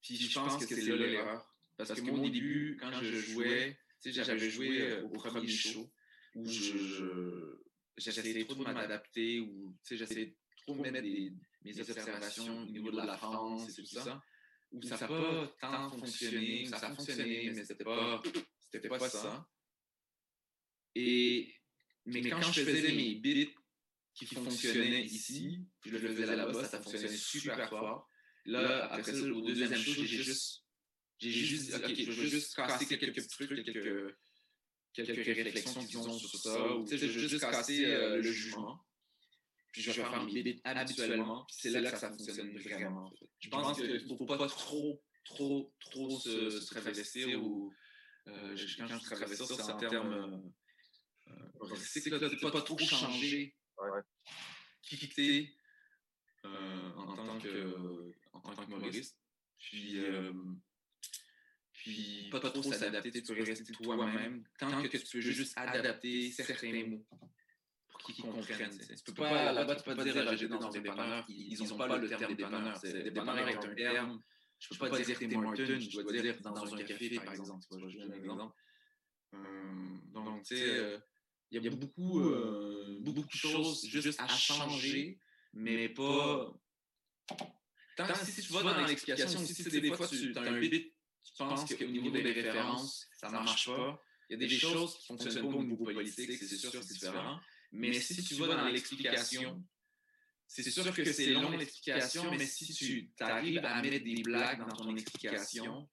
[0.00, 1.57] Puis je pense que c'est là l'erreur.
[1.78, 5.90] Parce que moi, au début, quand je jouais, j'avais joué euh, au premier show
[6.34, 7.56] où je,
[7.96, 11.32] j'essayais trop de m'adapter, ou j'essayais trop de mettre des,
[11.64, 14.20] mes observations au niveau de la France et tout ça,
[14.72, 18.22] où ça n'a pas tant fonctionné, ça a fonctionné, mais c'était pas,
[18.70, 19.48] c'était pas ça.
[20.96, 21.54] Et,
[22.06, 23.54] mais, quand, je faisais mes bits
[24.14, 28.08] qui fonctionnaient ici, je le faisais là-bas, ça fonctionnait super fort.
[28.46, 30.64] Là, après ça, au deuxième show, j'ai juste,
[31.18, 34.16] j'ai juste dit, OK, je veux juste casser quelques petits trucs, quelques,
[34.92, 38.80] quelques réflexions qu'ils ont sur ça, ou je veux juste casser euh, le jugement.
[39.72, 43.12] Puis je vais faire mes bits habituellement, puis c'est là que ça fonctionne vraiment.
[43.40, 47.72] Je pense qu'il ne faut pas trop, trop, trop se, traverser ou
[48.28, 50.42] euh, quand je traverse ça, c'est en termes
[51.62, 53.54] euh, c'est pas, pas trop changer
[54.82, 55.54] qui t'es
[56.44, 59.18] euh, en, tant que, en tant qu'humoriste.
[59.58, 60.32] Puis, euh,
[61.88, 66.86] puis pas, trop s'adapter, tu peux rester toi-même tant que tu peux juste adapter certains
[66.86, 67.06] mots
[67.88, 68.78] pour qu'ils comprennent.
[68.78, 71.98] Tu peux pas, là-bas, tu peux pas dire j'étais dans des dépanneurs, ils n'ont pas
[71.98, 72.80] le terme dépanneur.
[72.80, 74.22] Dépanneur est un terme.
[74.58, 77.64] Je peux pas dire Tim Martin, je dois dire dans un café, par exemple.
[77.70, 79.38] Je un
[80.12, 81.00] donc, tu sais,
[81.50, 85.20] il y a beaucoup, euh, beaucoup de choses juste à changer,
[85.52, 86.52] mais pas.
[87.96, 90.94] Tant si, tu vas dans l'explication, si des fois tu as un bit,
[91.32, 94.02] tu penses qu'au niveau des références, ça ne marche pas.
[94.30, 96.92] Il y a des choses qui ne fonctionnent pas au niveau politique, c'est sûr, c'est
[96.92, 97.40] différent.
[97.72, 99.62] Mais si tu vas dans l'explication,
[100.46, 104.76] c'est sûr que c'est long l'explication, mais si tu arrives à mettre des blagues dans
[104.76, 105.88] ton explication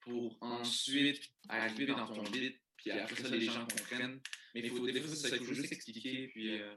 [0.00, 4.20] pour ensuite arriver dans ton bit, puis après ça, les gens comprennent.
[4.54, 6.60] Mais il faut, des fois, ça, il faut juste expliquer, puis.
[6.60, 6.76] Euh,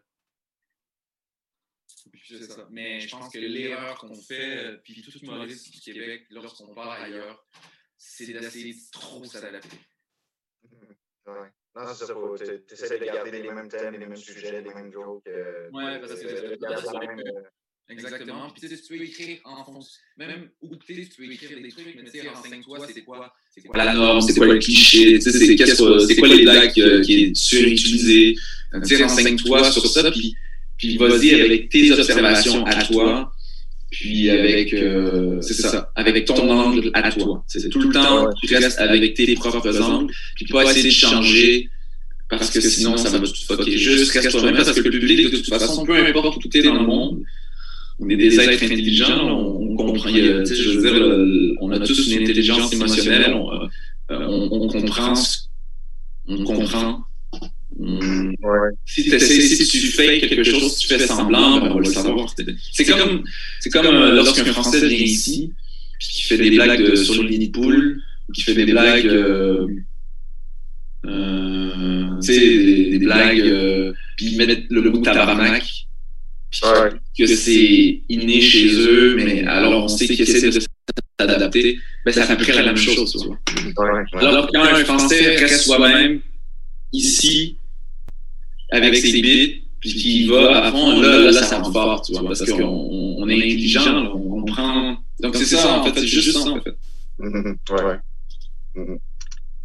[2.12, 2.68] puis c'est ça.
[2.72, 7.46] Mais je pense que l'erreur qu'on fait, puis tout humoriste du Québec, lorsqu'on part ailleurs,
[7.98, 9.78] c'est d'essayer trop s'adapter.
[11.28, 11.34] Ouais.
[11.76, 12.14] Non, c'est ça.
[12.68, 15.24] Tu essaies de garder les mêmes thèmes, les mêmes sujets, les mêmes jokes.
[15.28, 17.48] Euh, ouais, parce que.
[17.90, 18.50] Exactement.
[18.50, 20.02] Puis tu sais, tu peux écrire en fonction.
[20.18, 23.78] Même où tu peux écrire des trucs, mais tu sais, renseigne-toi, c'est quoi, c'est quoi
[23.78, 27.36] la norme, c'est quoi le cliché, tu sais, c'est quoi les blagues euh, qui est
[27.36, 28.36] surutilisé.
[28.74, 30.36] Tu sais, renseigne-toi sur ça, puis,
[30.78, 33.32] puis vas-y avec tes observations à toi,
[33.90, 37.44] puis avec, euh, c'est ça, avec ton angle à toi.
[37.48, 41.70] C'est tout le temps, tu restes avec tes propres angles, puis pas essayer de changer
[42.30, 43.78] parce que sinon ça va tout fucker.
[43.78, 46.64] Juste reste toi-même parce que le public, de toute façon, peu importe où tu es
[46.64, 47.24] dans le monde,
[48.00, 52.72] on est des êtres intelligents, on, comprend, je veux dire, on a tous une intelligence
[52.74, 53.50] émotionnelle, on,
[54.12, 55.14] euh, on, comprend,
[56.28, 57.04] on comprend.
[58.86, 62.34] Si, si tu fais quelque chose, si tu fais semblant, ben, on va le savoir.
[62.72, 63.24] C'est comme,
[63.60, 65.54] c'est comme euh, lorsqu'un Français vient ici,
[66.00, 68.02] puis qui fait des blagues sur le nid de poule,
[68.34, 69.68] qui fait des blagues, euh,
[71.06, 75.88] euh, tu sais, des, des, blagues, euh, puis mettre le mot tabarnak
[77.18, 80.60] que c'est inné chez eux, mais alors on sait qu'ils essaient de
[81.20, 83.12] s'adapter, ben ça fait à peu près la même chose.
[83.12, 84.00] Tu vois.
[84.20, 86.22] Alors quand un Français reste soi-même
[86.94, 87.58] ici,
[88.70, 92.24] avec ses bits, puis qu'il va à fond, là, là, ça rend fort, tu vois,
[92.24, 94.98] parce qu'on on est intelligent, on comprend.
[95.20, 96.76] Donc c'est ça, en fait, c'est juste ça, en fait.
[97.20, 98.00] ouais.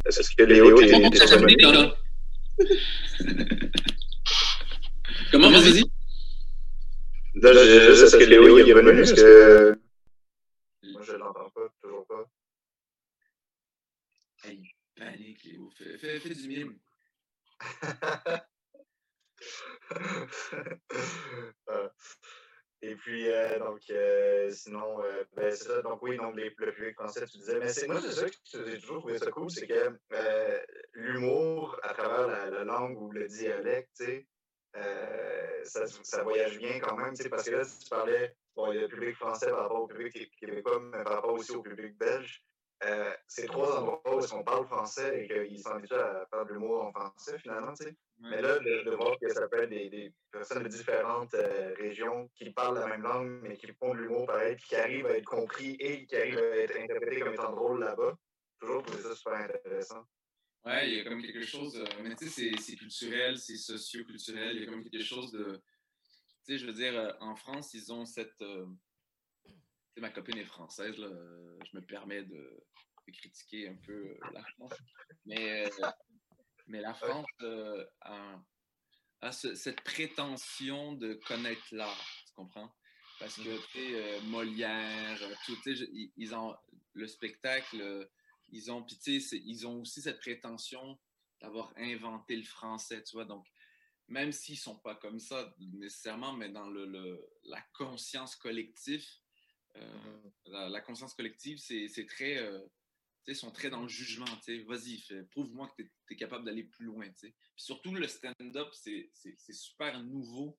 [0.07, 0.91] Est-ce que Léo, t'es
[5.31, 5.85] Comment, vas-y?
[7.35, 9.01] Est-ce que Léo est revenu?
[9.01, 9.79] Est-ce que.
[10.93, 12.29] Moi, je l'entends pas, toujours pas.
[14.45, 15.71] Hey, panique, Léo.
[15.77, 16.75] Fais, fais, fais du mime.
[22.85, 25.83] Et puis, euh, donc, euh, sinon, euh, ben, c'est ça.
[25.83, 27.61] Donc, oui, donc, les, le public français, tu disais.
[27.61, 28.35] Mais c'est, moi, c'est ça que
[28.71, 29.97] j'ai toujours trouvé ça cool, c'est que
[30.95, 34.27] l'humour à travers la, la, langue ou le dialecte, tu sais,
[35.63, 38.81] ça, ça, voyage bien quand même, parce que là, si tu parlais, il y a
[38.83, 42.43] le public français par rapport au public québécois, mais par rapport aussi au public belge,
[42.85, 46.53] euh, c'est trois endroits où on parle français et qu'ils sont habitués à faire de
[46.53, 47.97] l'humour en français, finalement, tu sais.
[48.19, 52.51] Mais là, de, voir que ça peut être des, personnes de différentes euh, régions qui
[52.51, 55.25] parlent la même langue, mais qui font de l'humour pareil, puis qui arrivent à être
[55.25, 58.17] compris et qui arrivent à être interprétés comme étant drôles là-bas,
[58.61, 60.05] toujours trouvé ça super intéressant.
[60.65, 64.65] Ouais, il y a comme quelque chose, mais tu sais, c'est culturel, c'est socio-culturel, il
[64.65, 65.61] y a comme quelque chose de,
[66.45, 68.67] tu sais, je veux dire, euh, en France, ils ont cette, euh,
[69.95, 72.65] sais, ma copine est française, là, je me permets de,
[73.07, 74.75] de critiquer un peu la France,
[75.27, 75.71] mais,
[76.67, 77.27] mais la France
[78.01, 78.43] a,
[79.21, 82.75] a cette prétention de connaître l'art, tu comprends?
[83.19, 86.57] Parce que, tu sais, Molière, tout, tu sais, ils ont
[86.95, 88.09] le spectacle
[88.53, 90.99] ils ont, ils ont aussi cette prétention
[91.41, 93.25] d'avoir inventé le français, tu vois?
[93.25, 93.47] Donc,
[94.09, 99.05] même s'ils sont pas comme ça nécessairement, mais dans le, la conscience collective,
[99.77, 100.69] euh, mm-hmm.
[100.69, 102.61] la, conscience collective, c'est très, euh,
[103.27, 104.27] ils sont très dans le jugement.
[104.67, 107.09] Vas-y, prouve-moi que tu es, capable d'aller plus loin.
[107.21, 109.11] Puis surtout, le stand-up, c'est
[109.51, 110.59] super nouveau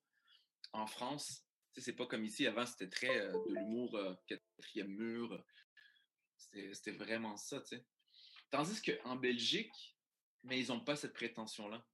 [0.72, 1.46] en France.
[1.76, 2.46] C'est pas comme ici.
[2.46, 5.44] Avant, c'était très euh, de l'humour quatrième mur.
[6.36, 7.64] C'était vraiment ça.
[7.64, 7.84] sais.
[8.50, 9.96] Tandis qu'en Belgique,
[10.44, 11.84] mais ils n'ont pas cette prétention-là.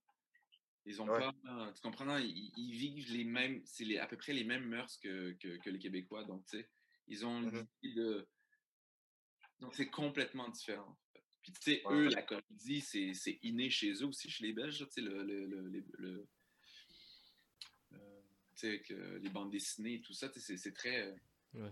[0.87, 1.33] Ils ont pas,
[1.75, 5.71] tu comprends, ils, vivent les mêmes, c'est à peu près les mêmes mœurs que, que,
[5.71, 6.25] les Québécois.
[6.25, 6.69] Donc, tu sais,
[7.11, 8.27] ils ont mmh de.
[9.61, 10.99] Donc, c'est complètement différent.
[11.43, 14.87] Puis, tu sais, eux, la comédie, c'est inné chez eux aussi, chez les Belges, tu
[14.91, 15.23] sais, le.
[15.23, 16.29] le, le,
[17.93, 18.21] euh,
[18.55, 18.83] tu sais,
[19.21, 21.15] les bandes dessinées et tout ça, c'est très.
[21.57, 21.71] Euh,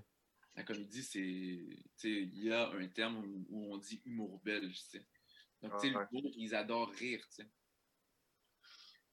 [0.55, 1.19] la comédie, c'est.
[1.21, 5.07] Tu sais, il y a un terme où, on dit humour belge, tu sais.
[5.63, 7.51] Donc, tu sais, l'humour, ils adorent rire, tu sais.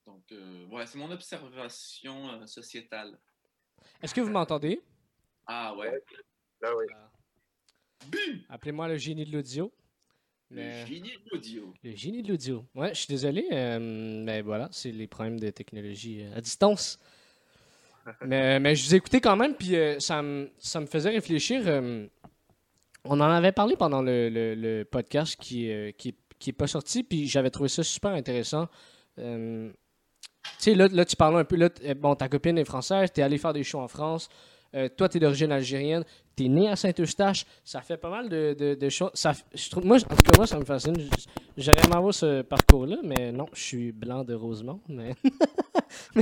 [0.05, 3.19] Donc, euh, ouais, c'est mon observation euh, sociétale.
[4.01, 4.81] Est-ce que vous m'entendez?
[5.47, 6.01] Ah ouais.
[6.63, 6.85] Ah oui.
[8.49, 9.71] Appelez-moi le génie de l'audio.
[10.51, 11.73] Le génie de l'audio.
[11.83, 12.65] Le génie de l'audio.
[12.75, 16.99] Ouais, je suis désolé, euh, mais voilà, c'est les problèmes de technologie à distance.
[18.25, 21.63] mais, mais je vous ai écouté quand même, puis ça, me, ça me faisait réfléchir.
[23.03, 27.27] on en avait parlé pendant le, le, podcast qui, qui, qui est pas sorti, puis
[27.27, 28.69] j'avais trouvé ça super intéressant.
[29.17, 29.73] Tu
[30.59, 31.55] sais, là, là, tu parles un peu.
[31.55, 34.29] Là, bon, ta copine est française, tu es allé faire des shows en France.
[34.75, 36.03] Euh, toi, tu es d'origine algérienne.
[36.35, 37.45] Tu es né à Saint-Eustache.
[37.63, 39.11] Ça fait pas mal de, de, choses.
[39.83, 40.95] Moi, en tout cas, moi, ça me fascine.
[41.57, 44.81] J'aurais aimé avoir ce parcours-là, mais non, je suis blanc de Rosemont.
[44.89, 45.15] Mais,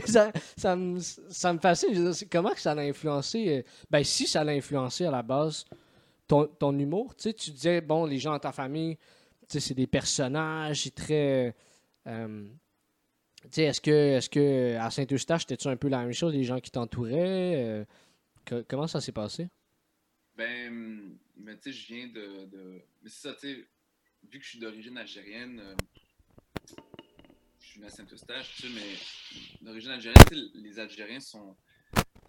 [0.05, 2.13] ça, ça, me, ça me fascine.
[2.31, 5.65] comment ça l'a influencé euh, Ben, si ça l'a influencé à la base,
[6.27, 7.15] ton, ton humour.
[7.15, 8.97] Tu tu disais, bon, les gens dans ta famille,
[9.47, 11.55] c'est des personnages, c'est très.
[12.07, 12.45] Euh,
[13.57, 16.71] est-ce que, est-ce que à Saint-Eustache, c'était-tu un peu la même chose, les gens qui
[16.71, 17.55] t'entouraient?
[17.55, 17.85] Euh,
[18.67, 19.49] comment ça s'est passé?
[20.35, 22.81] Ben, mais tu sais, je viens de.
[23.01, 23.67] Mais c'est ça, tu sais,
[24.23, 25.75] vu que je suis d'origine algérienne, euh,
[27.59, 31.55] je suis né à Saint-Eustache, tu sais, mais d'origine algérienne, les Algériens sont.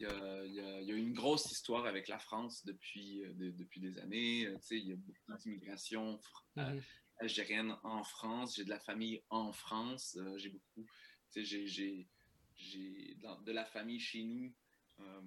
[0.01, 3.81] Il y, a, il, y a, une grosse histoire avec la France depuis, euh, depuis
[3.81, 4.49] des années.
[4.57, 6.19] Tu sais, il y a beaucoup d'immigration
[6.57, 6.81] mm-hmm
[7.19, 10.87] algérienne en France, j'ai de la famille en France, euh, j'ai beaucoup,
[11.35, 12.07] j'ai, j'ai,
[12.55, 14.53] j'ai de la famille chez nous.
[15.01, 15.21] Euh,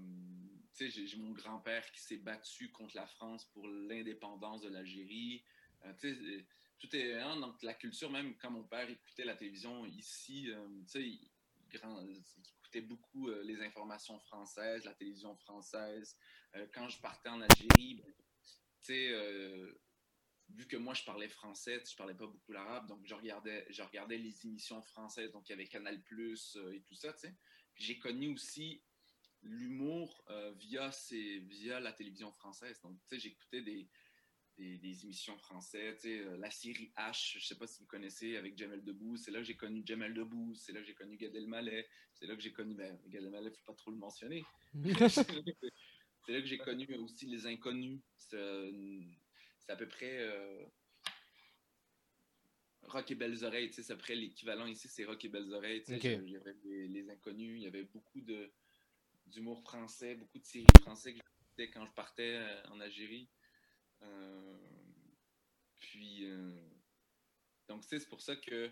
[0.80, 5.44] j'ai, mon grand-père qui s'est battu contre la France pour l'indépendance de l'Algérie.
[5.86, 6.42] Euh,
[6.80, 10.50] tout est hein, donc la culture, même quand mon père écoutait la télévision ici,
[10.96, 11.32] il,
[11.74, 16.16] écoutait beaucoup les informations françaises, la télévision française.
[16.74, 18.14] quand je partais en Algérie, ben,
[20.50, 23.82] vu que moi je parlais français, je parlais pas beaucoup l'arabe, donc je regardais, je
[23.82, 27.14] regardais les émissions françaises, donc il y avait Canal Plus euh, et tout ça.
[27.76, 28.82] J'ai connu aussi
[29.48, 32.80] l'humour euh, via, via la télévision française.
[32.82, 33.88] Donc, tu sais, j'écoutais des,
[34.58, 38.38] des, émissions françaises, tu sais, euh, la série H, je sais pas si vous connaissez,
[38.38, 39.22] avec Jamel Debbouze.
[39.24, 42.26] C'est là que j'ai connu Jamel Debbouze, c'est là que j'ai connu Gad Elmaleh, c'est
[42.26, 44.44] là que j'ai connu, ben, Gad Elmaleh, faut pas trop le mentionner.
[44.74, 48.02] c'est là que j'ai connu aussi Les Inconnus
[49.68, 50.66] c'est à peu près euh,
[52.84, 55.84] Rock et Belles Oreilles, c'est à peu près l'équivalent ici, c'est Rock et Belles Oreilles.
[55.88, 58.22] Il y avait les, Inconnus, il y avait beaucoup
[59.28, 63.30] d'humour français, beaucoup de séries françaises que j'écoutais quand je partais euh, en Algérie.
[64.02, 64.58] Euh,
[65.78, 66.28] puis,
[67.68, 68.72] donc, c'est pour ça que.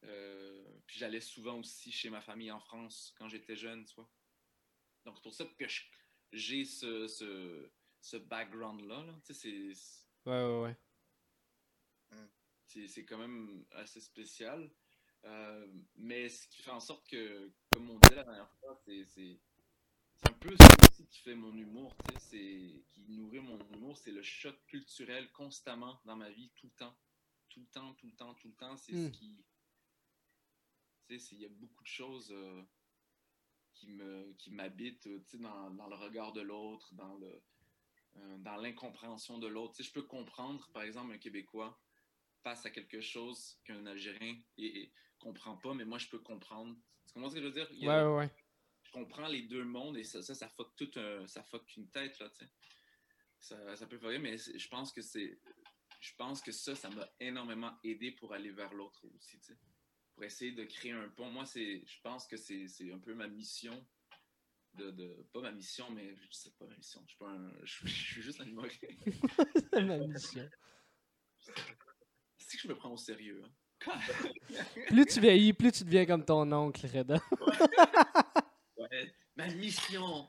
[0.00, 4.10] puis j'allais souvent aussi chez ma famille en France quand j'étais jeune, tu vois.
[5.04, 5.66] Donc, c'est pour ça que
[6.32, 7.06] j'ai ce,
[8.00, 9.04] ce background-là.
[9.04, 9.20] Là.
[9.24, 10.30] Tu sais, c'est.
[10.30, 10.76] Ouais, ouais, ouais.
[12.10, 12.28] Hmm.
[12.66, 14.70] C'est quand même assez spécial.
[15.24, 15.66] Euh,
[15.96, 19.38] mais ce qui fait en sorte que, comme on disait la dernière fois, c'est
[20.26, 20.56] un peu
[20.96, 21.94] ce qui fait mon humour,
[22.30, 26.96] qui nourrit mon humour, c'est le choc culturel constamment dans ma vie, tout le temps.
[27.50, 28.76] Tout le temps, tout le temps, tout le temps.
[28.78, 29.10] C'est ce hmm.
[29.10, 29.44] qui.
[31.10, 32.62] Il y a beaucoup de choses euh,
[33.74, 37.42] qui me qui m'habitent, dans, dans, le regard de l'autre, dans le
[38.16, 39.82] euh, dans l'incompréhension de l'autre.
[39.82, 41.78] Je peux comprendre, par exemple, un Québécois
[42.46, 44.84] face à quelque chose qu'un Algérien ne
[45.18, 46.76] comprend pas, mais moi, je peux comprendre.
[47.04, 47.68] Tu comprends ce que je veux dire?
[47.72, 48.30] ouais, ouais,
[48.84, 50.92] Je comprends les deux mondes et ça, ça, ça fuck tout
[51.26, 52.50] ça fuck une tête, là, tu sais.
[53.40, 55.40] Ça, ça peut faire, mais je pense que c'est.
[55.98, 59.58] Je pense que ça, ça m'a énormément aidé pour aller vers l'autre aussi, tu sais.
[60.14, 61.28] Pour essayer de créer un pont.
[61.28, 63.84] Moi, c'est, je pense que c'est un peu ma mission
[64.74, 67.02] de, Pas ma mission, mais sais pas ma mission.
[67.06, 68.86] Je suis, pas un, je, suis juste un humoriste.
[69.72, 70.48] c'est ma mission.
[72.56, 73.42] Si je me prends au sérieux.
[73.44, 73.50] Hein?
[74.88, 77.20] plus tu vieillis, plus tu deviens comme ton oncle, Reda.
[78.78, 80.26] ouais, ma mission.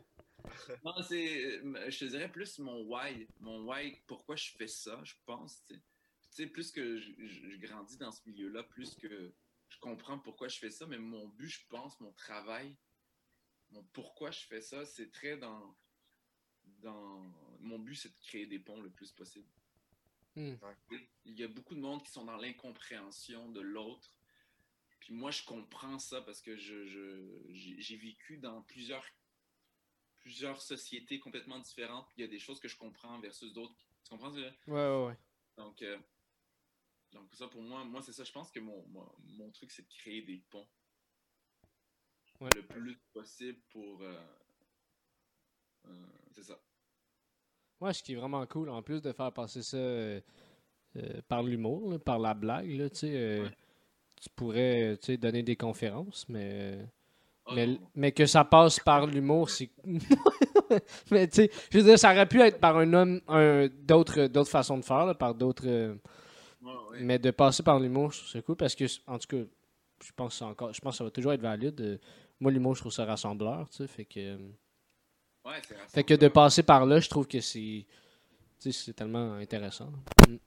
[0.83, 3.25] Non, c'est, je te dirais plus mon why.
[3.39, 5.63] Mon why, pourquoi je fais ça, je pense.
[5.69, 5.79] Tu
[6.31, 9.33] sais, plus que je, je, grandis dans ce milieu-là, plus que
[9.69, 12.75] je comprends pourquoi je fais ça, mais mon but, je pense, mon travail,
[13.69, 15.77] mon pourquoi je fais ça, c'est très dans,
[16.81, 17.57] dans.
[17.61, 19.47] Mon but, c'est de créer des ponts le plus possible.
[20.37, 20.55] Hmm.
[21.25, 24.15] Il y a beaucoup de monde qui sont dans l'incompréhension de l'autre.
[24.99, 26.85] Puis moi, je comprends ça parce que je,
[27.49, 29.03] j'ai vécu dans plusieurs,
[30.19, 32.07] plusieurs sociétés complètement différentes.
[32.15, 33.75] Il y a des choses que je comprends versus d'autres.
[34.03, 34.39] Tu comprends ça?
[34.39, 35.17] Ouais, ouais, ouais.
[35.57, 35.97] Donc, euh,
[37.13, 38.23] donc ça, pour moi, moi c'est ça.
[38.23, 38.85] Je pense que mon,
[39.23, 40.69] mon, truc, c'est de créer des ponts.
[42.41, 44.03] Le plus possible pour.
[44.03, 44.37] Euh,
[45.85, 46.61] euh, c'est ça.
[47.79, 50.19] Ouais, ce qui est vraiment cool, en plus de faire passer ça euh,
[51.27, 53.41] par l'humour, par la blague, là, tu sais,
[54.19, 56.79] tu pourrais donner des conférences, mais.
[57.45, 59.69] Ah, mais, mais, que ça passe par l'humour, c'est.
[61.11, 64.27] mais tu sais, je veux dire, ça aurait pu être par un homme, un, d'autres,
[64.27, 65.97] d'autres façons de faire, par d'autres.
[66.99, 69.43] Mais de passer par l'humour, c'est cool parce que, en tout cas,
[70.03, 71.79] je pense, encore, je pense que ça va toujours être valide.
[71.81, 71.97] Euh,
[72.39, 74.37] moi, l'humour, je trouve ça rassembleur, tu sais, fait que...
[75.47, 77.85] Euh, Fait que de passer par là, je trouve que c'est...
[78.59, 79.91] c'est tellement intéressant.
[80.27, 80.37] Mm.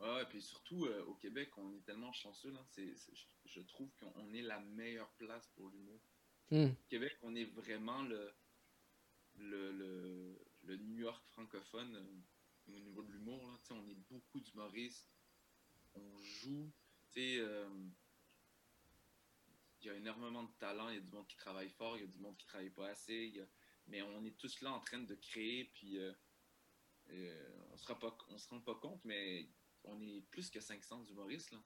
[0.00, 2.64] Ouais, et puis surtout, euh, au Québec, on est tellement chanceux, là.
[2.76, 6.00] je, trouve qu'on est la meilleure place pour l'humour.
[6.50, 6.66] Mm.
[6.66, 8.32] Au Québec, on est vraiment le,
[9.36, 12.22] le, le, le New York francophone
[12.68, 13.40] au niveau de l'humour.
[13.70, 15.10] On est beaucoup d'humoristes.
[15.94, 16.70] On joue.
[17.18, 17.68] Euh,
[19.80, 20.88] il y a énormément de talent.
[20.88, 21.96] Il y a du monde qui travaille fort.
[21.96, 23.32] Il y a du monde qui travaille pas assez.
[23.86, 25.64] mais on est tous là en train de créer.
[25.74, 26.12] Puis euh,
[27.10, 27.78] euh, on ne
[28.38, 29.48] se rend pas compte, mais
[29.84, 31.50] on est plus que 500 humoristes.
[31.52, 31.58] Là,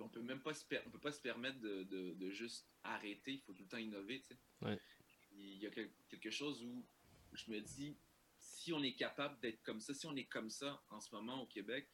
[0.00, 3.32] on peut même pas se on peut pas se permettre de, juste arrêter.
[3.34, 4.24] Il faut tout le temps innover.
[5.32, 6.86] Il y a quelque chose où
[7.32, 7.96] je me dis
[8.38, 11.42] si on est capable d'être comme ça, si on est comme ça en ce moment
[11.42, 11.88] au Québec,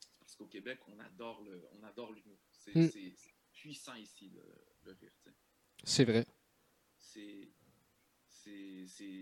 [0.00, 2.38] c'est parce qu'au Québec, on adore le, on adore l'humour.
[2.52, 2.88] C'est hmm.
[3.60, 4.30] Puissant ici,
[4.84, 5.10] le, rire.
[5.84, 6.24] C'est vrai.
[6.96, 7.48] C'est,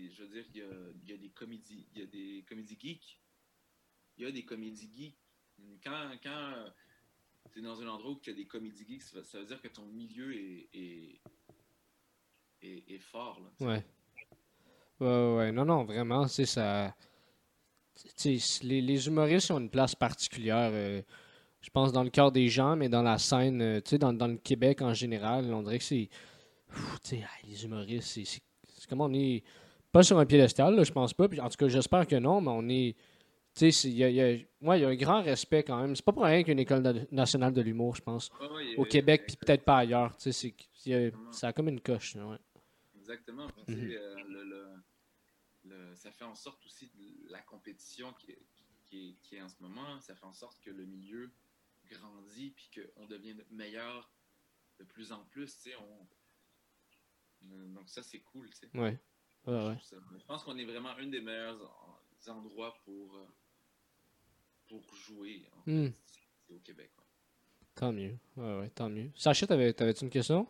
[0.09, 2.45] je veux dire, il y a, il y a des comédies, il y a des
[2.47, 3.19] comédies geeks.
[4.17, 5.17] Il y a des comédies geeks.
[5.83, 6.71] Quand, quand
[7.51, 9.61] tu es dans un endroit où il y a des comédies geeks, ça, veut dire
[9.61, 11.21] que ton milieu est, est,
[12.61, 13.39] est, fort.
[13.41, 13.85] Là, ouais.
[14.99, 16.95] Ouais, ouais, non, non, vraiment, c'est ça.
[18.23, 21.01] Les, les, humoristes ont une place particulière, euh,
[21.67, 24.13] je pense, dans le cœur des gens, mais dans la scène, euh, tu sais, dans,
[24.13, 26.09] dans, le Québec en général, on dirait que c'est.
[27.45, 29.43] Les humoristes, c'est comme on est.
[29.91, 31.25] Pas sur un piédestal, là, je pense pas.
[31.25, 32.95] en tout cas, j'espère que non, mais on est.
[33.53, 35.93] Tu sais, il y a, y, a, y a un grand respect quand même.
[35.93, 38.29] C'est pas pour rien qu'une école nationale de l'humour, je pense.
[38.77, 40.15] Au Québec, puis peut-être pas ailleurs.
[40.15, 40.53] Tu sais,
[41.31, 42.15] ça a comme une coche.
[42.15, 42.37] Ouais.
[42.97, 43.47] Exactement.
[43.67, 43.91] Mhm.
[43.91, 44.15] Euh,
[45.65, 48.45] le, ça fait en sorte aussi de la compétition qui est,
[48.85, 51.29] qui, qui est, en ce moment, ça fait en sorte que le milieu
[51.89, 54.09] grandit puis qu'on devient meilleur
[54.79, 55.55] de plus en plus.
[55.57, 56.07] Tu sais, on...
[57.73, 58.49] Donc ça, c'est cool.
[58.49, 58.69] Tu sais.
[58.73, 58.97] Ouais.
[59.45, 59.77] ouais,
[60.19, 61.59] Je, pense qu'on est vraiment un des meilleurs
[62.27, 63.27] endroits pour, euh,
[64.67, 65.91] pour jouer en hmm.
[66.49, 66.91] au Québec.
[67.75, 68.17] Tant mieux.
[68.35, 69.11] Ouais, ouais, tant mieux.
[69.15, 70.47] Sacha, t'avais-tu une question?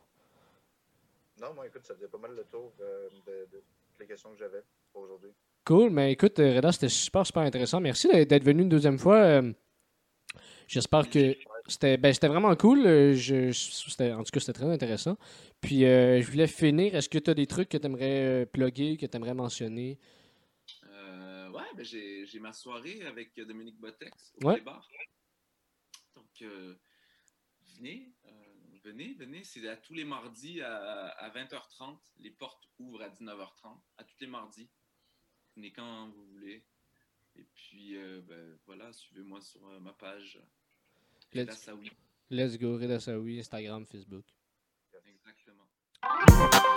[1.41, 3.63] Non, moi, écoute, ça faisait pas mal le tour euh, de, de,
[3.99, 5.31] les questions que j'avais pour aujourd'hui.
[5.65, 7.79] Cool, mais écoute, euh, Reda, c'était super, super intéressant.
[7.79, 9.17] Merci d'être venu une deuxième fois.
[9.17, 9.53] Euh,
[10.67, 11.35] j'espère que
[11.67, 12.83] c'était ben, vraiment cool.
[13.13, 15.17] Je, en tout cas, c'était très intéressant.
[15.61, 16.95] Puis, je voulais finir.
[16.95, 19.99] Est-ce que tu as des trucs que tu aimerais plugger, que tu aimerais mentionner?
[20.85, 24.61] Euh, ouais, ben, j'ai ma soirée avec Dominique Botex au ouais.
[26.15, 26.43] Donc,
[27.77, 28.11] venez
[28.87, 29.43] venez, venez.
[29.43, 31.97] C'est à tous les mardis à, 20h30.
[32.17, 34.69] Les portes ouvrent à 19h30, à tous les mardis.
[35.55, 36.65] Venez quand vous voulez.
[37.35, 40.41] Et puis, euh, ben, voilà, suivez-moi sur euh, ma page.
[41.33, 41.69] Let's,
[42.29, 44.23] Let's go, Reda Saoui, Instagram, Facebook.
[45.05, 46.76] Exactement.